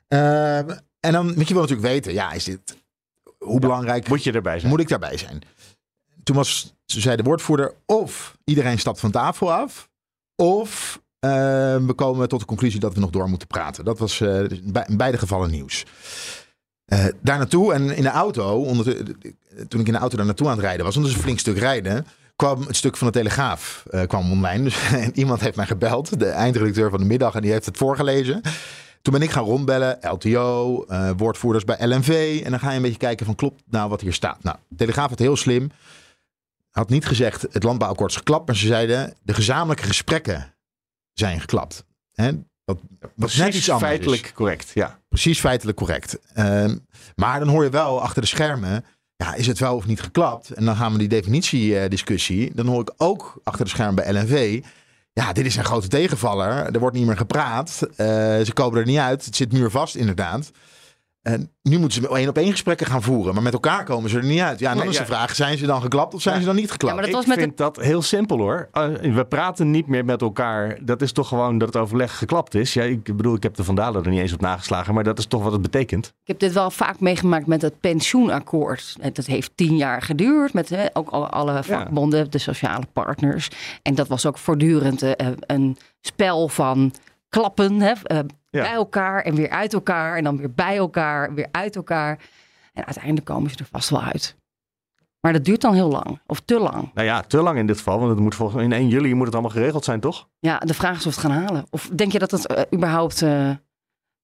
Ehm, 0.08 0.78
en 1.00 1.12
dan 1.12 1.26
moet 1.26 1.48
je 1.48 1.54
wel 1.54 1.62
natuurlijk 1.62 1.88
weten, 1.88 2.12
ja, 2.12 2.32
is 2.32 2.44
dit, 2.44 2.76
hoe 3.38 3.60
belangrijk 3.60 4.08
Moet 4.08 4.24
je 4.24 4.32
erbij 4.32 4.58
zijn? 4.58 4.70
moet 4.70 4.80
ik 4.80 4.88
daarbij 4.88 5.16
zijn? 5.16 5.42
Toen, 6.22 6.36
was, 6.36 6.74
toen 6.84 7.00
zei 7.00 7.16
de 7.16 7.22
woordvoerder, 7.22 7.74
of 7.86 8.36
iedereen 8.44 8.78
stapt 8.78 9.00
van 9.00 9.10
tafel 9.10 9.52
af, 9.52 9.88
of 10.36 11.00
eh, 11.18 11.30
we 11.76 11.92
komen 11.96 12.28
tot 12.28 12.40
de 12.40 12.46
conclusie 12.46 12.80
dat 12.80 12.94
we 12.94 13.00
nog 13.00 13.10
door 13.10 13.28
moeten 13.28 13.48
praten. 13.48 13.84
Dat 13.84 13.98
was 13.98 14.20
eh, 14.20 14.40
bij- 14.62 14.86
in 14.88 14.96
beide 14.96 15.18
gevallen 15.18 15.50
nieuws. 15.50 15.84
Eh, 16.84 17.04
daar 17.20 17.38
naartoe 17.38 17.72
en 17.72 17.96
in 17.96 18.02
de 18.02 18.08
auto, 18.08 18.62
onder 18.62 18.84
de- 18.84 19.16
toen 19.68 19.80
ik 19.80 19.86
in 19.86 19.92
de 19.92 19.98
auto 19.98 20.16
daar 20.16 20.26
naartoe 20.26 20.46
aan 20.46 20.52
het 20.56 20.62
rijden 20.64 20.84
was, 20.84 20.94
want 20.94 21.06
een 21.06 21.12
flink 21.12 21.38
stuk 21.38 21.58
rijden, 21.58 22.06
kwam 22.36 22.62
het 22.66 22.76
stuk 22.76 22.96
van 22.96 23.06
de 23.06 23.12
Telegraaf 23.12 23.82
kwam 24.06 24.30
online. 24.32 24.62
Dus, 24.68 24.76
en 24.92 25.18
iemand 25.18 25.40
heeft 25.40 25.56
mij 25.56 25.66
gebeld, 25.66 26.18
de 26.18 26.26
eindredacteur 26.26 26.90
van 26.90 26.98
de 26.98 27.04
middag, 27.06 27.34
en 27.34 27.42
die 27.42 27.50
heeft 27.52 27.66
het 27.66 27.76
voorgelezen. 27.76 28.40
Toen 29.02 29.12
ben 29.12 29.22
ik 29.22 29.30
gaan 29.30 29.44
rondbellen, 29.44 29.98
LTO, 30.00 30.84
woordvoerders 31.16 31.64
bij 31.64 31.86
LNV. 31.86 32.40
En 32.44 32.50
dan 32.50 32.60
ga 32.60 32.70
je 32.70 32.76
een 32.76 32.82
beetje 32.82 32.98
kijken 32.98 33.26
van 33.26 33.34
klopt 33.34 33.62
nou 33.70 33.88
wat 33.88 34.00
hier 34.00 34.12
staat. 34.12 34.42
Nou, 34.42 34.56
de 34.68 34.76
Telegraaf 34.76 35.08
had 35.08 35.18
heel 35.18 35.36
slim. 35.36 35.70
Had 36.72 36.88
niet 36.88 37.06
gezegd 37.06 37.42
het 37.42 37.62
landbouwakkoord 37.62 38.10
is 38.10 38.16
geklapt. 38.16 38.46
Maar 38.46 38.56
ze 38.56 38.66
zeiden 38.66 39.14
de 39.22 39.34
gezamenlijke 39.34 39.86
gesprekken 39.86 40.54
zijn 41.12 41.40
geklapt. 41.40 41.84
Hè? 42.12 42.30
Net 43.14 43.54
iets 43.54 43.70
anders 43.70 43.90
feitelijk 43.90 44.24
is. 44.24 44.32
correct, 44.32 44.70
ja. 44.74 45.00
Precies 45.08 45.40
feitelijk 45.40 45.76
correct. 45.76 46.18
Ehm, 46.34 46.76
maar 47.14 47.38
dan 47.38 47.48
hoor 47.48 47.64
je 47.64 47.70
wel 47.70 48.02
achter 48.02 48.22
de 48.22 48.28
schermen. 48.28 48.84
Ja, 49.16 49.34
is 49.34 49.46
het 49.46 49.58
wel 49.58 49.76
of 49.76 49.86
niet 49.86 50.00
geklapt? 50.00 50.50
En 50.50 50.64
dan 50.64 50.76
gaan 50.76 50.92
we 50.92 50.98
die 50.98 51.08
definitiediscussie. 51.08 52.54
Dan 52.54 52.66
hoor 52.66 52.80
ik 52.80 52.92
ook 52.96 53.40
achter 53.44 53.64
de 53.64 53.70
schermen 53.70 53.94
bij 53.94 54.12
LNV. 54.12 54.62
Ja, 55.12 55.32
dit 55.32 55.46
is 55.46 55.56
een 55.56 55.64
grote 55.64 55.88
tegenvaller. 55.88 56.74
Er 56.74 56.78
wordt 56.78 56.96
niet 56.96 57.06
meer 57.06 57.16
gepraat. 57.16 57.80
Eh, 57.96 58.06
ze 58.40 58.50
komen 58.54 58.78
er 58.78 58.86
niet 58.86 58.98
uit. 58.98 59.24
Het 59.24 59.36
zit 59.36 59.52
muurvast 59.52 59.94
inderdaad. 59.94 60.50
En 61.22 61.50
nu 61.62 61.78
moeten 61.78 62.02
ze 62.02 62.08
één 62.08 62.28
op 62.28 62.36
één 62.36 62.50
gesprekken 62.50 62.86
gaan 62.86 63.02
voeren. 63.02 63.34
Maar 63.34 63.42
met 63.42 63.52
elkaar 63.52 63.84
komen 63.84 64.10
ze 64.10 64.18
er 64.18 64.24
niet 64.24 64.40
uit. 64.40 64.58
Ja, 64.58 64.70
en 64.70 64.76
dan 64.76 64.84
Nee, 64.84 64.92
is 64.92 65.00
ja. 65.00 65.06
de 65.06 65.12
vraag, 65.12 65.34
zijn 65.34 65.58
ze 65.58 65.66
dan 65.66 65.82
geklapt 65.82 66.14
of 66.14 66.22
zijn 66.22 66.40
ze 66.40 66.46
dan 66.46 66.54
niet 66.54 66.70
geklapt? 66.70 66.94
Ja, 66.94 67.00
maar 67.00 67.10
dat 67.10 67.26
ik 67.26 67.32
vind 67.32 67.56
dat 67.56 67.76
heel 67.76 68.02
simpel 68.02 68.38
hoor. 68.38 68.68
Uh, 68.72 69.14
we 69.14 69.24
praten 69.24 69.70
niet 69.70 69.86
meer 69.86 70.04
met 70.04 70.20
elkaar. 70.20 70.78
Dat 70.84 71.02
is 71.02 71.12
toch 71.12 71.28
gewoon 71.28 71.58
dat 71.58 71.68
het 71.68 71.82
overleg 71.82 72.18
geklapt 72.18 72.54
is. 72.54 72.74
Ja, 72.74 72.82
ik 72.82 73.16
bedoel, 73.16 73.34
ik 73.34 73.42
heb 73.42 73.54
de 73.54 73.64
Vandalen 73.64 74.04
er 74.04 74.10
niet 74.10 74.20
eens 74.20 74.32
op 74.32 74.40
nageslagen. 74.40 74.94
Maar 74.94 75.04
dat 75.04 75.18
is 75.18 75.26
toch 75.26 75.42
wat 75.42 75.52
het 75.52 75.62
betekent. 75.62 76.06
Ik 76.06 76.28
heb 76.28 76.38
dit 76.38 76.52
wel 76.52 76.70
vaak 76.70 77.00
meegemaakt 77.00 77.46
met 77.46 77.62
het 77.62 77.80
pensioenakkoord. 77.80 78.96
En 79.00 79.12
Dat 79.12 79.26
heeft 79.26 79.52
tien 79.54 79.76
jaar 79.76 80.02
geduurd 80.02 80.52
met 80.52 80.68
hè, 80.68 80.86
ook 80.92 81.08
alle, 81.08 81.28
alle 81.28 81.62
vakbonden, 81.62 82.30
de 82.30 82.38
sociale 82.38 82.86
partners. 82.92 83.50
En 83.82 83.94
dat 83.94 84.08
was 84.08 84.26
ook 84.26 84.38
voortdurend 84.38 85.02
eh, 85.02 85.26
een 85.46 85.76
spel 86.00 86.48
van 86.48 86.92
klappen 87.28 87.80
hè, 87.80 87.92
eh, 88.02 88.18
Ja. 88.52 88.62
bij 88.62 88.72
elkaar 88.72 89.22
en 89.22 89.34
weer 89.34 89.50
uit 89.50 89.72
elkaar. 89.72 90.16
En 90.16 90.24
dan 90.24 90.36
weer 90.36 90.52
bij 90.52 90.76
elkaar, 90.76 91.34
weer 91.34 91.48
uit 91.50 91.76
elkaar. 91.76 92.18
En 92.72 92.84
uiteindelijk 92.84 93.26
komen 93.26 93.50
ze 93.50 93.56
er 93.58 93.68
vast 93.70 93.90
wel 93.90 94.02
uit. 94.02 94.36
Maar 95.20 95.32
dat 95.32 95.44
duurt 95.44 95.60
dan 95.60 95.74
heel 95.74 95.88
lang, 95.88 96.20
of 96.26 96.40
te 96.40 96.58
lang. 96.58 96.90
Nou 96.94 97.06
ja, 97.06 97.20
te 97.20 97.42
lang 97.42 97.58
in 97.58 97.66
dit 97.66 97.76
geval. 97.76 97.98
Want 97.98 98.10
het 98.10 98.20
moet 98.20 98.34
volgens 98.34 98.62
in 98.62 98.72
1 98.72 98.88
juli 98.88 99.14
moet 99.14 99.24
het 99.24 99.34
allemaal 99.34 99.52
geregeld 99.52 99.84
zijn, 99.84 100.00
toch? 100.00 100.28
Ja, 100.38 100.58
de 100.58 100.74
vraag 100.74 100.96
is 100.98 101.06
of 101.06 101.14
we 101.14 101.20
het 101.20 101.30
gaan 101.30 101.44
halen. 101.44 101.64
Of 101.70 101.90
denk 101.94 102.12
je 102.12 102.18
dat 102.18 102.30
het 102.30 102.46
eh, 102.46 102.62
überhaupt 102.74 103.22
eh, 103.22 103.50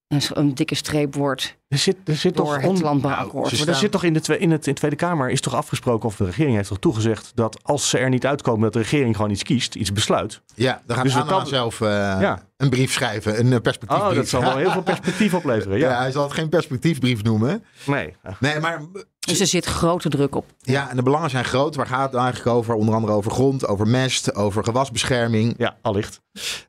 een, 0.08 0.54
dikke 0.54 0.74
streep 0.74 1.14
wordt 1.14 1.56
Er 1.68 1.78
zit, 1.78 1.96
er 2.04 2.16
zit 2.16 2.36
door 2.36 2.44
toch 2.46 2.60
het 2.62 2.80
landbouwakkoord? 2.80 3.52
Nou, 3.52 3.68
er 3.68 3.74
zit 3.74 3.90
toch 3.90 4.04
in 4.04 4.12
de, 4.12 4.20
twe- 4.20 4.38
in, 4.38 4.50
het, 4.50 4.66
in 4.66 4.72
de 4.72 4.78
Tweede 4.78 4.96
Kamer 4.96 5.30
is 5.30 5.40
toch 5.40 5.54
afgesproken, 5.54 6.08
of 6.08 6.16
de 6.16 6.24
regering 6.24 6.56
heeft 6.56 6.68
toch 6.68 6.78
toegezegd, 6.78 7.32
dat 7.34 7.58
als 7.62 7.88
ze 7.88 7.98
er 7.98 8.08
niet 8.08 8.26
uitkomen, 8.26 8.60
dat 8.62 8.72
de 8.72 8.78
regering 8.78 9.16
gewoon 9.16 9.30
iets 9.30 9.42
kiest, 9.42 9.74
iets 9.74 9.92
besluit. 9.92 10.40
Ja, 10.54 10.82
dan 10.86 10.96
gaat 10.96 11.04
Dus 11.04 11.14
Anna 11.16 11.30
dat- 11.38 11.48
zelf 11.48 11.80
eh, 11.80 11.88
Ja. 12.20 12.42
een 12.56 12.70
brief 12.70 12.92
schrijven. 12.92 13.38
Een 13.38 13.52
eh, 13.52 13.60
perspectiefbrief. 13.60 14.10
Oh, 14.10 14.16
dat 14.16 14.28
zal 14.28 14.40
wel 14.40 14.56
heel 14.56 14.70
veel 14.70 14.82
perspectief 14.92 15.34
opleveren. 15.34 15.78
Ja. 15.78 15.88
Ja. 15.90 15.98
hij 15.98 16.10
zal 16.10 16.22
het 16.22 16.32
geen 16.32 16.48
perspectiefbrief 16.48 17.22
noemen. 17.22 17.64
Nee. 17.86 18.14
Nee, 18.40 18.60
maar 18.60 18.82
Dus 19.18 19.40
er 19.40 19.46
zit 19.46 19.64
grote 19.64 20.08
druk 20.08 20.34
op. 20.34 20.44
ja, 20.58 20.90
en 20.90 20.96
de 20.96 21.02
belangen 21.02 21.30
zijn 21.30 21.44
groot. 21.44 21.74
Waar 21.74 21.86
gaat 21.86 22.12
het 22.12 22.20
eigenlijk 22.20 22.56
over? 22.56 22.74
Onder 22.74 22.94
andere 22.94 23.12
over 23.12 23.30
grond, 23.30 23.66
over 23.66 23.86
mest, 23.88 24.34
over 24.34 24.64
gewasbescherming. 24.64 25.54
Ja, 25.56 25.76
allicht. 25.82 26.20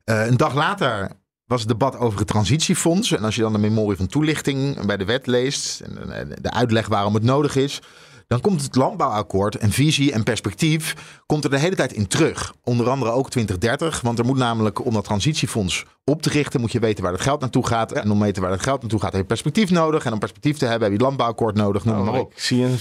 Eh, 0.04 0.26
een 0.28 0.38
dag 0.38 0.54
later 0.54 1.10
was 1.50 1.60
het 1.60 1.70
debat 1.70 1.98
over 1.98 2.20
het 2.20 2.28
transitiefonds. 2.28 3.12
En 3.12 3.24
als 3.24 3.36
je 3.36 3.42
dan 3.42 3.54
de 3.54 3.60
memorie 3.60 3.98
van 3.98 4.08
toelichting 4.08 4.86
bij 4.86 4.98
de 4.98 5.06
wet 5.06 5.28
leest... 5.28 5.80
en 5.80 5.96
de 6.42 6.52
uitleg 6.52 6.88
waarom 6.88 7.14
het 7.14 7.24
nodig 7.24 7.56
is... 7.56 7.82
dan 8.28 8.42
komt 8.42 8.62
het 8.62 8.76
landbouwakkoord 8.76 9.56
en 9.56 9.72
visie 9.72 10.12
en 10.12 10.24
perspectief... 10.24 10.96
komt 11.26 11.44
er 11.44 11.50
de 11.50 11.60
hele 11.60 11.76
tijd 11.76 11.94
in 11.94 12.08
terug. 12.08 12.54
Onder 12.64 12.90
andere 12.90 13.12
ook 13.12 13.30
2030. 13.30 14.02
Want 14.02 14.20
er 14.20 14.26
moet 14.26 14.38
namelijk 14.38 14.86
om 14.86 14.94
dat 14.94 15.04
transitiefonds 15.04 15.86
op 16.04 16.22
te 16.22 16.30
richten... 16.30 16.60
moet 16.62 16.72
je 16.72 16.80
weten 16.80 17.04
waar 17.04 17.14
het 17.14 17.22
geld 17.22 17.40
naartoe 17.42 17.68
gaat. 17.68 17.92
En 17.92 18.12
om 18.12 18.18
te 18.18 18.24
weten 18.24 18.42
waar 18.42 18.52
het 18.52 18.64
geld 18.64 18.82
naartoe 18.82 19.00
gaat 19.00 19.12
heb 19.12 19.22
je 19.22 19.28
perspectief 19.28 19.70
nodig. 19.70 20.06
En 20.06 20.14
om 20.14 20.20
perspectief 20.20 20.58
te 20.58 20.66
hebben 20.66 20.82
heb 20.82 20.90
je 20.92 20.96
het 20.98 21.06
landbouwakkoord 21.06 21.56
nodig. 21.56 21.86
Noem 21.86 22.04
maar 22.04 22.14
Oh, 22.14 22.20
op. 22.20 22.32
ik 22.32 22.40
zie 22.40 22.64
een, 22.64 22.78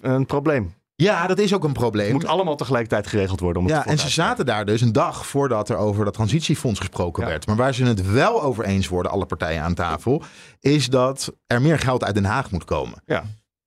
een 0.00 0.26
probleem. 0.26 0.74
Ja, 1.02 1.26
dat 1.26 1.38
is 1.38 1.54
ook 1.54 1.62
een 1.62 1.68
Het 1.70 1.78
probleem. 1.78 2.12
moet 2.12 2.26
allemaal 2.26 2.56
tegelijkertijd 2.56 3.06
geregeld 3.06 3.40
worden. 3.40 3.62
Om 3.62 3.68
het 3.68 3.76
Ja, 3.76 3.86
en 3.86 3.98
ze 3.98 4.08
zaten 4.08 4.46
daar 4.46 4.64
dus 4.64 4.80
een 4.80 4.92
dag 4.92 5.26
voordat 5.26 5.68
er 5.68 5.76
over 5.76 6.04
dat 6.04 6.14
transitiefonds 6.14 6.78
gesproken 6.78 7.22
Ja. 7.22 7.28
werd. 7.28 7.46
Maar 7.46 7.56
waar 7.56 7.74
ze 7.74 7.84
het 7.84 8.10
wel 8.12 8.42
over 8.42 8.64
eens 8.64 8.88
worden, 8.88 9.12
alle 9.12 9.26
partijen 9.26 9.62
aan 9.62 9.74
tafel, 9.74 10.22
is 10.60 10.88
dat 10.90 11.32
er 11.46 11.62
meer 11.62 11.78
geld 11.78 12.04
uit 12.04 12.14
Den 12.14 12.24
Haag 12.24 12.50
moet 12.50 12.64
komen. 12.64 13.02
Ja. 13.06 13.24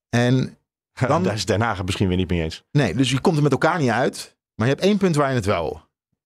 En 0.09 0.57
Dan- 1.07 1.23
Daar 1.23 1.33
is 1.33 1.45
Den 1.45 1.61
Haag 1.61 1.77
het 1.77 1.85
misschien 1.85 2.07
weer 2.07 2.17
niet 2.17 2.29
mee 2.29 2.41
eens. 2.41 2.63
nee, 2.71 2.95
dus 2.95 3.11
je 3.11 3.19
komt 3.19 3.37
er 3.37 3.43
met 3.43 3.51
elkaar 3.51 3.79
niet 3.79 3.89
uit. 3.89 4.35
Maar 4.55 4.67
je 4.67 4.73
hebt 4.73 4.85
één 4.85 4.97
punt 4.97 5.15
waar 5.15 5.29
je 5.29 5.35
het 5.35 5.45
wel 5.45 5.81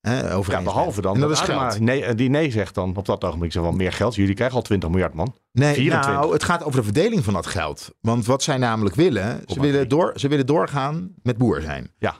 hè, 0.09 0.35
over 0.35 0.53
Ja, 0.53 0.62
behalve 0.62 1.01
dan 1.01 1.13
En 1.15 1.21
dat, 1.21 1.31
is 1.31 1.41
Adema 1.41 1.69
geld. 1.69 1.81
Nee, 1.81 2.03
eh, 2.03 2.15
die 2.15 2.29
nee 2.29 2.51
zegt 2.51 2.75
dan 2.75 2.95
op 2.95 3.05
dat 3.05 3.24
ogenblik 3.24 3.51
zo 3.51 3.63
van 3.63 3.75
meer 3.75 3.91
geld. 3.93 4.15
Jullie 4.15 4.35
krijgen 4.35 4.55
al 4.55 4.62
20 4.62 4.89
miljard 4.89 5.13
man. 5.13 5.35
Nee, 5.51 5.74
24. 5.74 6.12
nou, 6.13 6.33
het 6.33 6.43
gaat 6.43 6.63
over 6.63 6.79
de 6.79 6.85
verdeling 6.85 7.24
van 7.24 7.33
dat 7.33 7.45
geld. 7.45 7.91
Want 8.01 8.25
wat 8.25 8.43
zij 8.43 8.57
namelijk 8.57 8.95
willen, 8.95 9.41
ze 9.45 9.59
willen, 9.59 9.89
door, 9.89 10.12
ze 10.15 10.27
willen 10.27 10.45
doorgaan 10.45 11.13
met 11.24 11.38
boer 11.38 11.62
zijn. 11.62 11.91
Ja. 11.97 12.15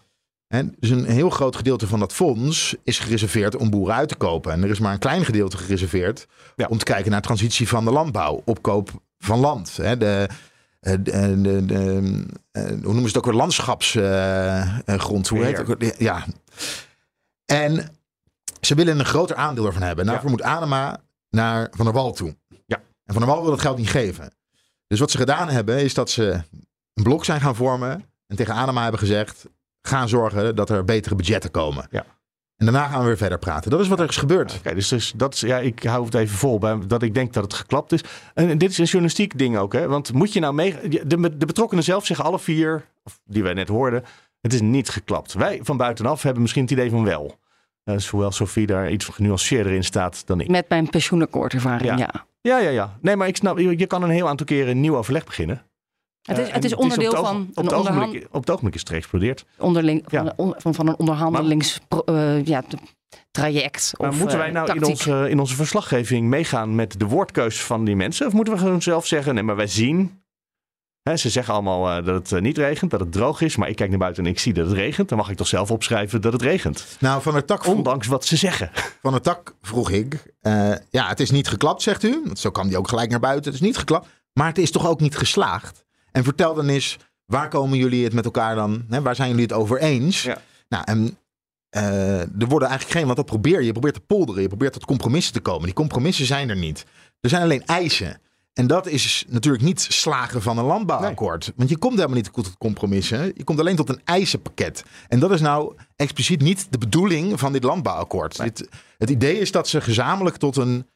En 0.48 0.76
dus 0.80 0.90
een 0.90 1.06
heel 1.06 1.30
groot 1.30 1.56
gedeelte 1.56 1.88
van 1.88 2.00
dat 2.00 2.14
fonds 2.14 2.76
is 2.84 3.00
gereserveerd 3.00 3.56
om 3.56 3.70
boeren 3.70 3.96
uit 3.96 4.10
te 4.10 4.16
kopen. 4.16 4.52
En 4.52 4.64
er 4.64 4.70
is 4.70 4.80
maar 4.80 4.94
een 4.94 5.00
klein 5.00 5.26
gedeelte 5.26 5.58
gereserveerd 5.58 6.28
Ja. 6.56 6.68
om 6.70 6.78
te 6.78 6.86
kijken 6.86 7.12
naar 7.12 7.22
transitie 7.22 7.68
van 7.68 7.86
de 7.86 7.92
landbouw. 7.92 8.42
Opkoop 8.46 8.90
van 9.18 9.40
land. 9.40 9.78
Hè, 9.78 9.98
de, 9.98 10.30
eh, 10.80 10.94
de, 11.00 11.42
de, 11.42 11.66
de, 11.66 11.76
eh, 12.52 12.64
hoe 12.68 12.78
noemen 12.82 13.02
ze 13.02 13.08
het 13.08 13.18
ook 13.18 13.26
weer? 13.26 13.34
Landschapsgrond. 13.34 15.28
hoe 15.28 15.44
heet 15.44 15.58
het? 15.58 15.96
Ja. 15.98 16.26
En 17.56 17.98
ze 18.62 18.76
willen 18.76 19.00
een 19.00 19.06
groter 19.06 19.36
aandeel 19.36 19.66
ervan 19.66 19.82
hebben. 19.82 20.06
Daarvoor 20.06 20.30
moet 20.30 20.42
Adema 20.42 21.02
naar 21.30 21.68
Van 21.72 21.86
der 21.86 21.94
Wal 21.94 22.14
toe. 22.14 22.36
Ja. 22.66 22.78
En 23.06 23.14
Van 23.14 23.22
der 23.22 23.32
Wal 23.32 23.42
wil 23.42 23.52
dat 23.52 23.62
geld 23.62 23.78
niet 23.78 23.90
geven. 23.90 24.34
Dus 24.88 25.00
wat 25.00 25.12
ze 25.12 25.18
gedaan 25.18 25.50
hebben, 25.50 25.78
is 25.78 25.94
dat 25.94 26.10
ze 26.10 26.42
een 26.94 27.04
blok 27.04 27.26
zijn 27.26 27.42
gaan 27.42 27.56
vormen. 27.56 28.06
En 28.28 28.36
tegen 28.36 28.54
Adema 28.54 28.82
hebben 28.82 29.00
gezegd, 29.00 29.46
ga 29.82 30.08
zorgen 30.08 30.56
dat 30.56 30.70
er 30.70 30.86
betere 30.86 31.16
budgetten 31.16 31.52
komen. 31.52 31.88
Ja. 31.92 32.06
En 32.58 32.66
daarna 32.66 32.88
gaan 32.88 33.00
we 33.00 33.06
weer 33.06 33.18
verder 33.18 33.40
praten. 33.40 33.72
Dat 33.72 33.80
is 33.80 33.88
wat 33.88 34.00
er 34.00 34.10
is 34.10 34.18
gebeurd. 34.18 34.56
Oké, 34.56 34.74
dus, 34.74 34.88
dus 34.88 35.14
dat 35.16 35.34
is, 35.34 35.40
ja, 35.40 35.58
ik 35.58 35.84
hou 35.84 36.06
het 36.06 36.14
even 36.14 36.38
vol 36.38 36.60
bij 36.60 36.78
dat 36.88 37.02
ik 37.02 37.14
denk 37.14 37.34
dat 37.34 37.44
het 37.44 37.54
geklapt 37.54 37.92
is. 37.92 38.02
En 38.34 38.58
dit 38.58 38.70
is 38.70 38.78
een 38.78 38.86
journalistiek 38.86 39.38
ding 39.38 39.58
ook, 39.58 39.74
hè? 39.74 39.88
Want 39.88 40.14
moet 40.14 40.34
je 40.34 40.40
nou 40.40 40.54
mee. 40.54 40.90
De, 40.90 41.38
de 41.38 41.46
betrokkenen 41.46 41.84
zelf 41.84 42.06
zeggen 42.06 42.26
alle 42.26 42.40
vier, 42.40 42.86
die 43.24 43.44
wij 43.44 43.54
net 43.54 43.68
hoorden, 43.68 44.04
het 44.42 44.54
is 44.54 44.62
niet 44.62 44.90
geklapt. 44.90 45.34
Wij 45.34 45.60
van 45.64 45.78
buitenaf 45.78 46.22
hebben 46.24 46.42
misschien 46.42 46.64
het 46.64 46.72
idee 46.72 46.90
van 46.90 47.04
wel. 47.04 47.38
Eh, 47.86 47.94
dus 47.94 48.10
hoewel 48.10 48.32
Sophie 48.32 48.66
daar 48.66 48.92
iets 48.92 49.06
genuanceerder 49.06 49.74
in 49.74 49.84
staat 49.84 50.28
dan 50.28 50.40
ik. 50.40 50.48
Met 50.50 50.70
mijn 50.70 50.90
pensioenakkoordervaring, 50.90 51.90
Ja. 51.90 51.98
ja. 51.98 52.26
Ja, 52.42 52.58
ja, 52.60 52.70
ja. 52.70 52.98
Nee, 53.02 53.16
maar 53.16 53.28
ik 53.28 53.36
snap, 53.36 53.58
je 53.60 53.78
je 53.80 53.86
kan 53.88 54.04
een 54.04 54.10
heel 54.10 54.28
aantal 54.28 54.46
keren 54.46 54.72
een 54.72 54.80
nieuw 54.82 54.98
overleg 54.98 55.24
beginnen. 55.26 55.66
Het 56.22 56.38
Eh, 56.38 56.44
is, 56.44 56.50
en 56.50 56.56
het 56.56 56.64
is 56.66 56.74
op 56.74 56.80
onderdeel 56.80 57.10
het 57.10 57.20
oog- 57.20 57.28
van, 57.28 57.42
op 57.50 57.58
een 57.58 57.64
het, 57.64 57.74
ogenblik, 57.74 58.28
op 58.32 58.40
het 58.42 58.50
ogenblik 58.50 58.74
is 58.74 58.80
het 58.80 58.90
geëxplodeerd. 58.90 59.46
onderling, 59.58 60.04
Ja. 60.12 60.34
van, 60.36 60.46
een 60.48 60.54
van, 60.58 60.74
van 60.74 60.88
een 60.88 60.98
onderhandelingstraject. 61.00 62.48
ja, 62.48 62.62
t- 62.62 62.76
traject 63.32 63.94
Maar 63.98 64.10
of 64.10 64.18
moeten 64.20 64.38
eh, 64.38 64.44
wij 64.44 64.52
nou 64.52 64.74
in 64.76 64.84
onze, 64.86 65.30
in 65.30 65.40
onze 65.40 65.56
verslaggeving 65.56 66.28
meegaan 66.28 66.76
met 66.76 67.00
de 67.00 67.06
woordkeus 67.06 67.64
van 67.64 67.86
die 67.86 67.96
mensen? 67.96 68.28
Of 68.28 68.34
moeten 68.34 68.54
we 68.54 68.60
gewoon 68.60 68.82
zelf 68.82 69.06
zeggen, 69.06 69.34
nee, 69.34 69.44
maar 69.44 69.56
wij 69.56 69.68
zien... 69.68 70.24
Ze 71.14 71.30
zeggen 71.30 71.54
allemaal 71.54 71.90
eh, 71.90 72.06
dat 72.06 72.16
het 72.16 72.32
eh, 72.32 72.42
niet 72.42 72.58
regent, 72.58 72.92
dat 72.92 73.00
het 73.00 73.12
droog 73.12 73.42
is. 73.42 73.56
Maar 73.56 73.70
ik 73.70 73.76
kijk 73.76 73.90
naar 73.90 74.00
buiten 74.00 74.24
en 74.26 74.30
ik 74.30 74.40
zie 74.40 74.54
dat 74.54 74.66
het 74.68 74.76
regent. 74.76 75.10
Dan 75.10 75.18
mag 75.18 75.30
ik 75.30 75.38
toch 75.38 75.48
zelf 75.48 75.72
opschrijven 75.72 76.22
dat 76.22 76.34
het 76.34 76.42
regent. 76.42 76.86
Nou, 77.00 77.22
van 77.22 77.34
der 77.34 77.46
Tak 77.46 77.64
vroeg, 77.64 77.76
Ondanks 77.76 78.08
wat 78.08 78.26
ze 78.26 78.36
zeggen. 78.36 78.70
van 79.02 79.12
der 79.12 79.22
tak 79.22 79.56
vroeg 79.62 79.90
ik. 79.90 80.34
eh, 80.42 80.72
ja, 80.90 81.08
het 81.08 81.20
is 81.20 81.32
niet 81.32 81.48
geklapt, 81.48 81.82
zegt 81.82 82.04
u. 82.04 82.22
Want 82.26 82.40
zo 82.40 82.52
kwam 82.52 82.68
die 82.68 82.78
ook 82.78 82.88
gelijk 82.88 83.10
naar 83.10 83.20
buiten. 83.20 83.46
Het 83.52 83.62
is 83.62 83.68
niet 83.68 83.78
geklapt. 83.78 84.08
Maar 84.34 84.48
het 84.48 84.58
is 84.58 84.72
toch 84.72 84.88
ook 84.88 85.00
niet 85.00 85.18
geslaagd? 85.18 85.86
En 86.12 86.24
vertel 86.24 86.54
dan 86.54 86.68
eens, 86.68 86.98
waar 87.26 87.50
komen 87.50 87.78
jullie 87.78 88.04
het 88.04 88.14
met 88.14 88.26
elkaar 88.26 88.56
dan? 88.56 88.86
Hè, 88.90 89.02
waar 89.02 89.16
zijn 89.16 89.30
jullie 89.30 89.44
het 89.44 89.54
over 89.54 89.80
eens? 89.80 90.24
Ja. 90.24 90.38
Nou, 90.70 90.84
en 90.86 91.18
er 92.40 92.48
worden 92.48 92.68
eigenlijk 92.68 92.98
geen, 92.98 93.04
want 93.06 93.16
dat 93.18 93.26
probeer 93.26 93.60
je. 93.60 93.66
Je 93.66 93.72
probeert 93.72 93.94
te 93.94 94.00
polderen, 94.00 94.42
je 94.42 94.48
probeert 94.48 94.74
tot 94.74 94.86
compromissen 94.86 95.34
te 95.34 95.40
komen. 95.40 95.64
Die 95.64 95.74
compromissen 95.74 96.26
zijn 96.26 96.50
er 96.50 96.56
niet. 96.56 96.86
Er 97.22 97.30
zijn 97.30 97.42
alleen 97.42 97.66
eisen. 97.66 98.20
En 98.56 98.68
dat 98.68 98.88
is 98.88 99.26
natuurlijk 99.28 99.64
niet 99.64 99.82
slagen 99.82 100.42
van 100.42 100.58
een 100.58 100.66
landbouwakkoord. 100.66 101.54
Want 101.56 101.70
je 101.70 101.78
komt 101.78 101.94
helemaal 101.96 102.16
niet 102.16 102.34
tot 102.34 102.58
compromissen. 102.58 103.32
Je 103.36 103.44
komt 103.44 103.60
alleen 103.60 103.76
tot 103.76 103.90
een 103.90 104.02
eisenpakket. 104.04 104.84
En 105.08 105.20
dat 105.20 105.32
is 105.32 105.42
nou 105.42 105.76
expliciet 105.96 106.42
niet 106.42 106.68
de 106.70 106.78
bedoeling 106.78 107.40
van 107.40 107.54
dit 107.54 107.64
landbouwakkoord. 107.64 108.38
Dit, 108.38 108.70
het 108.98 109.10
idee 109.10 109.40
is 109.40 109.52
dat 109.52 109.68
ze 109.68 109.82
gezamenlijk 109.82 110.38
tot 110.38 110.56
een, 110.56 110.88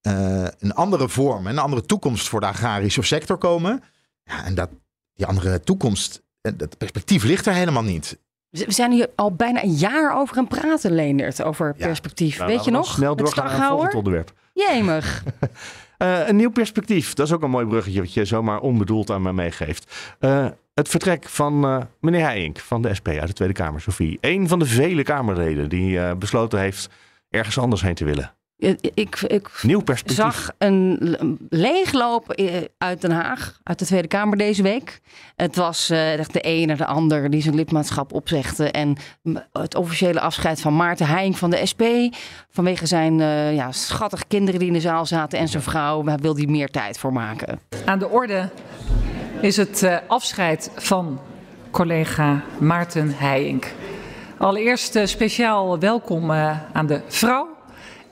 eh, 0.00 0.46
een 0.58 0.74
andere 0.74 1.08
vorm, 1.08 1.46
een 1.46 1.58
andere 1.58 1.86
toekomst 1.86 2.28
voor 2.28 2.40
de 2.40 2.46
agrarische 2.46 3.02
sector 3.02 3.36
komen. 3.36 3.82
Ja, 4.22 4.44
en 4.44 4.54
dat, 4.54 4.70
die 5.14 5.26
andere 5.26 5.60
toekomst, 5.60 6.22
eh, 6.40 6.52
dat 6.56 6.78
perspectief 6.78 7.24
ligt 7.24 7.46
er 7.46 7.54
helemaal 7.54 7.82
niet. 7.82 8.18
We 8.50 8.72
zijn 8.72 8.92
hier 8.92 9.10
al 9.16 9.34
bijna 9.34 9.62
een 9.62 9.74
jaar 9.74 10.16
over 10.16 10.36
aan 10.36 10.46
het 10.50 10.58
praten, 10.60 10.94
Leendert, 10.94 11.42
over 11.42 11.74
Ja. 11.76 11.86
perspectief. 11.86 12.38
Nou, 12.38 12.50
Weet 12.50 12.64
je 12.64 12.70
nog? 12.70 12.86
Snel 12.86 13.16
doorgaan 13.16 13.44
naar 13.44 13.84
het 13.84 13.94
onderwerp. 13.94 14.32
Jemig. 14.68 15.22
Eh, 16.00 16.28
een 16.28 16.36
nieuw 16.36 16.50
perspectief. 16.50 17.14
Dat 17.14 17.26
is 17.26 17.32
ook 17.32 17.42
een 17.42 17.50
mooi 17.50 17.66
bruggetje 17.66 18.00
wat 18.00 18.14
je 18.14 18.24
zomaar 18.24 18.60
onbedoeld 18.60 19.10
aan 19.10 19.22
mij 19.22 19.32
meegeeft. 19.32 20.14
Eh, 20.18 20.46
het 20.74 20.88
vertrek 20.88 21.28
van 21.28 21.64
eh, 21.64 21.80
meneer 22.00 22.20
Heijink 22.20 22.58
van 22.58 22.82
de 22.82 22.94
SP 22.98 23.08
uit 23.08 23.26
de 23.26 23.32
Tweede 23.32 23.54
Kamer, 23.54 23.80
Sophie. 23.80 24.18
Een 24.20 24.48
van 24.48 24.58
de 24.58 24.66
vele 24.66 25.02
Kamerleden 25.02 25.68
die 25.68 26.16
besloten 26.16 26.60
heeft 26.60 26.88
ergens 27.30 27.58
anders 27.58 27.82
heen 27.82 27.94
te 27.94 28.04
willen. 28.04 28.34
Ik, 28.94 29.20
ik 29.20 29.60
Nieuw 29.62 29.80
perspectief. 29.80 30.16
zag 30.16 30.50
een 30.58 31.16
leegloop 31.48 32.32
eh, 32.32 32.54
uit 32.78 33.00
Den 33.00 33.10
Haag, 33.10 33.60
uit 33.62 33.78
de 33.78 33.84
Tweede 33.84 34.08
Kamer 34.08 34.38
deze 34.38 34.62
week. 34.62 35.00
Het 35.36 35.56
was 35.56 35.90
eh, 35.90 36.18
echt 36.18 36.32
de 36.32 36.40
een 36.42 36.66
naar 36.66 36.76
de 36.76 36.86
ander 36.86 37.30
die 37.30 37.42
zijn 37.42 37.54
lidmaatschap 37.54 38.12
opzegde. 38.12 38.70
En 38.70 38.96
het 39.52 39.74
officiële 39.74 40.20
afscheid 40.20 40.60
van 40.60 40.76
Maarten 40.76 41.06
Heijn 41.06 41.34
van 41.34 41.50
de 41.50 41.66
SP. 41.70 41.82
Vanwege 42.50 42.86
zijn 42.86 43.20
eh, 43.20 43.54
ja, 43.54 43.72
schattige 43.72 44.24
kinderen 44.28 44.58
die 44.58 44.68
in 44.68 44.74
de 44.74 44.80
zaal 44.80 45.06
zaten 45.06 45.38
en 45.38 45.48
zijn 45.48 45.62
vrouw. 45.62 46.02
Daar 46.02 46.18
wil 46.18 46.36
hij 46.36 46.46
meer 46.46 46.68
tijd 46.68 46.98
voor 46.98 47.12
maken. 47.12 47.60
Aan 47.84 47.98
de 47.98 48.08
orde 48.08 48.48
is 49.40 49.56
het 49.56 49.82
eh, 49.82 49.96
afscheid 50.06 50.70
van 50.74 51.20
collega 51.70 52.42
Maarten 52.58 53.14
Heijink. 53.16 53.72
Allereerst 54.38 54.98
speciaal 55.04 55.78
welkom 55.78 56.30
eh, 56.30 56.58
aan 56.72 56.86
de 56.86 57.00
vrouw 57.08 57.49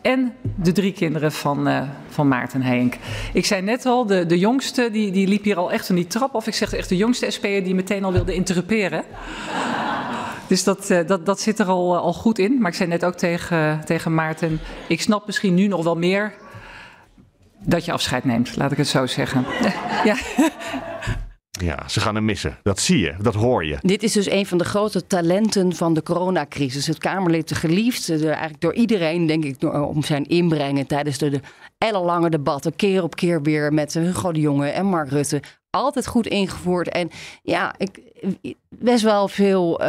en 0.09 0.33
de 0.57 0.73
drie 0.73 0.93
kinderen 0.93 1.33
van, 1.33 1.69
uh, 1.69 1.83
van 2.09 2.29
Maarten 2.29 2.63
Henk. 2.63 2.95
Ik 3.33 3.47
zei 3.47 3.63
net 3.63 3.87
al, 3.87 4.07
de, 4.07 4.27
de 4.27 4.39
jongste 4.39 4.91
die, 4.91 5.11
die 5.11 5.29
liep 5.29 5.45
hier 5.45 5.57
al 5.57 5.73
echt 5.73 5.87
van 5.87 5.95
die 5.95 6.07
trap 6.07 6.35
af. 6.35 6.47
Ik 6.47 6.55
zeg 6.55 6.73
echt 6.73 6.89
de 6.89 6.97
jongste 6.97 7.31
SP'er 7.31 7.65
die 7.65 7.75
meteen 7.75 8.05
al 8.05 8.13
wilde 8.13 8.35
interruperen. 8.35 9.05
Dus 10.49 10.65
dat, 10.65 10.91
uh, 10.91 11.07
dat, 11.07 11.27
dat 11.27 11.41
zit 11.41 11.59
er 11.59 11.67
al, 11.67 11.97
al 11.97 12.13
goed 12.13 12.39
in. 12.39 12.59
Maar 12.61 12.71
ik 12.71 12.77
zei 12.77 12.89
net 12.89 13.05
ook 13.05 13.15
tegen, 13.15 13.81
tegen 13.85 14.15
Maarten, 14.15 14.61
ik 14.87 15.01
snap 15.01 15.27
misschien 15.27 15.55
nu 15.55 15.67
nog 15.67 15.85
wel 15.85 15.97
meer 15.97 16.35
dat 17.59 17.85
je 17.85 17.93
afscheid 17.93 18.25
neemt, 18.25 18.57
laat 18.57 18.73
ik 18.73 18.79
het 18.79 18.89
zo 18.89 19.07
zeggen. 19.07 19.45
ja. 20.05 20.17
Ja, 21.59 21.89
ze 21.89 22.01
gaan 22.01 22.15
hem 22.15 22.25
missen. 22.25 22.59
Dat 22.63 22.81
zie 22.81 22.99
je, 22.99 23.15
dat 23.21 23.35
hoor 23.35 23.65
je. 23.65 23.79
Dit 23.81 24.03
is 24.03 24.13
dus 24.13 24.31
een 24.31 24.47
van 24.47 24.59
de 24.59 24.65
grote 24.65 25.07
talenten 25.07 25.75
van 25.75 25.95
de 25.95 26.03
coronacrisis. 26.03 26.87
Het 26.87 26.99
Kamerlid 26.99 27.53
geliefd, 27.53 28.11
eigenlijk 28.11 28.61
door 28.61 28.75
iedereen, 28.75 29.27
denk 29.27 29.45
ik, 29.45 29.75
om 29.75 30.03
zijn 30.03 30.25
inbrengen 30.25 30.87
tijdens 30.87 31.19
de, 31.19 31.41
ellenlange 31.79 32.31
debatten, 32.31 32.77
keer 32.77 33.03
op 33.03 33.17
keer 33.17 33.43
weer 33.43 33.73
met 33.73 33.95
Hugo 33.95 34.33
de 34.33 34.41
Jonge 34.41 34.69
en 34.69 34.87
Mark 34.87 35.11
Rutte. 35.11 35.43
Altijd 35.71 36.07
goed 36.07 36.27
ingevoerd. 36.27 36.89
En 36.89 37.11
ja, 37.43 37.75
ik, 37.79 38.01
best 38.69 39.03
wel 39.03 39.29
veel 39.29 39.85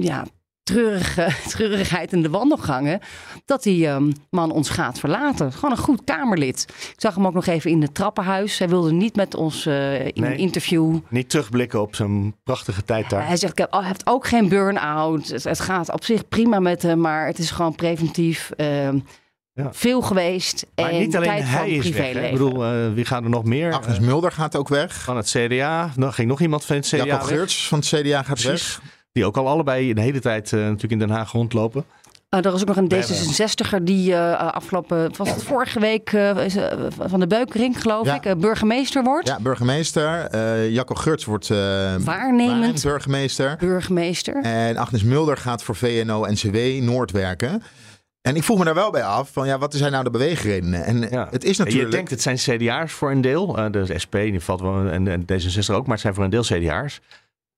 ja, 0.00 0.24
treurige, 0.64 1.28
treurigheid 1.54 2.12
in 2.12 2.22
de 2.22 2.30
wandelgangen. 2.30 3.00
Dat 3.44 3.62
die 3.62 3.88
um, 3.88 4.12
man 4.30 4.50
ons 4.50 4.68
gaat 4.68 4.98
verlaten. 4.98 5.52
Gewoon 5.52 5.70
een 5.70 5.76
goed 5.76 6.04
Kamerlid. 6.04 6.66
Ik 6.68 7.00
zag 7.00 7.14
hem 7.14 7.26
ook 7.26 7.34
nog 7.34 7.46
even 7.46 7.70
in 7.70 7.82
het 7.82 7.94
trappenhuis. 7.94 8.58
Hij 8.58 8.68
wilde 8.68 8.92
niet 8.92 9.16
met 9.16 9.34
ons 9.34 9.66
uh, 9.66 10.06
in 10.06 10.12
nee, 10.14 10.32
een 10.32 10.38
interview. 10.38 10.98
Niet 11.08 11.30
terugblikken 11.30 11.80
op 11.80 11.94
zijn 11.94 12.34
prachtige 12.44 12.84
tijd 12.84 13.10
daar. 13.10 13.26
Hij 13.26 13.36
zegt, 13.36 13.58
hij 13.58 13.84
heeft 13.84 14.06
ook 14.06 14.26
geen 14.26 14.48
burn-out. 14.48 15.28
Het, 15.28 15.44
het, 15.44 15.60
gaat 15.60 15.92
op 15.92 16.04
zich 16.04 16.28
prima 16.28 16.60
met 16.60 16.82
hem, 16.82 17.00
maar 17.00 17.26
het 17.26 17.38
is 17.38 17.50
gewoon 17.50 17.74
preventief. 17.74 18.50
Uh, 18.56 18.88
ja. 19.54 19.72
Veel 19.72 20.02
geweest. 20.02 20.66
Maar 20.74 20.90
en 20.90 20.98
niet 20.98 21.16
alleen 21.16 21.28
tijd 21.28 21.44
hij 21.44 21.70
is 21.70 21.90
weg. 21.90 22.14
Ik 22.14 22.30
bedoel, 22.30 22.64
uh, 22.64 22.92
wie 22.92 23.04
gaat 23.04 23.22
er 23.22 23.30
nog 23.30 23.44
meer? 23.44 23.72
Agnes 23.72 23.98
Mulder 23.98 24.32
gaat 24.32 24.56
ook 24.56 24.68
weg. 24.68 25.02
Van 25.02 25.16
het 25.16 25.30
CDA. 25.30 25.92
Nog, 25.96 26.14
ging 26.14 26.28
nog 26.28 26.40
iemand 26.40 26.64
van 26.64 26.76
het 26.76 26.86
CDA 26.86 27.04
Jacob 27.04 27.26
Geurts 27.26 27.68
van 27.68 27.78
het 27.78 27.88
CDA 27.88 28.22
gaat 28.22 28.40
Precies. 28.40 28.78
weg. 28.78 28.93
Die 29.14 29.24
ook 29.24 29.36
al 29.36 29.48
allebei 29.48 29.92
de 29.94 30.00
hele 30.00 30.20
tijd 30.20 30.52
uh, 30.52 30.60
natuurlijk 30.60 30.92
in 30.92 30.98
Den 30.98 31.10
Haag 31.10 31.32
rondlopen. 31.32 31.84
Uh, 32.30 32.44
er 32.44 32.50
was 32.50 32.60
ook 32.60 32.66
nog 32.66 32.76
een 32.76 32.92
D66er 32.92 33.82
die 33.82 34.10
uh, 34.10 34.32
afgelopen, 34.52 35.10
was 35.16 35.30
het 35.30 35.42
vorige 35.42 35.80
week 35.80 36.10
van 37.00 37.20
de 37.20 37.26
Beukering, 37.26 37.80
geloof 37.80 38.06
Ja. 38.06 38.22
ik, 38.22 38.38
burgemeester 38.38 39.02
wordt. 39.02 39.28
Ja, 39.28 39.38
burgemeester. 39.40 40.34
Uh, 40.34 40.70
Jacco 40.70 40.94
Geurts 40.94 41.24
wordt 41.24 41.48
Waarnemend 42.04 42.82
burgemeester. 42.82 43.56
burgemeester. 43.58 44.42
En 44.42 44.76
Agnes 44.76 45.02
Mulder 45.02 45.36
gaat 45.36 45.62
voor 45.62 45.76
VNO-NCW 45.76 46.56
Noord 46.82 47.10
werken. 47.10 47.62
En 48.20 48.36
ik 48.36 48.42
vroeg 48.42 48.58
me 48.58 48.64
daar 48.64 48.74
wel 48.74 48.90
bij 48.90 49.04
af, 49.04 49.30
van 49.32 49.46
ja, 49.46 49.58
wat 49.58 49.74
zijn 49.74 49.92
nou 49.92 50.04
de 50.04 50.10
beweegredenen? 50.10 50.84
En 50.84 51.08
Ja. 51.10 51.28
het 51.30 51.44
is 51.44 51.58
natuurlijk... 51.58 51.84
Je 51.90 51.96
denkt, 51.96 52.10
het 52.10 52.22
zijn 52.22 52.36
CDA'ers 52.36 52.92
voor 52.92 53.10
een 53.10 53.20
deel. 53.20 53.58
Uh, 53.58 53.64
de 53.70 53.98
SP 54.04 54.12
die 54.12 54.40
valt 54.40 54.60
wel, 54.60 54.86
en, 54.88 55.08
en 55.08 55.22
D66 55.22 55.74
ook, 55.74 55.82
maar 55.82 55.92
het 55.92 56.00
zijn 56.00 56.14
voor 56.14 56.24
een 56.24 56.30
deel 56.30 56.42
CDA'ers. 56.42 57.00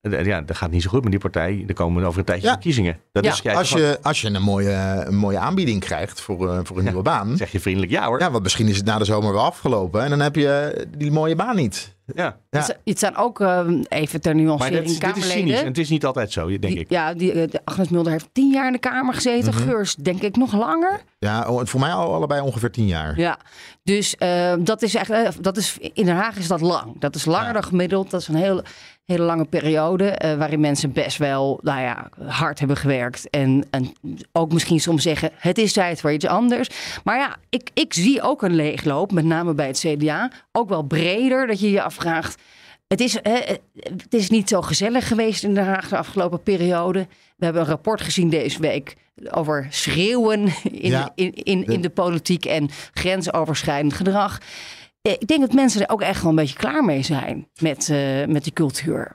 Uh, 0.06 0.24
ja, 0.24 0.40
dat 0.40 0.56
gaat 0.56 0.70
niet 0.70 0.82
zo 0.82 0.90
goed 0.90 1.02
met 1.02 1.10
die 1.10 1.20
partij. 1.20 1.64
Er 1.68 1.74
komen 1.74 2.04
over 2.04 2.18
een 2.18 2.24
tijdje 2.24 2.46
Ja. 2.46 2.52
verkiezingen. 2.52 2.98
Dat 3.12 3.24
Ja, 3.24 3.32
is, 3.32 3.38
ja, 3.42 3.52
als, 3.52 3.70
je, 3.70 3.98
als 4.02 4.20
je 4.20 4.28
een 4.28 4.42
mooie, 4.42 5.02
een 5.06 5.16
mooie 5.16 5.38
aanbieding 5.38 5.80
krijgt 5.80 6.20
voor, 6.20 6.50
eh, 6.52 6.58
voor 6.62 6.78
een 6.78 6.84
nieuwe 6.84 7.02
baan... 7.02 7.36
zeg 7.36 7.52
je 7.52 7.60
vriendelijk 7.60 7.92
ja 7.92 8.06
hoor. 8.06 8.20
Ja, 8.20 8.30
want 8.30 8.42
misschien 8.42 8.68
is 8.68 8.76
het 8.76 8.86
na 8.86 8.98
de 8.98 9.04
zomer 9.04 9.32
wel 9.32 9.44
afgelopen. 9.44 10.02
En 10.02 10.10
dan 10.10 10.20
heb 10.20 10.34
je 10.36 10.86
die 10.98 11.10
mooie 11.10 11.34
baan 11.36 11.56
niet. 11.56 11.94
Ja. 12.14 12.36
Ja. 12.50 12.58
Het- 12.60 12.78
Het 12.84 12.98
zijn 12.98 13.16
ook, 13.16 13.40
eh, 13.40 13.60
even 13.88 14.20
ter 14.20 14.34
Maar 14.34 14.44
nuancering, 14.44 14.80
dit 14.82 14.90
is 14.90 14.98
Kamerleden. 14.98 15.30
cynisch. 15.30 15.60
En 15.60 15.66
het 15.66 15.78
is 15.78 15.88
niet 15.88 16.04
altijd 16.04 16.32
zo, 16.32 16.46
denk 16.46 16.60
Die- 16.62 16.78
ik. 16.78 16.90
Ja, 16.90 17.14
die, 17.14 17.32
eh, 17.32 17.50
de 17.50 17.60
Agnes 17.64 17.88
Mulder 17.88 18.12
heeft 18.12 18.28
tien 18.32 18.50
jaar 18.50 18.66
in 18.66 18.72
de 18.72 18.78
Kamer 18.78 19.14
gezeten. 19.14 19.54
Mhm. 19.54 19.62
Geurs 19.62 19.94
denk 19.94 20.22
ik 20.22 20.36
nog 20.36 20.52
langer. 20.52 21.00
Ja, 21.18 21.48
oh, 21.48 21.60
voor 21.64 21.80
mij 21.80 21.92
al 21.92 22.14
allebei 22.14 22.40
ongeveer 22.40 22.70
tien 22.70 22.86
jaar. 22.86 23.20
Ja, 23.20 23.38
dus 23.82 24.16
eh, 24.16 24.54
dat 24.58 24.82
is 24.82 24.94
echt, 24.94 25.10
eh, 25.10 25.28
dat 25.40 25.56
is, 25.56 25.76
in 25.92 26.04
Den 26.04 26.16
Haag 26.16 26.36
is 26.36 26.46
dat 26.48 26.60
lang. 26.60 27.00
Dat 27.00 27.14
is 27.14 27.24
langer 27.24 27.46
Ja. 27.46 27.52
dan 27.52 27.64
gemiddeld. 27.64 28.10
Dat 28.10 28.20
is 28.20 28.28
een 28.28 28.34
heel, 28.34 28.62
hele 29.06 29.22
lange 29.24 29.44
periode 29.44 30.10
eh, 30.10 30.36
waarin 30.36 30.60
mensen 30.60 30.92
best 30.92 31.18
wel 31.18 31.60
nou 31.62 31.80
ja, 31.80 32.08
hard 32.26 32.58
hebben 32.58 32.76
gewerkt. 32.76 33.30
En, 33.30 33.66
en 33.70 33.92
ook 34.32 34.52
misschien 34.52 34.80
soms 34.80 35.02
zeggen, 35.02 35.30
het 35.36 35.58
is 35.58 35.72
tijd 35.72 36.00
voor 36.00 36.12
iets 36.12 36.26
anders. 36.26 36.68
Maar 37.04 37.18
ja, 37.18 37.36
ik, 37.48 37.70
ik 37.74 37.94
zie 37.94 38.22
ook 38.22 38.42
een 38.42 38.54
leegloop, 38.54 39.12
met 39.12 39.24
name 39.24 39.54
bij 39.54 39.66
het 39.66 39.78
CDA. 39.78 40.30
Ook 40.52 40.68
wel 40.68 40.82
breder, 40.82 41.46
dat 41.46 41.60
je 41.60 41.70
je 41.70 41.82
afvraagt... 41.82 42.42
Het 42.86 43.00
is, 43.00 43.18
hè, 43.22 43.38
het 43.78 44.14
is 44.14 44.30
niet 44.30 44.48
zo 44.48 44.62
gezellig 44.62 45.08
geweest 45.08 45.44
in 45.44 45.54
Den 45.54 45.64
Haag 45.64 45.88
de 45.88 45.96
afgelopen 45.96 46.42
periode. 46.42 47.06
We 47.36 47.44
hebben 47.44 47.62
een 47.62 47.68
rapport 47.68 48.00
gezien 48.00 48.28
deze 48.30 48.60
week 48.60 48.94
over 49.30 49.66
schreeuwen 49.70 50.40
in, 50.62 50.90
Ja. 50.90 51.12
in, 51.14 51.34
in, 51.34 51.64
in 51.66 51.80
de 51.80 51.90
politiek 51.90 52.44
en 52.44 52.68
grensoverschrijdend 52.92 53.92
gedrag. 53.92 54.38
Eh, 55.06 55.12
Ik 55.12 55.26
denk 55.26 55.40
dat 55.40 55.52
mensen 55.52 55.80
er 55.80 55.88
ook 55.88 56.00
echt 56.02 56.20
wel 56.20 56.30
een 56.30 56.36
beetje 56.36 56.56
klaar 56.56 56.84
mee 56.84 57.02
zijn 57.02 57.48
met, 57.60 57.88
eh, 57.90 58.24
met 58.26 58.44
die 58.44 58.52
cultuur. 58.52 59.12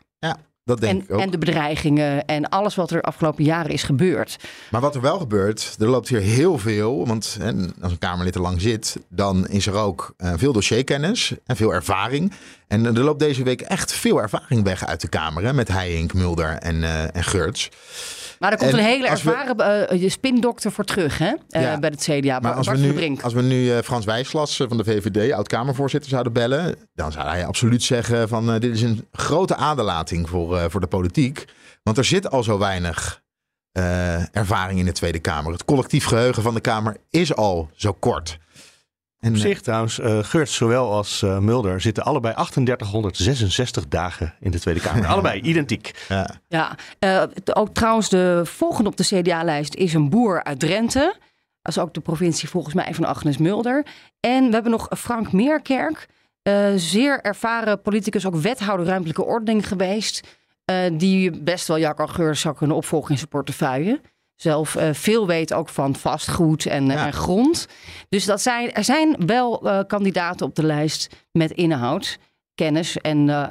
Dat 0.64 0.80
denk 0.82 1.00
En, 1.00 1.04
ik 1.04 1.12
ook. 1.14 1.20
en 1.20 1.30
de 1.30 1.38
bedreigingen 1.38 2.26
en 2.26 2.50
alles 2.50 2.76
wat 2.76 2.90
er 2.92 2.96
de 2.96 3.02
afgelopen 3.04 3.44
jaren 3.44 3.72
is 3.72 3.84
gebeurd. 3.84 4.38
Maar 4.72 4.82
wat 4.82 4.96
er 4.96 5.02
wel 5.02 5.20
gebeurt, 5.20 5.76
er 5.80 5.88
loopt 5.88 6.08
hier 6.10 6.20
heel 6.20 6.58
veel. 6.58 7.08
Want 7.08 7.38
hè, 7.40 7.52
als 7.82 7.92
een 7.92 7.98
Kamerlid 7.98 8.36
er 8.36 8.42
lang 8.42 8.62
zit, 8.62 8.98
dan 9.10 9.48
is 9.48 9.68
er 9.68 9.74
ook 9.74 10.14
eh, 10.18 10.34
veel 10.36 10.54
dossierkennis 10.54 11.34
en 11.46 11.56
veel 11.56 11.74
ervaring. 11.74 12.34
En 12.68 12.86
er 12.86 13.04
loopt 13.04 13.20
deze 13.20 13.44
week 13.44 13.62
echt 13.62 13.92
veel 13.94 14.22
ervaring 14.22 14.64
weg 14.64 14.86
uit 14.86 15.02
de 15.02 15.08
Kamer. 15.10 15.44
Hè, 15.44 15.54
met 15.54 15.68
Heijink, 15.68 16.14
Mulder 16.14 16.50
en, 16.58 16.84
eh 16.84 17.16
en 17.16 17.24
Geurts. 17.24 17.70
Maar 18.42 18.52
er 18.52 18.58
komt 18.58 18.72
En 18.72 18.78
een 18.78 18.84
hele 18.86 19.04
we- 19.04 19.10
ervaren 19.10 19.88
eh, 19.90 20.02
je 20.02 20.10
spindokter 20.10 20.72
voor 20.72 20.84
terug 20.84 21.18
hè? 21.18 21.34
eh, 21.50 21.62
Ja. 21.62 21.80
bij 21.80 21.90
het 21.90 22.02
CDA. 22.02 22.40
Maar 22.40 22.54
als 22.54 22.68
we, 22.68 22.78
nu, 22.78 23.18
als 23.22 23.34
we 23.34 23.42
nu 23.42 23.72
eh, 23.72 23.78
Frans 23.84 24.06
Wijslas 24.06 24.60
eh, 24.60 24.68
van 24.68 24.78
de 24.78 24.84
VVD, 24.84 25.32
oud-Kamervoorzitter, 25.34 26.10
zouden 26.10 26.34
bellen... 26.34 26.76
dan 26.94 27.12
zou 27.12 27.28
hij 27.28 27.46
absoluut 27.46 27.84
zeggen 27.84 28.28
van 28.28 28.54
eh, 28.54 28.60
dit 28.60 28.76
is 28.76 28.82
een 28.82 29.08
grote 29.12 29.56
aderlating 29.56 30.30
voor, 30.30 30.58
eh, 30.58 30.66
voor 30.70 30.80
de 30.82 30.88
politiek. 30.88 31.46
Want 31.84 31.98
er 31.98 32.06
zit 32.06 32.32
al 32.32 32.44
zo 32.44 32.58
weinig 32.58 33.22
eh, 33.72 34.36
ervaring 34.36 34.80
in 34.80 34.86
de 34.86 34.92
Tweede 34.92 35.20
Kamer. 35.20 35.52
Het 35.52 35.66
collectief 35.66 36.06
geheugen 36.06 36.44
van 36.44 36.54
de 36.54 36.62
Kamer 36.62 36.98
is 37.10 37.36
al 37.36 37.70
zo 37.76 37.94
kort. 37.94 38.38
En, 39.22 39.30
Op 39.30 39.36
eh, 39.36 39.42
zich 39.42 39.62
trouwens, 39.62 40.00
eh 40.00 40.24
Geurts 40.24 40.56
zowel 40.56 40.92
als 40.92 41.22
eh, 41.22 41.38
Mulder 41.38 41.82
zitten 41.82 42.04
allebei 42.04 42.34
3866 42.34 43.88
dagen 43.88 44.34
in 44.40 44.52
de 44.52 44.60
Tweede 44.60 44.80
Kamer. 44.80 45.06
allebei 45.14 45.42
identiek. 45.42 46.06
ja. 46.10 46.30
Ja, 46.48 46.76
eh, 47.00 47.24
ook 47.54 47.74
trouwens 47.74 48.10
de 48.10 48.42
volgende 48.44 48.90
op 48.90 48.98
de 48.98 49.04
CDA-lijst 49.04 49.76
is 49.76 49.94
een 49.94 50.10
boer 50.10 50.44
uit 50.44 50.60
Drenthe. 50.60 51.16
Dat 51.62 51.76
is 51.76 51.82
ook 51.82 51.94
de 51.94 52.00
provincie 52.00 52.50
volgens 52.50 52.74
mij 52.74 52.94
van 52.94 53.06
Agnes 53.06 53.38
Mulder. 53.38 53.86
En 54.20 54.46
we 54.48 54.54
hebben 54.54 54.72
nog 54.72 54.88
Frank 54.98 55.32
Meerkerk. 55.32 56.08
eh, 56.42 56.68
zeer 56.76 57.22
ervaren 57.22 57.82
politicus, 57.82 58.26
ook 58.26 58.36
wethouder 58.36 58.86
ruimtelijke 58.86 59.24
ordening 59.26 59.68
geweest. 59.68 60.40
eh, 60.66 60.76
die 60.94 61.42
best 61.42 61.68
wel 61.68 61.80
Jacco 61.80 62.06
Geurs 62.08 62.42
zou 62.42 62.56
kunnen 62.56 62.76
opvolgen 62.76 63.12
in 63.12 63.18
zijn 63.18 63.30
portefeuille. 63.30 64.02
Zelf 64.42 64.76
eh, 64.76 64.90
veel 64.94 65.28
weet 65.28 65.54
ook 65.54 65.70
van 65.70 65.96
vastgoed 65.96 66.66
en, 66.66 66.90
eh, 66.90 66.96
Ja. 66.98 67.06
en 67.06 67.14
grond. 67.14 67.68
Dus 68.10 68.26
dat 68.26 68.42
zijn, 68.42 68.74
er 68.74 68.84
zijn 68.84 69.16
wel 69.26 69.70
eh, 69.70 69.80
kandidaten 69.88 70.46
op 70.46 70.56
de 70.56 70.64
lijst 70.64 71.16
met 71.32 71.52
inhoud, 71.52 72.18
kennis 72.56 72.98
en 72.98 73.30
eh, 73.30 73.48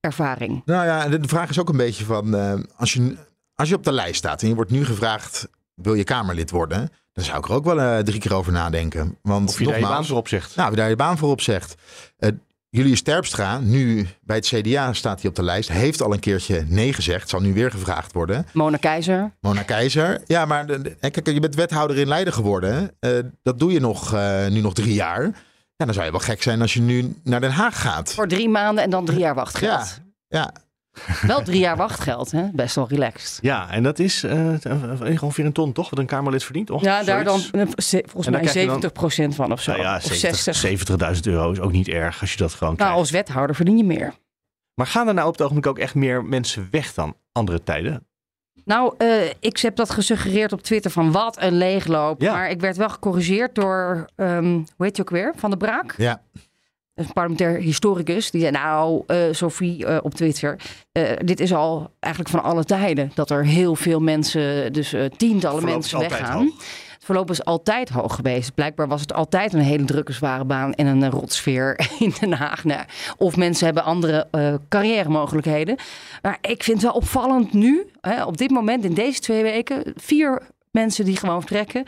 ervaring. 0.00 0.62
Nou 0.64 0.86
ja, 0.86 1.08
de 1.08 1.18
de 1.18 1.28
vraag 1.28 1.50
is 1.50 1.58
ook 1.58 1.68
een 1.68 1.76
beetje 1.76 2.04
van... 2.04 2.34
eh, 2.36 2.54
als, 2.76 2.92
je, 2.92 3.16
als 3.54 3.68
je 3.68 3.74
op 3.74 3.84
de 3.84 3.92
lijst 3.92 4.16
staat 4.16 4.42
en 4.42 4.48
je 4.48 4.54
wordt 4.54 4.70
nu 4.70 4.84
gevraagd... 4.84 5.48
wil 5.74 5.94
je 5.94 6.04
Kamerlid 6.04 6.50
worden? 6.50 6.90
Dan 7.12 7.24
zou 7.24 7.38
ik 7.38 7.44
er 7.44 7.52
ook 7.54 7.64
wel 7.64 7.80
eh, 7.80 7.98
drie 7.98 8.20
keer 8.20 8.34
over 8.34 8.52
nadenken. 8.52 9.18
Want 9.22 9.48
Of 9.48 9.58
je 9.58 9.64
daar 9.66 9.78
je 9.78 9.86
baan 9.86 10.06
voor 10.06 10.16
opzegt. 10.16 10.56
Nou, 10.56 10.68
wie 10.68 10.76
daar 10.78 10.88
je 10.88 10.96
baan 10.96 11.18
voor 11.18 11.30
opzegt. 11.30 11.74
Julius 12.74 13.02
Terpstra, 13.02 13.58
nu 13.58 14.06
bij 14.20 14.36
het 14.36 14.46
CDA 14.46 14.92
staat 14.92 15.20
hij 15.20 15.30
op 15.30 15.36
de 15.36 15.42
lijst, 15.42 15.68
heeft 15.68 16.02
al 16.02 16.12
een 16.12 16.20
keertje 16.20 16.64
nee 16.68 16.92
gezegd. 16.92 17.28
Zal 17.28 17.40
nu 17.40 17.52
weer 17.52 17.70
gevraagd 17.70 18.12
worden. 18.12 18.46
Mona 18.52 18.76
Keizer. 18.76 19.32
Mona 19.40 19.62
Keizer. 19.62 20.22
Ja, 20.26 20.44
maar 20.44 20.66
kijk, 21.00 21.26
je 21.26 21.40
bent 21.40 21.54
wethouder 21.54 21.98
in 21.98 22.08
Leiden 22.08 22.32
geworden. 22.32 22.90
Eh, 23.00 23.10
dat 23.42 23.58
doe 23.58 23.72
je 23.72 23.80
nog, 23.80 24.14
eh, 24.14 24.46
nu 24.46 24.60
nog 24.60 24.74
drie 24.74 24.94
jaar. 24.94 25.22
Ja, 25.76 25.84
dan 25.84 25.94
zou 25.94 26.04
je 26.06 26.10
wel 26.10 26.20
gek 26.20 26.42
zijn 26.42 26.60
als 26.60 26.74
je 26.74 26.80
nu 26.80 27.14
naar 27.24 27.40
Den 27.40 27.50
Haag 27.50 27.80
gaat. 27.80 28.14
Voor 28.14 28.28
drie 28.28 28.48
maanden 28.48 28.84
en 28.84 28.90
dan 28.90 29.04
drie 29.04 29.18
jaar 29.18 29.34
wachtgeld. 29.34 30.00
Ja, 30.28 30.52
Wel 31.26 31.42
drie 31.42 31.60
jaar 31.60 31.76
wachtgeld, 31.76 32.30
hè? 32.30 32.48
Best 32.52 32.74
wel 32.74 32.88
relaxed. 32.88 33.38
Ja, 33.42 33.70
en 33.70 33.82
dat 33.82 33.98
is 33.98 34.22
eh, 34.22 34.48
ongeveer 35.22 35.44
een 35.44 35.52
ton, 35.52 35.72
toch? 35.72 35.90
Wat 35.90 35.98
een 35.98 36.06
Kamerlid 36.06 36.44
verdient? 36.44 36.70
Och, 36.70 36.82
Ja, 36.82 37.02
daar 37.02 37.24
dan 37.24 37.40
eh, 37.52 37.66
volgens 37.66 37.86
dan 38.12 38.30
mij 38.32 38.40
krijg 38.40 38.54
je 38.54 38.66
dan- 38.66 39.30
70% 39.30 39.34
van 39.34 39.52
of 39.52 39.60
zo. 39.62 39.70
Nou 39.72 39.82
ja, 39.82 39.96
of 39.96 40.02
70 40.02 40.54
60. 40.54 41.14
70.000 41.16 41.20
euro 41.26 41.50
is 41.50 41.60
ook 41.60 41.72
niet 41.72 41.88
erg 41.88 42.20
als 42.20 42.30
je 42.32 42.36
dat 42.38 42.52
gewoon 42.52 42.68
Nou, 42.68 42.76
krijgt. 42.76 42.96
als 42.98 43.10
wethouder 43.10 43.56
verdien 43.56 43.76
je 43.76 43.84
meer. 43.84 44.14
Maar 44.74 44.86
gaan 44.86 45.08
er 45.08 45.14
nou 45.14 45.26
op 45.26 45.32
het 45.32 45.42
ogenblik 45.42 45.66
ook 45.66 45.78
echt 45.78 45.94
meer 45.94 46.24
mensen 46.24 46.68
weg 46.70 46.94
dan 46.94 47.16
andere 47.32 47.62
tijden? 47.62 48.06
Nou, 48.64 48.94
ik 49.40 49.58
heb 49.58 49.76
dat 49.76 49.90
gesuggereerd 49.90 50.52
op 50.52 50.62
Twitter 50.62 50.90
van 50.90 51.12
wat 51.12 51.42
een 51.42 51.52
leegloop. 51.56 52.20
Ja. 52.20 52.32
Maar 52.32 52.50
ik 52.50 52.60
werd 52.60 52.76
wel 52.76 52.88
gecorrigeerd 52.88 53.54
door, 53.54 54.06
ehm, 54.16 54.44
hoe 54.52 54.86
heet 54.86 54.96
je 54.96 55.02
ook 55.02 55.10
weer? 55.10 55.32
Van 55.36 55.50
de 55.50 55.56
Braak. 55.56 55.94
ja. 55.96 56.22
Een 57.06 57.12
parlementair 57.12 57.60
historicus. 57.60 58.30
Die 58.30 58.40
zei, 58.40 58.52
nou, 58.52 59.02
eh, 59.06 59.18
Sophie 59.30 59.86
eh, 59.86 59.98
op 60.02 60.14
Twitter. 60.14 60.56
eh, 60.92 61.10
dit 61.24 61.40
is 61.40 61.52
al 61.52 61.90
eigenlijk 62.00 62.34
van 62.34 62.42
alle 62.42 62.64
tijden. 62.64 63.12
Dat 63.14 63.30
er 63.30 63.46
heel 63.46 63.76
veel 63.76 64.00
mensen, 64.00 64.72
dus 64.72 64.94
tientallen 65.16 65.64
mensen 65.64 65.98
weggaan. 65.98 66.52
Het 67.02 67.10
verloop 67.10 67.30
is 67.30 67.44
altijd 67.44 67.88
hoog 67.88 68.14
geweest. 68.14 68.54
Blijkbaar 68.54 68.88
was 68.88 69.00
het 69.00 69.12
altijd 69.12 69.52
een 69.52 69.60
hele 69.60 69.84
drukke 69.84 70.12
zware 70.12 70.44
baan 70.44 70.74
en 70.74 70.86
een 70.86 71.10
rotsfeer 71.10 71.88
in 71.98 72.14
Den 72.20 72.32
Haag. 72.32 72.64
Nou, 72.64 72.84
of 73.16 73.36
mensen 73.36 73.64
hebben 73.64 73.84
andere 73.84 74.28
uh, 74.32 74.54
carrière 74.68 75.08
mogelijkheden. 75.08 75.76
Maar 76.22 76.38
ik 76.40 76.62
vind 76.62 76.76
het 76.76 76.86
wel 76.86 77.00
opvallend 77.00 77.52
nu, 77.52 77.86
hè, 78.00 78.24
op 78.24 78.36
dit 78.36 78.50
moment 78.50 78.84
in 78.84 78.94
deze 78.94 79.20
twee 79.20 79.42
weken, 79.42 79.92
vier 79.96 80.42
mensen 80.70 81.04
die 81.04 81.16
gewoon 81.16 81.40
vertrekken. 81.40 81.84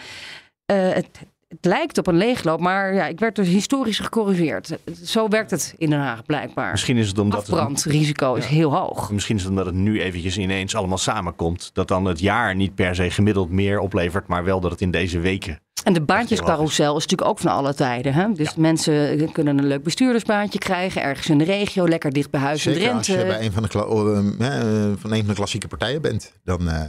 Uh, 0.72 0.92
het, 0.92 1.08
het 1.56 1.64
lijkt 1.72 1.98
op 1.98 2.06
een 2.06 2.16
leegloop, 2.16 2.60
maar 2.60 2.94
ja, 2.94 3.06
ik 3.06 3.18
werd 3.18 3.36
dus 3.36 3.48
historisch 3.48 3.98
gecorrigeerd. 3.98 4.78
Zo 5.04 5.28
werkt 5.28 5.50
het 5.50 5.74
in 5.78 5.90
Den 5.90 5.98
Haag 5.98 6.24
blijkbaar. 6.24 6.70
Misschien 6.70 6.96
is 6.96 7.08
het 7.08 7.18
omdat 7.18 7.38
Afbrandrisico 7.38 8.34
is 8.34 8.46
heel 8.46 8.74
hoog. 8.76 9.10
Misschien 9.10 9.36
is 9.36 9.42
het 9.42 9.50
omdat 9.50 9.66
het 9.66 9.74
nu 9.74 10.00
eventjes 10.00 10.38
ineens 10.38 10.74
allemaal 10.74 10.98
samenkomt. 10.98 11.70
Dat 11.72 11.88
dan 11.88 12.04
het 12.04 12.20
jaar 12.20 12.54
niet 12.54 12.74
per 12.74 12.94
se 12.94 13.10
gemiddeld 13.10 13.50
meer 13.50 13.78
oplevert, 13.78 14.26
maar 14.26 14.44
wel 14.44 14.60
dat 14.60 14.70
het 14.70 14.80
in 14.80 14.90
deze 14.90 15.18
weken 15.18 15.58
en 15.84 15.92
de 15.92 16.00
baantjescarousel 16.00 16.96
is 16.96 17.02
natuurlijk 17.02 17.30
ook 17.30 17.38
van 17.38 17.50
alle 17.50 17.74
tijden. 17.74 18.14
Hè? 18.14 18.32
Dus 18.32 18.54
mensen 18.54 19.32
kunnen 19.32 19.58
een 19.58 19.66
leuk 19.66 19.82
bestuurdersbaantje 19.82 20.58
krijgen, 20.58 21.02
ergens 21.02 21.28
in 21.28 21.38
de 21.38 21.44
regio, 21.44 21.88
lekker 21.88 22.12
dicht 22.12 22.30
bij 22.30 22.40
huis 22.40 22.62
Zeker, 22.62 22.80
in 22.80 22.86
Drenthe. 22.86 23.12
als 23.12 23.20
je 23.20 23.26
bij 23.26 23.44
een 23.44 23.52
van 23.52 23.62
de, 23.62 23.68
uh, 23.68 25.00
van 25.00 25.12
een 25.12 25.18
van 25.18 25.28
de 25.28 25.34
klassieke 25.34 25.68
partijen 25.68 26.02
bent, 26.02 26.32
dan 26.44 26.62
uh, 26.62 26.82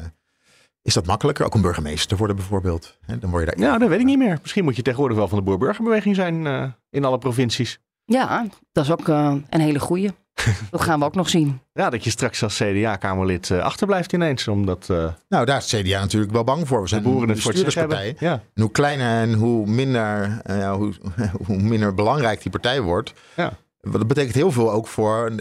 is 0.85 0.93
dat 0.93 1.05
makkelijker. 1.05 1.45
Ook 1.45 1.53
een 1.53 1.61
burgemeester 1.61 2.07
te 2.07 2.15
worden 2.15 2.35
bijvoorbeeld. 2.35 2.97
Dan 3.19 3.29
word 3.29 3.45
je 3.45 3.55
daar... 3.55 3.69
Ja, 3.69 3.77
dat 3.77 3.89
weet 3.89 3.99
ik 3.99 4.05
niet 4.05 4.17
meer. 4.17 4.37
Misschien 4.41 4.63
moet 4.63 4.75
je 4.75 4.81
tegenwoordig 4.81 5.17
wel 5.17 5.27
van 5.27 5.37
de 5.37 5.43
boer-burgerbeweging 5.43 6.15
zijn 6.15 6.45
uh, 6.45 6.63
in 6.89 7.05
alle 7.05 7.17
provincies. 7.17 7.79
Ja, 8.05 8.47
dat 8.71 8.83
is 8.83 8.91
ook 8.91 9.07
uh, 9.07 9.35
een 9.49 9.61
hele 9.61 9.79
goeie. 9.79 10.11
dat 10.71 10.81
gaan 10.81 10.99
we 10.99 11.05
ook 11.05 11.15
nog 11.15 11.29
zien. 11.29 11.61
Ja, 11.73 11.89
dat 11.89 12.03
je 12.03 12.09
straks 12.09 12.43
als 12.43 12.55
CDA-Kamerlid 12.55 13.49
uh, 13.49 13.59
achterblijft 13.59 14.13
ineens. 14.13 14.47
Omdat, 14.47 14.87
nou, 15.29 15.45
daar 15.45 15.57
is 15.57 15.71
het 15.71 15.81
CDA 15.81 15.99
natuurlijk 15.99 16.31
wel 16.31 16.43
bang 16.43 16.67
voor. 16.67 16.81
We 16.81 16.87
zijn 16.87 17.03
boeren 17.03 17.29
een 17.29 17.35
bestuurderspartij. 17.35 18.15
Ja. 18.19 18.41
En 18.53 18.61
hoe 18.61 18.71
kleiner 18.71 19.21
en 19.21 19.33
hoe 19.33 19.67
minder, 19.67 20.41
ja, 20.45 20.77
hoe, 20.77 20.93
hoe, 21.45 21.57
minder 21.57 21.93
belangrijk 21.93 22.41
die 22.41 22.51
partij 22.51 22.81
wordt. 22.81 23.13
Ja. 23.35 23.53
Dat 23.81 24.07
betekent 24.07 24.35
heel 24.35 24.51
veel 24.51 24.71
ook 24.71 24.87
voor... 24.87 25.31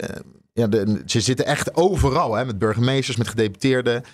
ja, 0.52 0.66
de, 0.66 1.02
ze 1.06 1.20
zitten 1.20 1.46
echt 1.46 1.76
overal, 1.76 2.34
hè, 2.34 2.44
met 2.44 2.58
burgemeesters, 2.58 3.16
met 3.16 3.28
gedeputeerden. 3.28 4.04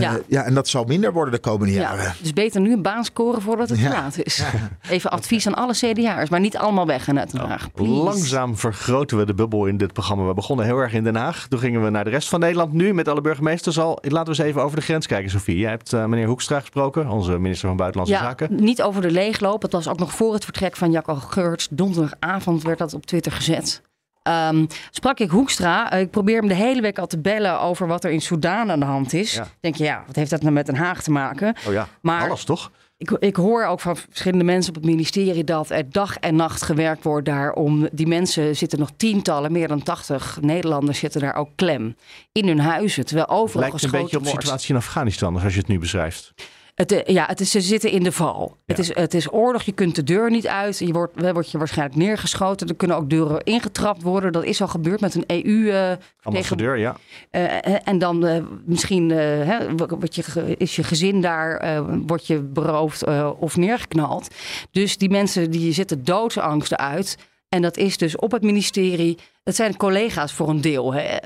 Ja. 0.00 0.12
Uh, 0.12 0.18
ja, 0.26 0.42
en 0.42 0.54
dat 0.54 0.68
zal 0.68 0.84
minder 0.84 1.12
worden 1.12 1.34
de 1.34 1.40
komende 1.40 1.72
jaren. 1.72 2.04
Ja, 2.04 2.14
dus 2.20 2.32
beter 2.32 2.60
nu 2.60 2.72
een 2.72 2.82
baan 2.82 3.04
scoren 3.04 3.42
voordat 3.42 3.68
het 3.68 3.82
te 3.82 3.88
laat 3.88 4.18
is. 4.22 4.42
Even 4.90 5.10
advies 5.10 5.46
aan 5.46 5.54
alle 5.54 5.72
CDA'ers, 5.72 6.30
maar 6.30 6.40
niet 6.40 6.56
allemaal 6.56 6.86
weg 6.86 7.08
in 7.08 7.14
Den 7.14 7.36
Haag. 7.36 7.68
Langzaam 7.74 8.56
vergroten 8.56 9.18
we 9.18 9.26
de 9.26 9.34
bubbel 9.34 9.66
in 9.66 9.76
dit 9.76 9.92
programma. 9.92 10.26
We 10.26 10.34
begonnen 10.34 10.66
heel 10.66 10.78
erg 10.78 10.92
in 10.92 11.04
Den 11.04 11.16
Haag. 11.16 11.46
Toen 11.48 11.58
gingen 11.58 11.84
we 11.84 11.90
naar 11.90 12.04
de 12.04 12.10
rest 12.10 12.28
van 12.28 12.40
Nederland. 12.40 12.72
Nu 12.72 12.94
met 12.94 13.08
alle 13.08 13.20
burgemeesters 13.20 13.78
al. 13.78 13.98
Laten 14.02 14.32
we 14.32 14.38
eens 14.38 14.48
even 14.48 14.62
over 14.62 14.76
de 14.76 14.82
grens 14.82 15.06
kijken, 15.06 15.30
Sofie. 15.30 15.58
Jij 15.58 15.70
hebt 15.70 15.92
uh, 15.92 16.04
meneer 16.04 16.26
Hoekstra 16.26 16.60
gesproken, 16.60 17.08
onze 17.08 17.38
minister 17.38 17.68
van 17.68 17.76
Buitenlandse 17.76 18.16
ja, 18.16 18.22
Zaken. 18.22 18.54
Niet 18.64 18.82
over 18.82 19.02
de 19.02 19.10
leegloop. 19.10 19.62
Het 19.62 19.72
was 19.72 19.88
ook 19.88 19.98
nog 19.98 20.12
voor 20.12 20.32
het 20.32 20.44
vertrek 20.44 20.76
van 20.76 20.90
Jacco 20.90 21.14
Geurts. 21.14 21.68
Donderdagavond 21.70 22.62
werd 22.62 22.78
dat 22.78 22.94
op 22.94 23.06
Twitter 23.06 23.32
gezet. 23.32 23.82
Um, 24.28 24.66
sprak 24.90 25.18
ik 25.18 25.30
Hoekstra. 25.30 25.94
Uh, 25.94 26.00
ik 26.00 26.10
probeer 26.10 26.38
hem 26.38 26.48
de 26.48 26.54
hele 26.54 26.80
week 26.80 26.98
al 26.98 27.06
te 27.06 27.18
bellen 27.18 27.60
over 27.60 27.86
wat 27.86 28.04
er 28.04 28.10
in 28.10 28.20
Soedan 28.20 28.70
aan 28.70 28.80
de 28.80 28.86
hand 28.86 29.12
is. 29.12 29.34
Ja. 29.34 29.46
Denk 29.60 29.74
je, 29.74 29.84
ja, 29.84 30.02
wat 30.06 30.16
heeft 30.16 30.30
dat 30.30 30.42
nou 30.42 30.52
met 30.52 30.66
Den 30.66 30.74
Haag 30.74 31.02
te 31.02 31.10
maken? 31.10 31.54
Oh 31.66 31.72
ja, 31.72 31.88
maar 32.00 32.28
alles 32.28 32.44
toch? 32.44 32.70
Ik, 32.98 33.10
ik 33.10 33.36
hoor 33.36 33.64
ook 33.64 33.80
van 33.80 33.96
verschillende 33.96 34.44
mensen 34.44 34.68
op 34.68 34.74
het 34.74 34.90
ministerie 34.90 35.44
dat 35.44 35.70
er 35.70 35.90
dag 35.90 36.16
en 36.16 36.36
nacht 36.36 36.62
gewerkt 36.62 37.04
wordt 37.04 37.26
daar 37.26 37.52
om. 37.52 37.88
Die 37.92 38.06
mensen 38.06 38.56
zitten 38.56 38.78
nog 38.78 38.90
tientallen, 38.96 39.52
meer 39.52 39.68
dan 39.68 39.82
80 39.82 40.38
Nederlanders 40.40 40.98
zitten 40.98 41.20
daar 41.20 41.34
ook 41.34 41.50
klem 41.54 41.96
in 42.32 42.46
hun 42.48 42.60
huizen. 42.60 43.06
Terwijl 43.06 43.28
overal 43.28 43.62
Lijkt 43.68 43.82
een 43.82 43.90
beetje 43.90 44.16
op 44.16 44.22
de 44.22 44.28
situatie 44.28 44.70
in 44.70 44.76
Afghanistan, 44.76 45.40
als 45.42 45.52
je 45.52 45.58
het 45.58 45.68
nu 45.68 45.78
beschrijft. 45.78 46.34
Het, 46.78 46.92
eh, 46.92 47.14
ja, 47.14 47.26
het 47.26 47.40
is, 47.40 47.50
ze 47.50 47.60
zitten 47.60 47.90
in 47.90 48.02
de 48.02 48.12
val. 48.12 48.56
Ja. 48.56 48.74
Het, 48.74 48.78
is, 48.78 48.94
het 48.94 49.14
is 49.14 49.32
oorlog, 49.32 49.62
je 49.62 49.72
kunt 49.72 49.94
de 49.94 50.02
deur 50.02 50.30
niet 50.30 50.46
uit. 50.46 50.78
Je 50.78 50.92
wordt, 50.92 51.32
wordt 51.32 51.50
je 51.50 51.58
waarschijnlijk 51.58 51.98
neergeschoten. 51.98 52.68
Er 52.68 52.74
kunnen 52.74 52.96
ook 52.96 53.10
deuren 53.10 53.44
ingetrapt 53.44 54.02
worden. 54.02 54.32
Dat 54.32 54.44
is 54.44 54.60
al 54.60 54.68
gebeurd 54.68 55.00
met 55.00 55.14
een 55.14 55.24
EU. 55.26 55.42
Uh, 55.42 55.92
Ambassadeur, 56.22 56.76
ja. 56.76 56.96
Uh, 57.32 57.88
en 57.88 57.98
dan 57.98 58.26
uh, 58.26 58.42
misschien 58.64 59.10
hè, 59.10 59.58
je, 60.00 60.54
is 60.56 60.76
je 60.76 60.82
gezin 60.82 61.20
daar, 61.20 61.82
wordt 62.06 62.26
je 62.26 62.38
beroofd 62.38 63.04
of 63.38 63.56
neergeknald. 63.56 64.28
Dus 64.70 64.98
die 64.98 65.10
mensen 65.10 65.50
die 65.50 65.72
zitten 65.72 66.04
doodsangsten 66.04 66.78
uit. 66.78 67.18
En 67.48 67.62
dat 67.62 67.76
is 67.76 67.96
dus 67.96 68.16
op 68.16 68.32
het 68.32 68.42
ministerie. 68.42 69.18
Het 69.44 69.56
zijn 69.56 69.76
collega's 69.76 70.32
voor 70.32 70.48
een 70.48 70.60
deel. 70.60 70.94
Hè? 70.94 71.16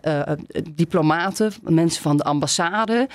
diplomaten, 0.70 1.52
mensen 1.62 2.02
van 2.02 2.16
de 2.16 2.24
ambassade. 2.24 3.08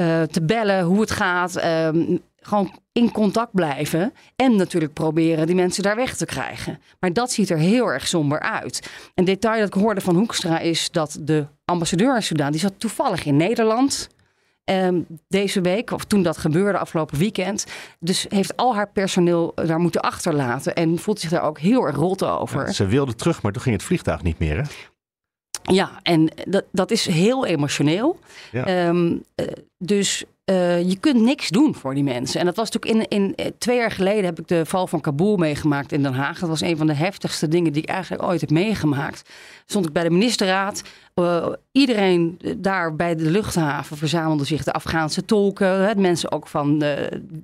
Uh, 0.00 0.22
te 0.22 0.42
bellen 0.42 0.84
hoe 0.84 1.00
het 1.00 1.10
gaat. 1.10 1.56
Uh, 1.56 1.88
gewoon 2.36 2.80
in 2.92 3.12
contact 3.12 3.52
blijven. 3.52 4.12
En 4.36 4.56
natuurlijk 4.56 4.92
proberen 4.92 5.46
die 5.46 5.54
mensen 5.54 5.82
daar 5.82 5.96
weg 5.96 6.16
te 6.16 6.24
krijgen. 6.24 6.78
Maar 7.00 7.12
dat 7.12 7.32
ziet 7.32 7.50
er 7.50 7.58
heel 7.58 7.86
erg 7.86 8.06
somber 8.06 8.40
uit. 8.40 8.90
Een 9.14 9.24
detail 9.24 9.58
dat 9.58 9.74
ik 9.74 9.82
hoorde 9.82 10.00
van 10.00 10.16
Hoekstra 10.16 10.58
is 10.58 10.90
dat 10.90 11.18
de 11.20 11.46
ambassadeur 11.64 12.14
in 12.14 12.22
Sudan... 12.22 12.50
die 12.50 12.60
zat 12.60 12.74
toevallig 12.76 13.24
in 13.24 13.36
Nederland... 13.36 14.08
Um, 14.64 15.06
deze 15.28 15.60
week, 15.60 15.90
of 15.90 16.04
toen 16.04 16.22
dat 16.22 16.36
gebeurde 16.36 16.78
afgelopen 16.78 17.18
weekend. 17.18 17.66
Dus 18.00 18.26
heeft 18.28 18.56
al 18.56 18.74
haar 18.74 18.88
personeel 18.88 19.52
daar 19.54 19.78
moeten 19.78 20.00
achterlaten. 20.00 20.74
En 20.74 20.98
voelt 20.98 21.20
zich 21.20 21.30
daar 21.30 21.42
ook 21.42 21.58
heel 21.58 21.86
erg 21.86 21.96
rot 21.96 22.24
over. 22.24 22.74
Ze 22.74 22.86
wilde 22.86 23.14
terug, 23.14 23.42
maar 23.42 23.52
toen 23.52 23.62
ging 23.62 23.74
het 23.74 23.84
vliegtuig 23.84 24.22
niet 24.22 24.38
meer. 24.38 24.56
Hè? 24.56 24.62
Ja, 25.62 25.90
en 26.02 26.28
dat, 26.46 26.64
dat 26.70 26.90
is 26.90 27.06
heel 27.06 27.46
emotioneel. 27.46 28.18
Ja. 28.52 28.88
Um, 28.88 29.22
uh, 29.36 29.46
dus 29.78 30.24
uh, 30.50 30.88
je 30.88 30.96
kunt 30.96 31.20
niks 31.20 31.48
doen 31.48 31.74
voor 31.74 31.94
die 31.94 32.04
mensen. 32.04 32.40
En 32.40 32.46
dat 32.46 32.56
was 32.56 32.70
natuurlijk 32.70 33.10
in, 33.10 33.34
in 33.36 33.52
twee 33.58 33.76
jaar 33.76 33.90
geleden 33.90 34.24
heb 34.24 34.38
ik 34.38 34.48
de 34.48 34.66
val 34.66 34.86
van 34.86 35.00
Kabul 35.00 35.36
meegemaakt 35.36 35.92
in 35.92 36.02
Den 36.02 36.14
Haag. 36.14 36.38
Dat 36.38 36.48
was 36.48 36.60
een 36.60 36.76
van 36.76 36.86
de 36.86 36.94
heftigste 36.94 37.48
dingen 37.48 37.72
die 37.72 37.82
ik 37.82 37.88
eigenlijk 37.88 38.22
ooit 38.22 38.40
heb 38.40 38.50
meegemaakt. 38.50 39.30
Stond 39.66 39.86
ik 39.86 39.92
bij 39.92 40.02
de 40.02 40.10
ministerraad. 40.10 40.82
Uh, 41.14 41.46
iedereen 41.72 42.40
daar 42.56 42.96
bij 42.96 43.14
de 43.14 43.30
luchthaven 43.30 43.96
verzamelde 43.96 44.44
zich. 44.44 44.64
De 44.64 44.72
Afghaanse 44.72 45.24
tolken, 45.24 45.88
hè, 45.88 45.94
mensen 45.94 46.32
ook 46.32 46.46
van 46.46 46.84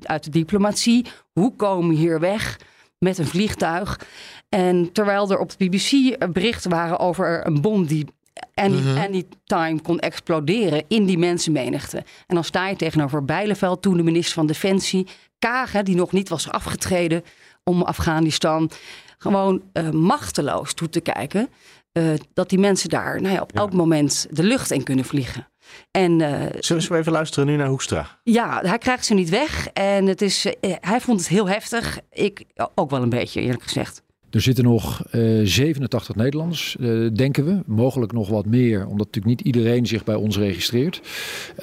uit 0.03 0.25
de 0.25 0.31
diplomatie. 0.31 1.07
Hoe 1.33 1.57
komen 1.57 1.89
we 1.89 1.95
hier 1.95 2.21
weg? 2.21 2.59
met 2.99 3.19
een 3.19 3.27
vliegtuig. 3.27 4.01
En 4.49 4.93
terwijl 4.93 5.31
er 5.31 5.39
op 5.39 5.51
de 5.51 5.69
BBC 5.69 6.17
berichten 6.33 6.71
waren 6.71 6.99
over 6.99 7.47
een 7.47 7.61
bom 7.61 7.87
die 7.87 8.07
any, 8.55 8.81
-hmm. 8.81 8.97
anytime 8.97 9.81
kon 9.83 9.99
exploderen 9.99 10.85
in 10.89 11.07
die 11.07 11.19
mensenmenigte. 11.19 11.97
En 12.27 12.35
dan 12.35 12.45
sta 12.45 12.69
je 12.69 12.77
tegenover 12.77 13.25
Bijleveld, 13.25 13.83
toen 13.83 13.97
de 13.97 14.03
minister 14.03 14.35
van 14.35 14.47
Defensie, 14.47 15.07
Kagen, 15.39 15.85
die 15.85 15.97
nog 15.97 16.13
niet 16.13 16.29
was 16.29 16.51
afgetreden 16.51 17.23
om 17.65 17.83
Afghanistan, 17.83 18.71
gewoon 19.19 19.63
uh, 19.73 19.91
machteloos 19.91 20.75
toe 20.75 20.89
te 20.89 21.01
kijken. 21.01 21.49
Uh, 21.93 22.15
dat 22.35 22.49
die 22.49 22.59
mensen 22.59 22.89
daar 22.89 23.21
nou 23.21 23.35
ja, 23.35 23.41
op 23.41 23.51
ja. 23.55 23.61
elk 23.61 23.73
moment 23.73 24.27
de 24.31 24.43
lucht 24.43 24.71
in 24.71 24.83
kunnen 24.83 25.05
vliegen. 25.05 25.49
En, 25.91 26.21
uh, 26.21 26.43
Zullen 26.59 26.89
we 26.89 26.97
even 26.97 27.13
luisteren 27.13 27.47
nu 27.49 27.57
naar 27.57 27.69
Hoekstra? 27.69 28.19
Ja, 28.23 28.61
hij 28.63 28.79
krijgt 28.79 29.05
ze 29.05 29.15
niet 29.15 29.29
weg. 29.29 29.69
En 29.73 30.07
het 30.07 30.23
is, 30.23 30.47
hij 30.61 31.01
vond 31.01 31.21
het 31.21 31.29
heel 31.29 31.49
heftig. 31.49 31.99
Ik 32.11 32.45
ook 32.75 32.91
wel 32.91 33.03
een 33.03 33.09
beetje, 33.09 33.41
eerlijk 33.41 33.63
gezegd. 33.63 34.03
Er 34.31 34.41
zitten 34.41 34.65
nog 34.65 35.05
uh, 35.13 35.47
87 35.47 36.15
Nederlanders, 36.15 36.77
uh, 36.81 37.11
denken 37.13 37.45
we. 37.45 37.63
Mogelijk 37.67 38.13
nog 38.13 38.29
wat 38.29 38.47
meer, 38.47 38.87
omdat 38.87 39.07
natuurlijk 39.07 39.27
niet 39.27 39.41
iedereen 39.41 39.87
zich 39.87 40.05
bij 40.05 40.15
ons 40.15 40.39
registreert. 40.39 41.01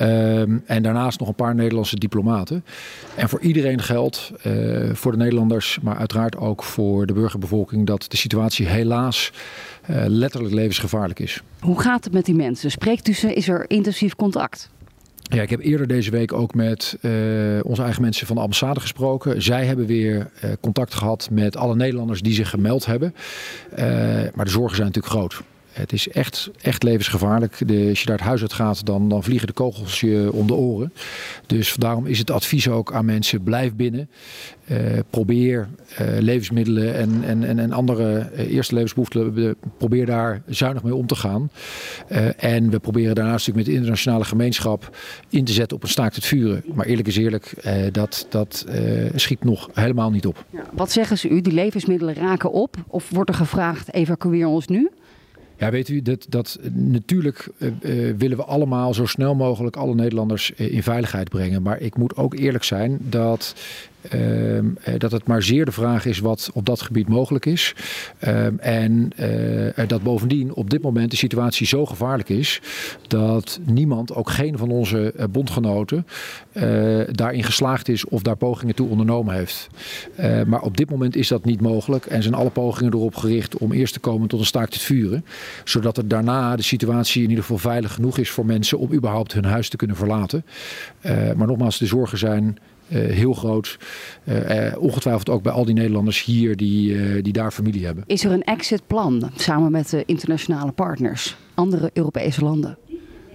Um, 0.01 0.63
en 0.65 0.83
daarnaast 0.83 1.19
nog 1.19 1.27
een 1.27 1.35
paar 1.35 1.55
Nederlandse 1.55 1.95
diplomaten. 1.95 2.63
En 3.15 3.29
voor 3.29 3.41
iedereen 3.41 3.81
geldt, 3.81 4.31
uh, 4.47 4.93
voor 4.93 5.11
de 5.11 5.17
Nederlanders, 5.17 5.79
maar 5.81 5.97
uiteraard 5.97 6.37
ook 6.37 6.63
voor 6.63 7.05
de 7.05 7.13
burgerbevolking, 7.13 7.85
dat 7.85 8.05
de 8.07 8.17
situatie 8.17 8.67
helaas 8.67 9.31
letterlijk 10.07 10.53
levensgevaarlijk 10.53 11.19
is. 11.19 11.41
Hoe 11.59 11.81
gaat 11.81 12.03
het 12.03 12.13
met 12.13 12.25
die 12.25 12.35
mensen? 12.35 12.71
Spreekt 12.71 13.07
u 13.07 13.13
ze? 13.13 13.33
Is 13.33 13.47
er 13.47 13.65
intensief 13.67 14.15
contact? 14.15 14.69
Ja, 15.31 15.41
ik 15.41 15.49
heb 15.49 15.59
eerder 15.59 15.87
deze 15.87 16.11
week 16.11 16.33
ook 16.33 16.53
met 16.53 16.97
uh, 17.01 17.11
onze 17.63 17.81
eigen 17.83 18.01
mensen 18.01 18.27
van 18.27 18.35
de 18.35 18.41
ambassade 18.41 18.79
gesproken. 18.79 19.41
Zij 19.41 19.65
hebben 19.65 19.85
weer 19.85 20.15
uh, 20.17 20.51
contact 20.59 20.93
gehad 20.93 21.27
met 21.31 21.57
alle 21.57 21.75
Nederlanders 21.75 22.21
die 22.21 22.33
zich 22.33 22.49
gemeld 22.49 22.85
hebben. 22.85 23.15
Uh, 23.71 23.85
maar 24.33 24.45
de 24.45 24.51
zorgen 24.51 24.75
zijn 24.75 24.87
natuurlijk 24.87 25.13
groot. 25.13 25.41
Het 25.75 25.93
is 25.93 26.09
echt, 26.09 26.49
echt 26.61 26.83
levensgevaarlijk. 26.83 27.67
De, 27.67 27.85
als 27.89 27.99
je 27.99 28.05
daar 28.05 28.17
het 28.17 28.25
huis 28.25 28.41
uit 28.41 28.53
gaat, 28.53 28.85
dan, 28.85 29.09
dan 29.09 29.23
vliegen 29.23 29.47
de 29.47 29.53
kogels 29.53 29.99
je 29.99 30.29
om 30.31 30.47
de 30.47 30.53
oren. 30.53 30.93
Dus 31.45 31.75
daarom 31.75 32.05
is 32.05 32.19
het 32.19 32.31
advies 32.31 32.67
ook 32.67 32.93
aan 32.93 33.05
mensen: 33.05 33.43
blijf 33.43 33.73
binnen. 33.73 34.09
Uh, 34.71 34.77
probeer 35.09 35.67
uh, 36.01 36.07
levensmiddelen 36.19 36.95
en, 36.95 37.23
en, 37.23 37.59
en 37.59 37.71
andere 37.71 38.29
uh, 38.33 38.53
eerste 38.53 38.73
levensbehoeften. 38.73 39.55
Probeer 39.77 40.05
daar 40.05 40.41
zuinig 40.47 40.83
mee 40.83 40.95
om 40.95 41.07
te 41.07 41.15
gaan. 41.15 41.49
en 42.37 42.69
we 42.69 42.79
proberen 42.79 43.15
daarnaast 43.15 43.47
natuurlijk 43.47 43.65
met 43.65 43.65
de 43.65 43.73
internationale 43.73 44.23
gemeenschap 44.23 44.97
in 45.29 45.45
te 45.45 45.53
zetten 45.53 45.77
op 45.77 45.83
een 45.83 45.89
staakt 45.89 46.15
het 46.15 46.25
vuren. 46.25 46.63
Maar 46.73 46.85
eerlijk 46.85 47.07
is 47.07 47.17
eerlijk, 47.17 47.53
dat, 47.91 48.25
dat 48.29 48.65
schiet 49.15 49.43
nog 49.43 49.69
helemaal 49.73 50.11
niet 50.11 50.25
op. 50.25 50.45
Ja, 50.49 50.63
wat 50.73 50.91
zeggen 50.91 51.17
ze 51.17 51.29
u? 51.29 51.41
Die 51.41 51.53
levensmiddelen 51.53 52.13
raken 52.13 52.51
op? 52.51 52.75
Of 52.87 53.09
wordt 53.09 53.29
er 53.29 53.35
gevraagd: 53.35 53.93
evacueer 53.93 54.47
ons 54.47 54.67
nu? 54.67 54.89
Ja, 55.57 55.71
weet 55.71 55.89
u, 55.89 56.01
dat, 56.01 56.25
dat 56.29 56.59
natuurlijk 56.73 57.47
uh, 57.57 57.71
uh, 57.81 58.13
willen 58.17 58.37
we 58.37 58.43
allemaal 58.43 58.93
zo 58.93 59.05
snel 59.05 59.35
mogelijk 59.35 59.75
alle 59.75 59.95
Nederlanders 59.95 60.51
in 60.51 60.83
veiligheid 60.83 61.29
brengen. 61.29 61.61
Maar 61.61 61.81
ik 61.81 61.97
moet 61.97 62.15
ook 62.15 62.33
eerlijk 62.33 62.63
zijn 62.63 62.97
dat 63.01 63.55
eh, 63.55 63.94
dat 64.97 65.11
het 65.11 65.27
maar 65.27 65.43
zeer 65.43 65.65
de 65.65 65.71
vraag 65.71 66.05
is 66.05 66.19
wat 66.19 66.49
op 66.53 66.65
dat 66.65 66.81
gebied 66.81 67.07
mogelijk 67.07 67.45
is. 67.45 67.75
Ehm, 68.19 68.57
en 68.57 69.09
uh, 69.19 69.87
dat 69.87 70.03
bovendien 70.03 70.53
op 70.53 70.69
dit 70.69 70.81
moment 70.81 71.11
de 71.11 71.17
situatie 71.17 71.67
zo 71.67 71.85
gevaarlijk 71.85 72.29
is 72.29 72.61
dat 73.07 73.59
niemand, 73.65 74.13
ook 74.13 74.29
geen 74.29 74.57
van 74.57 74.69
onze 74.69 75.13
bondgenoten, 75.31 76.07
daarin 77.11 77.43
geslaagd 77.43 77.89
is 77.89 78.05
of 78.05 78.21
daar 78.21 78.35
pogingen 78.35 78.75
toe 78.75 78.89
ondernomen 78.89 79.35
heeft. 79.35 79.67
maar 80.47 80.61
op 80.61 80.77
dit 80.77 80.89
moment 80.89 81.15
is 81.15 81.27
dat 81.27 81.45
niet 81.45 81.61
mogelijk 81.61 82.05
en 82.05 82.23
zijn 82.23 82.33
alle 82.33 82.49
pogingen 82.49 82.93
erop 82.93 83.15
gericht 83.15 83.57
om 83.57 83.71
eerst 83.71 83.93
te 83.93 83.99
komen 83.99 84.27
tot 84.27 84.39
een 84.39 84.45
staakt 84.45 84.73
het 84.73 84.83
vuren. 84.83 85.25
Zodat 85.63 85.97
er 85.97 86.07
daarna 86.07 86.55
de 86.55 86.63
situatie 86.63 87.23
in 87.23 87.29
ieder 87.29 87.43
geval 87.43 87.57
veilig 87.57 87.93
genoeg 87.93 88.17
is 88.17 88.29
voor 88.29 88.45
mensen 88.45 88.77
om 88.77 88.93
überhaupt 88.93 89.33
hun 89.33 89.45
huis 89.45 89.69
te 89.69 89.77
kunnen 89.77 89.95
verlaten. 89.95 90.45
maar 91.35 91.47
nogmaals, 91.47 91.77
de 91.77 91.85
zorgen 91.85 92.17
zijn 92.17 92.57
heel 92.87 93.33
groot. 93.33 93.77
Uh, 94.23 94.67
uh, 94.67 94.77
ongetwijfeld 94.77 95.29
ook 95.29 95.43
bij 95.43 95.51
al 95.51 95.65
die 95.65 95.73
Nederlanders 95.73 96.23
hier 96.23 96.55
die, 96.55 97.21
die 97.21 97.33
daar 97.33 97.51
familie 97.51 97.85
hebben. 97.85 98.03
Is 98.07 98.23
er 98.23 98.31
een 98.31 98.43
exitplan 98.43 99.31
samen 99.35 99.71
met 99.71 99.89
de 99.89 100.03
internationale 100.05 100.71
partners, 100.71 101.35
andere 101.53 101.89
Europese 101.93 102.43
landen? 102.43 102.77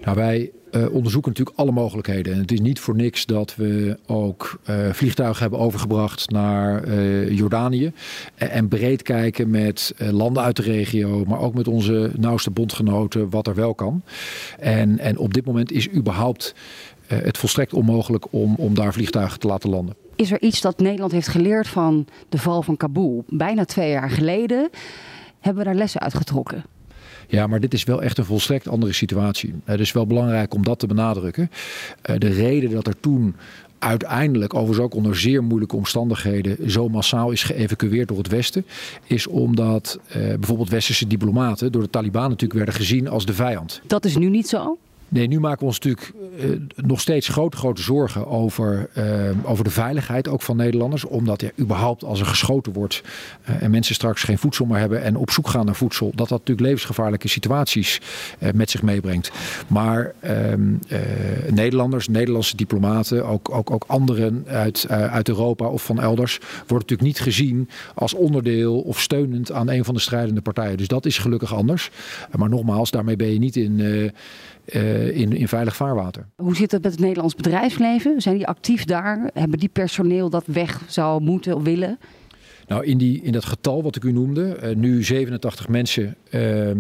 Nou, 0.05 0.17
wij 0.17 0.51
onderzoeken 0.91 1.31
natuurlijk 1.31 1.59
alle 1.59 1.73
mogelijkheden. 1.73 2.33
En 2.33 2.39
het 2.39 2.53
is 2.53 2.61
niet 2.61 2.81
voor 2.81 2.95
niks 2.95 3.27
dat 3.27 3.57
we 3.57 3.99
ook 4.07 4.61
vliegtuigen 4.93 5.41
hebben 5.43 5.59
overgebracht 5.59 6.31
naar 6.31 6.95
Jordanië. 7.33 7.93
en 8.35 8.69
breed 8.69 9.03
kijken 9.03 9.51
met 9.51 9.95
landen 9.99 10.43
uit 10.43 10.57
de 10.57 10.63
regio, 10.63 11.25
maar 11.25 11.41
ook 11.41 11.55
met 11.55 11.69
onze 11.69 12.11
nauwste 12.17 12.51
bondgenoten, 12.51 13.31
wat 13.31 13.47
er 13.47 13.55
wel 13.55 13.75
kan. 13.75 14.03
En, 14.59 14.99
en 14.99 15.19
op 15.19 15.35
dit 15.35 15.45
moment 15.45 15.73
is 15.73 15.93
überhaupt 15.93 16.55
uh, 17.00 17.00
het 17.15 17.39
volstrekt 17.39 17.75
onmogelijk 17.75 18.27
om, 18.31 18.55
om 18.55 18.75
daar 18.75 18.93
vliegtuigen 18.93 19.39
te 19.39 19.47
laten 19.47 19.71
landen. 19.71 19.95
Is 20.17 20.31
er 20.31 20.41
iets 20.41 20.61
dat 20.61 20.79
Nederland 20.79 21.13
heeft 21.13 21.29
geleerd 21.29 21.69
van 21.69 22.07
de 22.29 22.39
val 22.39 22.63
van 22.63 22.77
Kabul? 22.77 23.25
Bijna 23.29 23.65
twee 23.65 23.91
jaar 23.91 24.11
geleden 24.11 24.71
hebben 25.41 25.63
we 25.63 25.69
daar 25.69 25.79
lessen 25.79 26.01
uitgetrokken. 26.01 26.65
Ja, 27.29 27.47
maar 27.47 27.61
dit 27.61 27.75
is 27.75 27.85
wel 27.85 28.03
echt 28.03 28.19
een 28.19 28.25
volstrekt 28.25 28.69
andere 28.69 28.93
situatie. 28.93 29.55
Het 29.65 29.81
is 29.81 29.93
wel 29.93 30.07
belangrijk 30.07 30.55
om 30.55 30.65
dat 30.65 30.79
te 30.79 30.87
benadrukken. 30.87 31.51
Uh, 32.11 32.17
de 32.19 32.29
reden 32.29 32.71
dat 32.71 32.87
er 32.87 33.01
toen 33.01 33.37
uiteindelijk, 33.79 34.55
overigens 34.55 34.85
ook 34.85 34.95
onder 34.95 35.17
zeer 35.17 35.45
moeilijke 35.45 35.77
omstandigheden, 35.77 36.71
zo 36.71 36.89
massaal 36.89 37.31
is 37.31 37.43
geëvacueerd 37.43 38.09
door 38.09 38.19
het 38.19 38.29
Westen, 38.29 38.67
is 39.07 39.27
omdat 39.27 40.01
bijvoorbeeld 40.13 40.69
westerse 40.69 41.07
diplomaten 41.07 41.73
door 41.73 41.83
de 41.83 41.91
Taliban 41.91 42.29
natuurlijk 42.29 42.53
werden 42.53 42.75
gezien 42.75 43.09
als 43.09 43.27
de 43.27 43.35
vijand. 43.35 43.81
Dat 43.87 44.05
is 44.05 44.17
nu 44.17 44.29
niet 44.29 44.49
zo? 44.49 44.79
Nee, 45.11 45.27
nu 45.27 45.41
maken 45.41 45.59
we 45.59 45.65
ons 45.65 45.79
natuurlijk 45.79 46.13
uh, 46.39 46.61
nog 46.77 47.01
steeds 47.01 47.29
grote, 47.29 47.57
grote 47.57 47.83
zorgen 47.83 48.27
over, 48.27 48.89
uh, 48.99 49.05
over 49.43 49.65
de 49.65 49.71
veiligheid 49.71 50.29
ook 50.29 50.43
van 50.43 50.57
Nederlanders. 50.57 51.05
Omdat 51.05 51.41
ja, 51.41 51.51
überhaupt 51.59 52.05
als 52.05 52.21
er 52.21 52.27
geschoten 52.27 52.73
wordt 52.73 53.03
uh, 53.49 53.63
en 53.63 53.71
mensen 53.71 53.95
straks 53.95 54.23
geen 54.23 54.39
voedsel 54.39 54.65
meer 54.65 54.79
hebben 54.79 55.03
en 55.03 55.17
op 55.17 55.31
zoek 55.31 55.49
gaan 55.49 55.67
naar 55.67 55.75
voedsel, 55.75 56.07
dat 56.07 56.29
dat 56.29 56.39
natuurlijk 56.39 56.61
levensgevaarlijke 56.61 57.29
situaties 57.29 58.01
met 58.55 58.71
zich 58.71 58.83
meebrengt. 58.83 59.31
Maar 59.67 60.15
ehm, 60.21 60.75
Nederlanders, 61.51 62.09
Nederlandse 62.09 62.57
diplomaten, 62.57 63.27
ook, 63.27 63.51
ook, 63.51 63.71
ook 63.71 63.85
anderen 63.87 64.45
uit, 64.49 64.89
uit 64.89 65.29
Europa 65.29 65.67
of 65.67 65.85
van 65.85 66.01
elders, 66.01 66.39
worden 66.39 66.89
natuurlijk 66.89 67.03
niet 67.03 67.21
gezien 67.21 67.69
als 67.95 68.15
onderdeel 68.15 68.81
of 68.81 69.01
steunend 69.01 69.53
aan 69.53 69.71
een 69.71 69.85
van 69.85 69.95
de 69.95 70.01
strijdende 70.01 70.41
partijen. 70.41 70.77
Dus 70.77 70.89
dat 70.89 71.07
is 71.07 71.19
gelukkig 71.19 71.55
anders. 71.55 71.91
Maar 72.37 72.49
nogmaals, 72.49 72.91
daarmee 72.91 73.17
ben 73.17 73.33
je 73.33 73.39
niet 73.39 73.57
in 73.57 73.81
uh, 74.67 75.17
in, 75.17 75.33
in 75.33 75.49
veilig 75.49 75.77
vaarwater. 75.77 76.27
Hoe 76.37 76.57
zit 76.57 76.73
het 76.73 76.83
met 76.83 76.93
het 76.93 77.01
Nederlands 77.01 77.35
bedrijfsleven? 77.35 78.21
Zijn 78.21 78.37
die 78.37 78.47
actief 78.47 78.85
daar? 78.85 79.31
Hebben 79.35 79.59
die 79.59 79.69
personeel 79.69 80.31
dat 80.31 80.47
weg 80.47 80.83
zou 80.87 81.23
moeten 81.23 81.57
of 81.57 81.63
willen? 81.63 81.99
Nou, 82.71 82.85
in, 82.85 82.99
die, 82.99 83.23
in 83.23 83.33
dat 83.33 83.45
getal 83.45 83.83
wat 83.83 83.97
ik 83.97 84.05
u 84.05 84.13
noemde, 84.13 84.57
uh, 84.63 84.77
nu 84.77 85.05
87 85.05 85.69
mensen, 85.69 86.17
uh, 86.31 86.69
uh, 86.69 86.75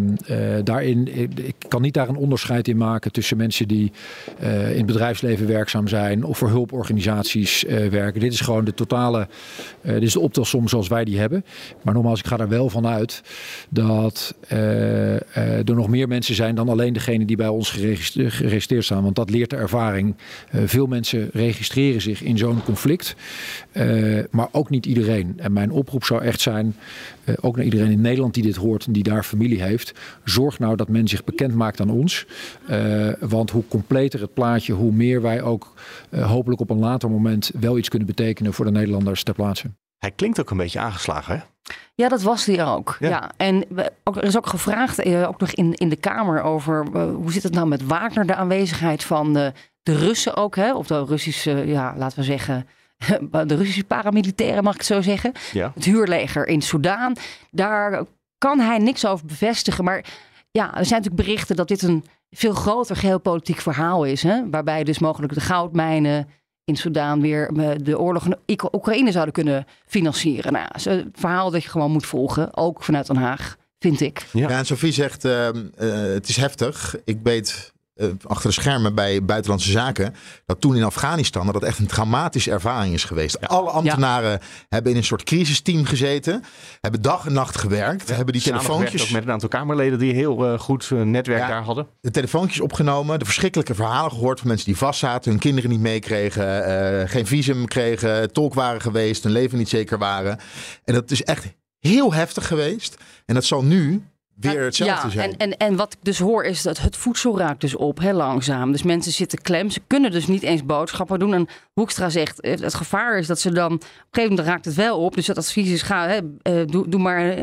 daarin, 0.65 1.09
ik 1.47 1.55
kan 1.69 1.83
niet 1.83 1.95
daar 1.95 2.09
een 2.09 2.17
onderscheid 2.17 2.69
in 2.69 2.77
maken 2.77 3.13
tussen 3.13 3.37
mensen 3.37 3.69
die 3.69 3.93
in 4.41 4.77
het 4.77 4.87
bedrijfsleven 4.87 5.47
werkzaam 5.47 5.89
zijn 5.89 6.25
of 6.25 6.39
voor 6.39 6.49
hulporganisaties 6.49 7.65
werken. 7.91 8.21
Dit 8.21 8.33
is 8.33 8.41
gewoon 8.41 8.65
de 8.65 8.75
totale, 8.75 9.29
dit 9.83 10.03
is 10.03 10.13
de 10.13 10.21
optelsom 10.21 10.69
zoals 10.69 10.89
wij 10.89 11.05
die 11.05 11.19
hebben. 11.19 11.45
Maar 11.83 11.95
nogmaals, 11.95 12.19
ik 12.19 12.27
ga 12.27 12.39
er 12.39 12.49
wel 12.49 12.69
van 12.69 12.87
uit 12.87 13.23
dat 13.69 14.35
er 14.49 15.75
nog 15.75 15.89
meer 15.89 16.09
mensen 16.09 16.35
zijn 16.35 16.55
dan 16.55 16.69
alleen 16.69 16.93
degene 16.93 17.25
die 17.25 17.37
bij 17.37 17.49
ons 17.49 17.71
geregistreerd 17.71 18.85
staan. 18.85 19.03
Want 19.03 19.17
dat 19.17 19.31
leert 19.31 19.51
de 19.51 19.57
ervaring. 19.57 20.17
veel 20.51 20.87
mensen 20.87 21.29
registreren 21.33 22.01
zich 22.01 22.23
in 22.23 22.39
zo'n 22.39 22.63
conflict, 22.63 23.17
maar 24.31 24.49
ook 24.53 24.71
niet 24.71 24.87
iedereen. 24.87 25.35
En 25.37 25.53
mijn 25.53 25.71
oproep 25.81 26.05
zou 26.05 26.23
echt 26.23 26.41
zijn, 26.41 26.77
uh, 27.25 27.35
ook 27.41 27.57
naar 27.57 27.65
iedereen 27.65 27.91
in 27.91 28.01
Nederland 28.01 28.35
die 28.35 28.43
dit 28.43 28.57
hoort 28.57 28.87
en 28.87 28.93
die 28.93 29.03
daar 29.03 29.23
familie 29.23 29.63
heeft. 29.63 29.93
Zorg 30.25 30.59
nou 30.59 30.77
dat 30.77 30.89
men 30.89 31.09
zich 31.09 31.25
bekend 31.25 31.55
maakt 31.55 31.81
aan 31.81 31.91
ons. 31.91 32.27
Uh, 32.71 33.13
want 33.21 33.51
hoe 33.51 33.65
completer 33.69 34.21
het 34.21 34.35
plaatje, 34.35 34.73
hoe 34.73 34.93
meer 34.93 35.23
wij 35.23 35.43
ook 35.43 35.75
uh, 36.11 36.31
hopelijk 36.31 36.61
op 36.61 36.71
een 36.71 36.79
later 36.79 37.11
moment 37.11 37.51
wel 37.61 37.79
iets 37.79 37.89
kunnen 37.89 38.09
betekenen 38.09 38.53
voor 38.53 38.65
de 38.65 38.71
Nederlanders 38.71 39.23
ter 39.23 39.35
plaatse. 39.35 39.71
Hij 39.99 40.11
klinkt 40.11 40.41
ook 40.41 40.51
een 40.51 40.57
beetje 40.57 40.79
aangeslagen, 40.79 41.35
hè? 41.35 41.43
Ja, 41.95 42.09
dat 42.09 42.23
was 42.23 42.45
hij 42.45 42.67
ook. 42.67 42.97
Ja. 43.01 43.09
ja. 43.09 43.31
En 43.37 43.65
we, 43.69 43.93
ook, 44.05 44.17
er 44.17 44.25
is 44.25 44.37
ook 44.37 44.47
gevraagd, 44.47 45.07
ook 45.07 45.41
nog 45.41 45.51
in, 45.51 45.75
in 45.75 45.89
de 45.89 45.97
Kamer, 45.97 46.43
over 46.43 46.87
hoe 47.15 47.33
zit 47.33 47.43
het 47.43 47.53
nou 47.53 47.67
met 47.67 47.87
Wagner, 47.87 48.27
de 48.27 48.35
aanwezigheid 48.35 49.05
van 49.05 49.33
de, 49.33 49.53
de 49.83 49.97
Russen 49.97 50.37
ook, 50.37 50.57
hè? 50.57 50.75
Of 50.75 50.87
de 50.87 51.05
Russische, 51.05 51.51
ja, 51.67 51.95
laten 51.97 52.19
we 52.19 52.25
zeggen, 52.25 52.67
de 53.47 53.55
Russische 53.55 53.85
paramilitairen, 53.85 54.65
mag 54.65 54.73
ik 54.73 54.79
het 54.79 54.89
zo 54.89 55.01
zeggen. 55.01 55.33
Ja. 55.53 55.73
Het 55.75 55.85
huurleger 55.85 56.47
in 56.47 56.63
Soudaan. 56.63 57.13
Daar 57.51 58.05
kan 58.39 58.61
hij 58.61 58.79
niks 58.79 59.07
over 59.07 59.27
bevestigen. 59.27 59.85
Maar 59.85 60.05
ja, 60.51 60.65
er 60.67 60.87
zijn 60.87 61.01
natuurlijk 61.03 61.29
berichten 61.29 61.57
dat 61.57 61.69
dit 61.69 61.83
een 61.83 62.05
veel 62.31 62.53
groter 62.53 62.97
geopolitiek 62.97 63.61
verhaal 63.61 64.05
is. 64.05 64.23
Hè? 64.23 64.51
Waarbij 64.51 64.85
dus 64.85 64.99
mogelijk 64.99 65.35
de 65.35 65.41
goudmijnen 65.41 66.29
in 66.65 66.77
Soudaan 66.77 67.21
weer 67.21 67.51
eh, 67.57 67.71
de 67.83 67.99
oorlog 67.99 68.27
in 68.27 68.37
Oekraïne 68.73 69.13
zouden 69.13 69.35
kunnen 69.35 69.67
financieren. 69.87 70.53
Nou, 70.53 70.67
een 70.85 71.13
verhaal 71.15 71.51
dat 71.51 71.63
je 71.63 71.69
gewoon 71.69 71.91
moet 71.91 72.07
volgen, 72.07 72.57
ook 72.57 72.83
vanuit 72.83 73.07
Den 73.07 73.17
Haag, 73.17 73.57
vind 73.79 74.01
ik. 74.01 74.27
Ja, 74.33 74.49
ja 74.49 74.59
en 74.59 74.67
Sophie 74.67 74.93
zegt, 74.93 75.25
uh, 75.25 75.47
uh, 75.47 75.53
het 76.13 76.29
is 76.29 76.37
heftig. 76.37 76.97
Ik 77.05 77.19
weet 77.23 77.73
achter 78.27 78.49
de 78.49 78.55
schermen 78.55 78.95
bij 78.95 79.25
Buitenlandse 79.25 79.71
Zaken. 79.71 80.15
Dat 80.47 80.61
toen 80.61 80.77
in 80.77 80.83
Afghanistan 80.83 81.45
dat, 81.45 81.55
dat 81.55 81.63
echt 81.63 81.79
een 81.79 81.87
traumatische 81.87 82.51
ervaring 82.51 82.95
is 82.95 83.05
geweest. 83.05 83.37
Ja. 83.41 83.47
Alle 83.47 83.71
ambtenaren 83.71 84.31
ja. 84.31 84.39
hebben 84.69 84.93
in 84.93 84.99
een 84.99 85.05
soort 85.05 85.23
crisisteam 85.23 85.85
gezeten. 85.85 86.45
Hebben 86.81 87.03
dag 87.03 87.27
en 87.27 87.33
nacht 87.33 87.59
gewerkt. 87.59 88.09
Ja, 88.09 88.15
hebben 88.15 88.33
die 88.33 88.43
telefoontjes. 88.43 89.03
Ook 89.03 89.11
met 89.11 89.23
een 89.23 89.31
aantal 89.31 89.49
Kamerleden 89.49 89.99
die 89.99 90.15
heel 90.15 90.53
uh, 90.53 90.59
goed 90.59 90.91
uh, 90.93 91.03
netwerk 91.03 91.49
daar 91.49 91.63
hadden. 91.63 91.87
De 92.01 92.11
telefoontjes 92.11 92.61
opgenomen. 92.61 93.19
De 93.19 93.25
verschrikkelijke 93.25 93.75
verhalen 93.75 94.11
gehoord 94.11 94.39
van 94.39 94.49
mensen 94.49 94.67
die 94.67 94.77
vastzaten. 94.77 95.31
Hun 95.31 95.41
kinderen 95.41 95.71
niet 95.71 95.81
meekregen. 95.81 97.09
geen 97.09 97.27
visum 97.27 97.67
kregen. 97.67 98.33
Tolk 98.33 98.55
waren 98.55 98.81
geweest. 98.81 99.23
Hun 99.23 99.33
leven 99.33 99.59
niet 99.59 99.69
zeker 99.69 99.99
waren. 99.99 100.39
En 100.85 100.95
dat 100.95 101.11
is 101.11 101.23
echt 101.23 101.47
heel 101.79 102.13
heftig 102.13 102.47
geweest. 102.47 102.97
En 103.27 103.35
dat 103.35 103.45
zal 103.45 103.65
nu 103.65 104.05
weer 104.41 104.65
hetzelfde 104.65 105.07
ja, 105.07 105.13
zijn. 105.13 105.31
En, 105.31 105.37
en, 105.37 105.57
en 105.57 105.77
wat 105.77 105.93
ik 105.93 105.99
dus 106.03 106.19
hoor 106.19 106.45
is 106.45 106.63
dat 106.63 106.79
het 106.79 106.97
voedsel 106.97 107.39
raakt 107.39 107.61
dus 107.61 107.77
op, 107.77 107.99
heel 107.99 108.13
langzaam. 108.13 108.73
Dus 108.73 108.83
mensen 108.83 109.13
zitten 109.13 109.43
klem. 109.43 109.71
Ze 109.71 109.81
kunnen 109.87 110.11
dus 110.11 110.27
niet 110.27 110.43
eens 110.43 110.65
boodschappen 110.65 111.19
doen. 111.19 111.35
En 111.35 111.49
Hoekstra 111.73 112.09
zegt, 112.09 112.39
het 112.41 112.75
gevaar 112.75 113.19
is 113.19 113.27
dat 113.27 113.41
ze 113.41 113.53
dan... 113.53 113.73
Op 113.73 113.81
een 113.81 113.89
gegeven 114.11 114.29
moment 114.31 114.49
raakt 114.49 114.65
het 114.65 114.75
wel 114.75 114.99
op. 114.99 115.15
Dus 115.15 115.27
het 115.27 115.39
advies 115.39 115.71
is, 115.71 115.83
ga, 115.83 116.09
hè, 116.09 116.21
doe, 116.67 116.89
doe 116.89 117.01
maar 117.01 117.37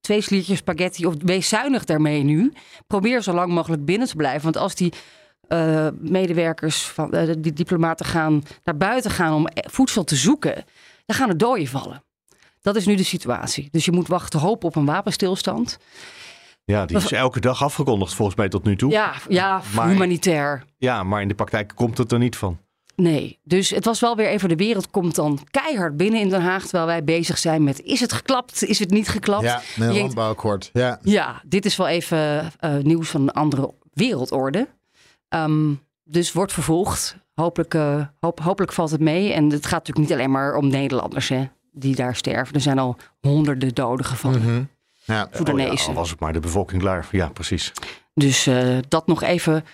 twee 0.00 0.20
sliertjes 0.20 0.58
spaghetti... 0.58 1.06
of 1.06 1.14
wees 1.18 1.48
zuinig 1.48 1.84
daarmee 1.84 2.22
nu. 2.22 2.52
Probeer 2.86 3.22
zo 3.22 3.32
lang 3.32 3.52
mogelijk 3.52 3.84
binnen 3.84 4.08
te 4.08 4.16
blijven. 4.16 4.42
Want 4.42 4.56
als 4.56 4.74
die... 4.74 4.92
Uh, 5.48 5.88
medewerkers 6.00 6.82
van 6.82 7.14
uh, 7.14 7.32
die 7.38 7.52
diplomaten 7.52 8.06
gaan 8.06 8.42
naar 8.64 8.76
buiten 8.76 9.10
gaan 9.10 9.34
om 9.34 9.46
voedsel 9.54 10.04
te 10.04 10.16
zoeken, 10.16 10.64
dan 11.06 11.16
gaan 11.16 11.28
er 11.28 11.38
doden 11.38 11.66
vallen. 11.66 12.02
Dat 12.62 12.76
is 12.76 12.86
nu 12.86 12.94
de 12.94 13.04
situatie. 13.04 13.68
Dus 13.70 13.84
je 13.84 13.92
moet 13.92 14.08
wachten, 14.08 14.40
hopen 14.40 14.68
op 14.68 14.76
een 14.76 14.84
wapenstilstand. 14.84 15.78
Ja, 16.64 16.86
die 16.86 16.96
is 16.96 17.12
elke 17.12 17.40
dag 17.40 17.62
afgekondigd 17.62 18.14
volgens 18.14 18.36
mij 18.36 18.48
tot 18.48 18.64
nu 18.64 18.76
toe. 18.76 18.90
Ja, 18.90 19.14
ja 19.28 19.62
maar, 19.74 19.88
humanitair. 19.88 20.64
Ja, 20.78 21.02
maar 21.02 21.22
in 21.22 21.28
de 21.28 21.34
praktijk 21.34 21.72
komt 21.74 21.98
het 21.98 22.12
er 22.12 22.18
niet 22.18 22.36
van. 22.36 22.58
Nee, 22.96 23.38
dus 23.42 23.70
het 23.70 23.84
was 23.84 24.00
wel 24.00 24.16
weer 24.16 24.28
even 24.28 24.48
de 24.48 24.56
wereld 24.56 24.90
komt 24.90 25.14
dan 25.14 25.38
keihard 25.50 25.96
binnen 25.96 26.20
in 26.20 26.28
Den 26.28 26.42
Haag. 26.42 26.62
Terwijl 26.62 26.86
wij 26.86 27.04
bezig 27.04 27.38
zijn 27.38 27.64
met 27.64 27.80
is 27.80 28.00
het 28.00 28.12
geklapt, 28.12 28.64
is 28.64 28.78
het 28.78 28.90
niet 28.90 29.08
geklapt. 29.08 29.44
Ja, 29.44 29.62
een 29.76 29.98
landbouwakkoord. 29.98 30.70
Ja. 30.72 30.98
ja, 31.02 31.42
dit 31.44 31.64
is 31.64 31.76
wel 31.76 31.88
even 31.88 32.52
uh, 32.60 32.76
nieuws 32.76 33.08
van 33.08 33.20
een 33.20 33.30
andere 33.30 33.74
wereldorde. 33.92 34.68
Um, 35.28 35.80
dus 36.04 36.32
wordt 36.32 36.52
vervolgd. 36.52 37.16
Hopelijk, 37.34 37.74
uh, 37.74 38.06
hoop, 38.20 38.40
hopelijk 38.40 38.72
valt 38.72 38.90
het 38.90 39.00
mee. 39.00 39.32
En 39.32 39.50
het 39.50 39.66
gaat 39.66 39.78
natuurlijk 39.78 40.08
niet 40.08 40.18
alleen 40.18 40.30
maar 40.30 40.54
om 40.54 40.68
Nederlanders 40.68 41.28
hè, 41.28 41.48
die 41.72 41.94
daar 41.94 42.16
sterven. 42.16 42.54
Er 42.54 42.60
zijn 42.60 42.78
al 42.78 42.96
honderden 43.20 43.74
doden 43.74 44.06
gevallen. 44.06 44.40
Mm 44.40 44.46
-hmm. 44.46 44.68
Ja. 45.04 45.28
Oh 45.48 45.58
ja, 45.58 45.68
al 45.86 45.94
was 45.94 46.10
het 46.10 46.20
maar 46.20 46.32
de 46.32 46.40
bevolking 46.40 46.82
klaar. 46.82 47.08
Ja, 47.10 47.28
precies. 47.28 47.72
Dus 48.14 48.46
eh, 48.46 48.78
dat 48.88 49.06
nog 49.06 49.22
even 49.22 49.64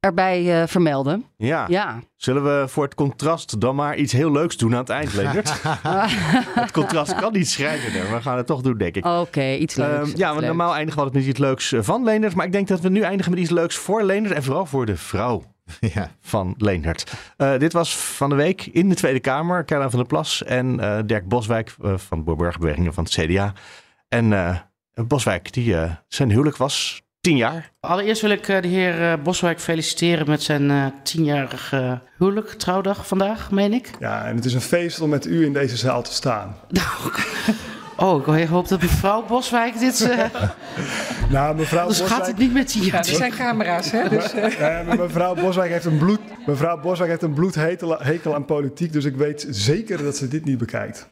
erbij 0.00 0.60
eh, 0.62 0.68
vermelden. 0.68 1.24
Ja. 1.36 1.64
Ja. 1.68 1.98
Zullen 2.16 2.44
we 2.44 2.68
voor 2.68 2.84
het 2.84 2.94
contrast 2.94 3.60
dan 3.60 3.74
maar 3.74 3.96
iets 3.96 4.12
heel 4.12 4.32
leuks 4.32 4.56
doen 4.56 4.72
aan 4.72 4.78
het 4.78 4.88
eind, 4.88 5.14
Leendert? 5.14 5.62
het 6.62 6.70
contrast 6.70 7.14
kan 7.14 7.32
niet 7.32 7.48
schrijven, 7.48 8.10
we 8.14 8.22
gaan 8.22 8.36
het 8.36 8.46
toch 8.46 8.60
doen, 8.60 8.78
denk 8.78 8.96
ik. 8.96 9.04
Oké, 9.06 9.52
iets 9.52 9.74
leuks. 9.74 10.08
Ehm, 10.10 10.18
ja, 10.18 10.32
want 10.34 10.46
normaal 10.46 10.74
eindigen 10.74 10.94
we 10.98 11.04
altijd 11.04 11.24
met 11.24 11.30
iets 11.32 11.40
leuks 11.40 11.72
eh, 11.72 11.80
van 11.82 12.04
Leendert. 12.04 12.34
Maar 12.34 12.46
ik 12.46 12.52
denk 12.52 12.68
dat 12.68 12.80
we 12.80 12.88
nu 12.88 13.00
eindigen 13.00 13.30
met 13.32 13.40
iets 13.40 13.50
leuks 13.50 13.76
voor 13.76 14.02
Leendert. 14.02 14.34
En 14.34 14.42
vooral 14.42 14.66
voor 14.66 14.86
de 14.86 14.96
vrouw 14.96 15.42
Ja. 15.94 16.10
van 16.20 16.54
Leendert. 16.58 17.12
Eh, 17.36 17.58
dit 17.58 17.72
was 17.72 17.96
van 17.96 18.28
de 18.28 18.36
week 18.36 18.66
in 18.66 18.88
de 18.88 18.94
Tweede 18.94 19.20
Kamer. 19.20 19.64
Caroline 19.64 19.90
van 19.90 19.98
der 19.98 20.08
Plas 20.08 20.44
en 20.44 20.80
eh, 20.80 20.98
Dirk 21.06 21.28
Boswijk 21.28 21.74
van 21.80 22.18
de 22.18 22.24
Boerburgerbewegingen 22.24 22.94
van 22.94 23.04
het 23.04 23.12
CDA. 23.12 23.52
En 24.08 24.32
eh, 24.32 24.56
Boswijk, 25.06 25.52
die 25.52 25.76
eh, 25.76 25.92
zijn 26.08 26.30
huwelijk 26.30 26.56
was 26.56 27.02
tien 27.20 27.36
jaar. 27.36 27.72
Allereerst 27.80 28.22
wil 28.22 28.30
ik 28.30 28.48
eh, 28.48 28.62
de 28.62 28.68
heer 28.68 29.02
eh, 29.02 29.22
Boswijk 29.22 29.60
feliciteren 29.60 30.28
met 30.28 30.42
zijn 30.42 30.70
eh, 30.70 30.86
tienjarige 31.02 32.00
huwelijk, 32.18 32.50
trouwdag 32.50 33.06
vandaag, 33.06 33.50
meen 33.50 33.72
ik. 33.72 33.90
Ja, 34.00 34.24
en 34.24 34.36
het 34.36 34.44
is 34.44 34.54
een 34.54 34.60
feest 34.60 35.00
om 35.00 35.08
met 35.08 35.26
u 35.26 35.44
in 35.44 35.52
deze 35.52 35.76
zaal 35.76 36.02
te 36.02 36.12
staan. 36.12 36.56
Oh, 38.00 38.38
ik 38.38 38.48
hoop 38.48 38.68
dat 38.68 38.82
mevrouw 38.82 39.24
Boswijk 39.26 39.78
dit... 39.78 40.00
eh 40.00 40.24
Nou, 41.30 41.56
mevrouw 41.56 41.88
dus 41.88 42.00
gaat 42.00 42.26
het 42.26 42.38
niet 42.38 42.52
met 42.52 42.72
die... 42.72 42.84
Ja, 42.84 42.98
er 42.98 43.04
zijn 43.04 43.32
camera's, 43.32 43.90
hè? 43.90 44.08
Dus, 44.08 44.32
eh, 44.32 44.58
Ja, 44.58 44.82
mevrouw 44.96 45.34
Boswijk 45.34 45.70
heeft 45.70 45.84
een 45.84 45.98
bloed, 45.98 46.20
mevrouw 46.46 46.80
Boswijk 46.80 47.10
heeft 47.10 47.22
een 47.22 47.32
bloedhekel 47.34 47.98
hekel 47.98 48.34
aan 48.34 48.44
politiek, 48.44 48.92
dus 48.92 49.04
ik 49.04 49.16
weet 49.16 49.46
zeker 49.50 50.02
dat 50.02 50.16
ze 50.16 50.28
dit 50.28 50.44
niet 50.44 50.58
bekijkt. 50.58 51.08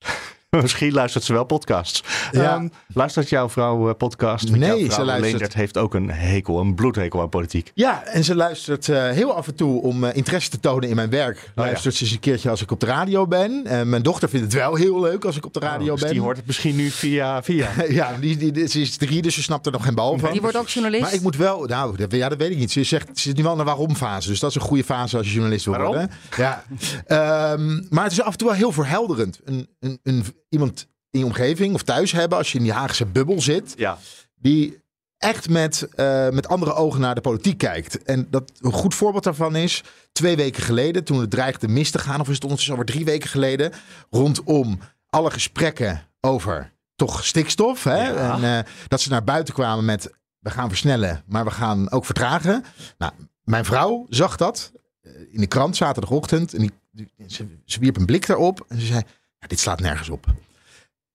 Misschien 0.63 0.93
luistert 0.93 1.25
ze 1.25 1.33
wel 1.33 1.45
podcasts. 1.45 2.03
Ja. 2.33 2.55
Ehm, 2.55 2.69
luistert 2.95 3.29
jouw 3.29 3.49
vrouw 3.49 3.89
eh, 3.89 3.95
podcast? 3.97 4.51
Nee, 4.51 4.61
jouw 4.69 4.79
ze 4.79 4.91
vrouw, 4.91 5.05
luistert- 5.05 5.31
Leendert 5.31 5.55
heeft 5.55 5.79
ook 5.79 5.95
een 5.95 6.11
hekel, 6.11 6.61
een 6.61 6.75
bloedhekel 6.75 7.21
aan 7.21 7.29
politiek. 7.29 7.71
Ja, 7.75 8.05
en 8.05 8.25
ze 8.25 8.35
luistert 8.35 8.89
eh, 8.89 9.11
heel 9.11 9.35
af 9.35 9.47
en 9.47 9.55
toe 9.55 9.83
om 9.83 10.05
eh, 10.05 10.17
interesse 10.17 10.51
te 10.51 10.61
tonen 10.61 10.89
in 10.89 10.97
mijn 10.97 11.11
werk. 11.11 11.37
ja. 11.37 11.63
Luistert 11.63 11.95
ze 11.95 12.03
eens 12.05 12.13
een 12.13 12.21
keertje 12.21 12.51
als 12.51 12.63
ik 12.63 12.71
op 12.71 12.81
de 12.81 12.87
radio 12.87 13.27
ben. 13.27 13.63
En 13.67 13.89
mijn 13.89 14.03
dochter 14.03 14.29
vindt 14.29 14.45
het 14.45 14.55
wel 14.55 14.75
heel 14.75 15.01
leuk 15.01 15.25
als 15.25 15.37
ik 15.37 15.47
op 15.47 15.53
de 15.53 15.61
radio 15.61 15.93
Dus 15.93 16.03
ben. 16.03 16.13
die 16.13 16.21
hoort 16.21 16.37
het 16.37 16.47
misschien 16.47 16.77
nu 16.77 16.91
via... 16.91 17.43
via. 17.43 17.69
Ja, 17.89 18.17
die, 18.21 18.37
die, 18.37 18.53
die- 18.53 18.67
ze 18.69 18.81
is 18.81 18.97
drie, 18.97 19.23
dus 19.23 19.35
ze 19.35 19.43
snapt 19.43 19.67
er 19.67 19.73
nog 19.73 19.85
geen 19.85 19.95
bal 19.95 20.19
van. 20.19 20.33
Die 20.33 20.41
wordt 20.41 20.57
ook 20.57 20.69
journalist. 20.69 21.03
Maar 21.03 21.15
ik 21.15 21.21
moet 21.21 21.37
wel, 21.37 21.65
nou, 21.65 21.97
dat, 21.97 22.13
ja, 22.13 22.29
dat 22.29 22.39
weet 22.39 22.51
ik 22.51 22.59
niet. 22.59 22.73
Ze 22.73 22.85
zegt, 22.85 23.07
ze 23.15 23.23
zit 23.29 23.37
nu 23.37 23.43
wel 23.43 23.53
in 23.53 23.59
de 23.59 23.65
waarom-fase. 23.65 24.29
Dus 24.29 24.41
dat 24.41 24.51
is 24.51 24.57
een 24.57 24.63
goede 24.63 24.85
fase 24.85 25.17
als 25.17 25.27
je 25.27 25.33
journalist 25.33 25.65
wil 25.65 25.77
worden. 25.77 26.11
Ja. 26.37 26.65
Ehm, 27.07 27.83
maar 27.89 28.03
het 28.03 28.13
is 28.13 28.21
af 28.21 28.33
en 28.33 28.39
toe 28.39 28.49
wel 28.49 28.57
heel 28.57 28.73
verhelderend. 28.73 29.41
Een, 29.45 29.69
een, 29.81 29.99
een, 30.03 30.25
iemand 30.49 30.87
in 31.11 31.19
je 31.19 31.25
omgeving 31.25 31.75
of 31.75 31.83
thuis 31.83 32.13
hebben, 32.13 32.39
als 32.39 32.53
je 32.53 32.59
in 32.59 32.65
die 32.65 32.73
Haagse 32.73 33.07
bubbel 33.07 33.41
zit, 33.41 33.75
Ja. 33.77 33.99
die 34.35 34.85
echt 35.19 35.49
met, 35.49 35.83
eh, 35.95 36.29
met 36.29 36.49
andere 36.49 36.75
ogen 36.75 37.01
naar 37.01 37.15
de 37.15 37.21
politiek 37.21 37.59
kijkt. 37.59 38.03
En 38.03 38.27
dat 38.31 38.53
een 38.61 38.73
goed 38.73 38.95
voorbeeld 38.95 39.25
daarvan 39.25 39.57
is, 39.57 39.83
twee 40.13 40.37
weken 40.37 40.63
geleden, 40.63 41.05
toen 41.05 41.21
het 41.21 41.31
dreigde 41.31 41.69
mis 41.69 41.91
te 41.91 41.99
gaan, 41.99 42.21
of 42.21 42.27
is 42.29 42.35
het 42.35 42.43
ondertussen 42.43 42.77
alweer 42.77 42.93
drie 42.95 43.05
weken 43.05 43.29
geleden, 43.29 43.73
rondom 44.11 44.79
alle 45.09 45.31
gesprekken 45.31 46.03
over 46.21 46.73
toch 46.97 47.25
stikstof. 47.25 47.85
Hè? 47.85 48.09
Ja. 48.11 48.35
En 48.35 48.59
eh, 48.59 48.73
dat 48.89 49.01
ze 49.01 49.09
naar 49.11 49.25
buiten 49.25 49.55
kwamen 49.55 49.85
met, 49.85 50.11
we 50.39 50.51
gaan 50.51 50.69
versnellen, 50.69 51.23
maar 51.27 51.45
we 51.45 51.51
gaan 51.51 51.91
ook 51.91 52.05
vertragen. 52.05 52.65
Nou, 52.99 53.13
mijn 53.45 53.65
vrouw 53.65 54.07
zag 54.09 54.37
dat 54.37 54.73
eh, 55.01 55.13
in 55.31 55.41
de 55.41 55.47
krant 55.47 55.77
zaterdagochtend. 55.77 56.55
En 56.55 56.61
die, 56.61 56.71
die- 56.91 57.11
ze, 57.29 57.47
ze 57.65 57.81
wierp 57.81 57.97
een 57.97 58.07
blik 58.07 58.27
daarop 58.27 58.65
en 58.69 58.81
ze 58.81 58.87
zei, 58.87 59.03
ja, 59.39 59.47
dit 59.47 59.61
slaat 59.61 59.81
nergens 59.81 60.09
op. 60.09 60.27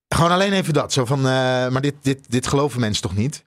Gewoon 0.08 0.32
alleen 0.32 0.54
even 0.54 0.74
dat. 0.74 0.94
Zo 0.94 1.06
van, 1.06 1.20
eh, 1.20 1.24
maar 1.70 1.82
dit, 1.82 1.96
dit, 2.02 2.32
dit 2.32 2.48
geloven 2.48 2.80
mensen 2.80 3.02
toch 3.02 3.16
niet? 3.16 3.46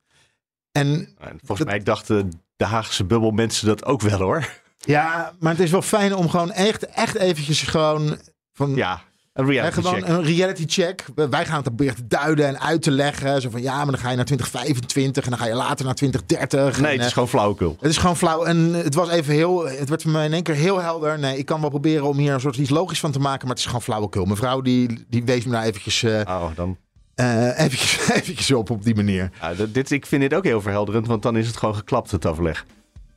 En 0.72 1.08
En 1.18 1.40
volgens 1.44 1.68
mij 1.68 1.82
dachten 1.82 2.42
de 2.56 2.64
Haagse 2.64 3.04
bubbel 3.04 3.30
mensen 3.30 3.66
dat 3.66 3.84
ook 3.84 4.00
wel 4.00 4.18
hoor. 4.18 4.48
ja, 4.78 5.34
maar 5.38 5.52
het 5.52 5.60
is 5.60 5.70
wel 5.70 5.82
fijn 5.82 6.14
om 6.14 6.28
gewoon 6.28 6.52
echt, 6.52 6.86
echt 6.86 7.14
eventjes 7.14 7.62
gewoon 7.62 8.18
van... 8.52 8.74
Ja, 8.74 9.02
een 9.34 9.46
reality 9.46 9.80
gewoon 9.80 9.94
check. 9.94 10.08
een 10.08 10.22
reality 10.24 10.64
check. 10.66 11.04
Wij 11.14 11.44
gaan 11.46 11.54
het 11.54 11.64
proberen 11.64 11.94
te 11.94 12.06
duiden 12.06 12.46
en 12.46 12.60
uit 12.60 12.82
te 12.82 12.90
leggen. 12.90 13.40
Zo 13.40 13.50
van 13.50 13.62
ja, 13.62 13.76
maar 13.76 13.86
dan 13.92 13.98
ga 13.98 14.10
je 14.10 14.16
naar 14.16 14.24
2025 14.24 15.24
en 15.24 15.30
dan 15.30 15.38
ga 15.38 15.46
je 15.46 15.54
later 15.54 15.84
naar 15.84 15.94
2030. 15.94 16.80
Nee, 16.80 16.86
En, 16.86 16.92
het 16.92 17.00
is 17.00 17.06
eh, 17.06 17.12
gewoon 17.12 17.28
flauwekul. 17.28 17.76
Het 17.80 17.90
is 17.90 17.96
gewoon 17.96 18.16
flauw. 18.16 18.44
En 18.44 18.72
het 18.74 18.94
was 18.94 19.08
even 19.10 19.34
heel. 19.34 19.68
Het 19.68 19.88
werd 19.88 20.02
voor 20.02 20.10
mij 20.10 20.24
in 20.24 20.32
één 20.32 20.42
keer 20.42 20.54
heel 20.54 20.80
helder. 20.80 21.18
Nee, 21.18 21.38
ik 21.38 21.46
kan 21.46 21.60
wel 21.60 21.70
proberen 21.70 22.06
om 22.06 22.16
hier 22.18 22.32
een 22.32 22.40
soort 22.40 22.56
iets 22.56 22.70
logisch 22.70 23.00
van 23.00 23.12
te 23.12 23.18
maken. 23.18 23.40
Maar 23.40 23.50
het 23.50 23.58
is 23.58 23.66
gewoon 23.66 23.82
flauwekul. 23.82 24.24
Mevrouw 24.24 24.60
die, 24.60 25.04
die 25.08 25.24
wees 25.24 25.44
me 25.44 25.52
daar 25.52 25.64
eventjes, 25.64 26.02
eh, 26.02 26.20
Oh, 26.26 26.46
dan... 26.54 26.76
eh, 27.14 27.58
eventjes, 27.58 27.98
eventjes 28.18 28.50
op 28.52 28.70
op 28.70 28.84
die 28.84 28.94
manier. 28.94 29.30
Ja, 29.40 29.66
dit, 29.68 29.90
ik 29.90 30.06
vind 30.06 30.22
dit 30.22 30.34
ook 30.34 30.44
heel 30.44 30.60
verhelderend, 30.60 31.06
want 31.06 31.22
dan 31.22 31.36
is 31.36 31.46
het 31.46 31.56
gewoon 31.56 31.74
geklapt, 31.74 32.10
het 32.10 32.26
overleg. 32.26 32.64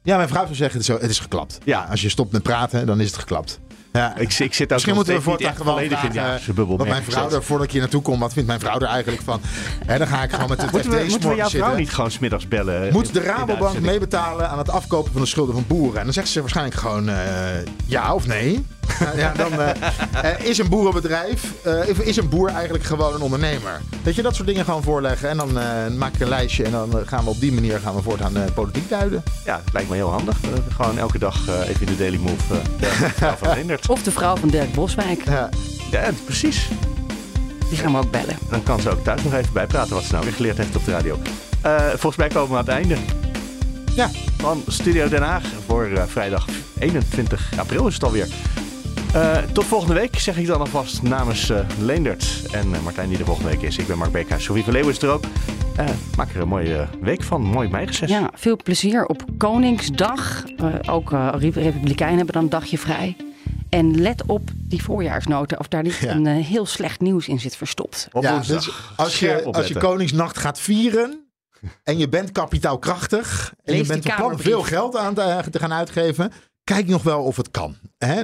Ja, 0.03 0.15
mijn 0.17 0.29
vrouw 0.29 0.43
zou 0.43 0.55
zeggen: 0.55 0.79
het 0.79 0.89
is, 0.89 0.95
het 1.01 1.09
is 1.09 1.19
geklapt. 1.19 1.57
Ja. 1.63 1.87
Als 1.89 2.01
je 2.01 2.09
stopt 2.09 2.31
met 2.31 2.43
praten, 2.43 2.85
dan 2.85 2.99
is 2.99 3.07
het 3.07 3.17
geklapt. 3.17 3.59
Ja. 3.93 4.17
Ik, 4.17 4.33
ik 4.33 4.53
zit 4.53 4.61
ook 4.61 4.69
Misschien 4.69 4.95
moeten 4.95 5.15
we 5.15 5.21
voortaan 5.21 5.55
gewoon 5.55 5.73
volledig 5.73 6.03
in 6.03 6.11
de 6.11 6.19
vragen 6.19 6.55
bubbel. 6.55 6.77
wat 6.77 6.87
mijn 6.87 7.03
vrouw 7.03 7.29
er, 7.31 7.43
voordat 7.43 7.65
ik 7.65 7.71
hier 7.71 7.81
naartoe 7.81 8.01
kom, 8.01 8.19
wat 8.19 8.33
vindt 8.33 8.47
mijn 8.47 8.59
vrouw 8.59 8.79
er 8.79 8.87
eigenlijk 8.87 9.21
van? 9.21 9.41
Hè, 9.85 9.97
dan 9.97 10.07
ga 10.07 10.23
ik 10.23 10.31
gewoon 10.31 10.49
met 10.49 10.59
de 10.59 10.67
Moeten 10.71 10.91
we, 10.91 11.05
moeten 11.09 11.29
we 11.29 11.35
jouw 11.35 11.47
zitten. 11.49 11.67
vrouw 11.67 11.79
niet 11.79 11.89
gewoon 11.93 12.11
smiddags 12.11 12.47
bellen? 12.47 12.87
eh, 12.87 12.93
Moet 12.93 13.13
de 13.13 13.21
Rabobank 13.21 13.79
meebetalen 13.79 14.49
aan 14.49 14.57
het 14.57 14.69
afkopen 14.69 15.11
van 15.11 15.21
de 15.21 15.27
schulden 15.27 15.53
van 15.55 15.63
boeren? 15.67 15.97
En 15.99 16.03
dan 16.03 16.13
zegt 16.13 16.27
ze 16.27 16.39
waarschijnlijk 16.39 16.75
gewoon 16.75 17.09
eh, 17.09 17.15
ja 17.85 18.13
of 18.13 18.27
nee. 18.27 18.65
ja, 19.15 19.33
dan 19.33 19.61
eh, 19.61 20.39
is 20.39 20.57
een 20.57 20.69
boerenbedrijf, 20.69 21.53
eh, 21.63 21.87
is 21.99 22.17
een 22.17 22.29
boer 22.29 22.49
eigenlijk 22.49 22.83
gewoon 22.83 23.13
een 23.13 23.21
ondernemer? 23.21 23.81
Dat 24.03 24.15
je 24.15 24.21
dat 24.21 24.35
soort 24.35 24.47
dingen 24.47 24.65
gewoon 24.65 24.83
voorleggen 24.83 25.29
en 25.29 25.37
dan 25.37 25.59
eh, 25.59 25.87
maak 25.97 26.13
ik 26.13 26.19
een 26.19 26.29
lijstje 26.29 26.63
en 26.63 26.71
dan 26.71 26.93
gaan 27.05 27.23
we 27.23 27.29
op 27.29 27.39
die 27.39 27.51
manier 27.51 27.79
gaan 27.79 27.95
we 27.95 28.01
voortaan 28.01 28.33
de 28.33 28.45
politiek 28.53 28.89
duiden. 28.89 29.23
Ja, 29.45 29.61
het 29.63 29.73
lijkt 29.73 29.89
me 29.89 29.95
heel 29.95 30.09
handig. 30.09 30.37
Gewoon 30.75 30.97
elke 30.97 31.19
dag 31.19 31.47
eh, 31.47 31.69
even 31.69 31.81
in 31.81 31.85
de 31.85 31.97
Daily 31.97 32.17
Move 32.17 32.53
uh, 32.53 32.59
de 32.79 33.09
vrouw 33.15 33.35
van 33.35 33.53
Leendert. 33.53 33.89
Of 33.89 34.03
de 34.03 34.11
vrouw 34.11 34.35
van 34.35 34.49
Dirk 34.49 34.73
Boswijk. 34.73 35.23
Ja. 35.25 35.49
Ja, 35.91 36.09
precies. 36.25 36.69
Die 37.69 37.77
gaan 37.77 37.91
we 37.91 37.97
ook 37.97 38.11
bellen. 38.11 38.37
Dan 38.49 38.63
kan 38.63 38.81
ze 38.81 38.89
ook 38.89 39.03
thuis 39.03 39.23
nog 39.23 39.33
even 39.33 39.53
bijpraten 39.53 39.93
wat 39.93 40.03
ze 40.03 40.11
nou 40.11 40.23
weer 40.23 40.33
geleerd 40.33 40.57
heeft 40.57 40.75
op 40.75 40.85
de 40.85 40.91
radio. 40.91 41.19
Eh, 41.61 41.85
volgens 41.87 42.15
mij 42.15 42.27
komen 42.27 42.49
we 42.49 42.57
aan 42.57 42.65
het 42.65 42.73
einde. 42.73 42.95
Ja. 43.95 44.09
Van 44.37 44.63
Studio 44.67 45.09
Den 45.09 45.21
Haag 45.21 45.43
voor 45.65 45.89
vrijdag 46.07 46.45
21 46.79 47.51
april 47.57 47.87
is 47.87 47.93
het 47.93 48.03
alweer. 48.03 48.27
Eh, 49.17 49.37
tot 49.53 49.65
volgende 49.65 49.93
week 49.93 50.19
zeg 50.19 50.37
ik 50.37 50.47
dan 50.47 50.59
alvast 50.59 51.01
namens 51.01 51.49
eh, 51.49 51.59
Leendert 51.79 52.41
en 52.51 52.73
eh, 52.73 52.81
Martijn 52.81 53.09
die 53.09 53.17
de 53.17 53.25
volgende 53.25 53.49
week 53.49 53.61
is. 53.61 53.77
Ik 53.77 53.87
ben 53.87 53.97
Mark 53.97 54.11
Beekhuis. 54.11 54.43
Sofie 54.43 54.63
van 54.63 54.73
Leeuwen 54.73 54.91
is 54.93 55.01
er 55.01 55.09
ook. 55.09 55.23
Eh, 55.75 55.85
maak 56.17 56.33
er 56.33 56.41
een 56.41 56.47
mooie 56.47 56.87
week 57.01 57.23
van. 57.23 57.41
Mooi 57.41 57.69
meireces. 57.69 58.09
Ja, 58.09 58.29
veel 58.33 58.57
plezier 58.63 59.05
op 59.05 59.23
Koningsdag. 59.37 60.43
Eh, 60.57 60.93
ook 60.93 61.11
eh, 61.13 61.29
Re- 61.37 61.49
Republikeinen 61.49 62.17
hebben 62.17 62.33
dan 62.33 62.43
een 62.43 62.49
dagje 62.49 62.77
vrij. 62.77 63.15
En 63.69 64.01
let 64.01 64.23
op 64.25 64.49
die 64.55 64.83
voorjaarsnota 64.83 65.55
of 65.59 65.67
daar 65.67 65.83
niet 65.83 65.95
Ja. 65.95 66.15
een 66.15 66.25
heel 66.27 66.65
slecht 66.65 66.99
nieuws 66.99 67.27
in 67.27 67.39
zit 67.39 67.55
verstopt. 67.55 68.07
Op 68.11 68.23
Ja, 68.23 68.31
woensdag. 68.33 68.63
dus 68.65 68.73
als 68.95 69.19
je, 69.19 69.43
als 69.51 69.67
je. 69.67 69.77
Koningsnacht 69.77 70.37
gaat 70.37 70.59
vieren 70.59 71.29
en 71.83 71.97
je 71.97 72.09
bent 72.09 72.31
kapitaalkrachtig 72.31 73.53
en 73.63 73.73
Lees 73.73 73.81
je 73.87 73.93
bent 73.93 74.05
van 74.05 74.15
plan 74.15 74.39
veel 74.39 74.61
geld 74.61 74.95
aan 74.97 75.13
te, 75.13 75.43
te 75.51 75.59
gaan 75.59 75.73
uitgeven, 75.73 76.31
kijk 76.63 76.87
nog 76.87 77.03
wel 77.03 77.23
of 77.23 77.35
het 77.37 77.51
kan. 77.51 77.75
Hè? 77.97 78.23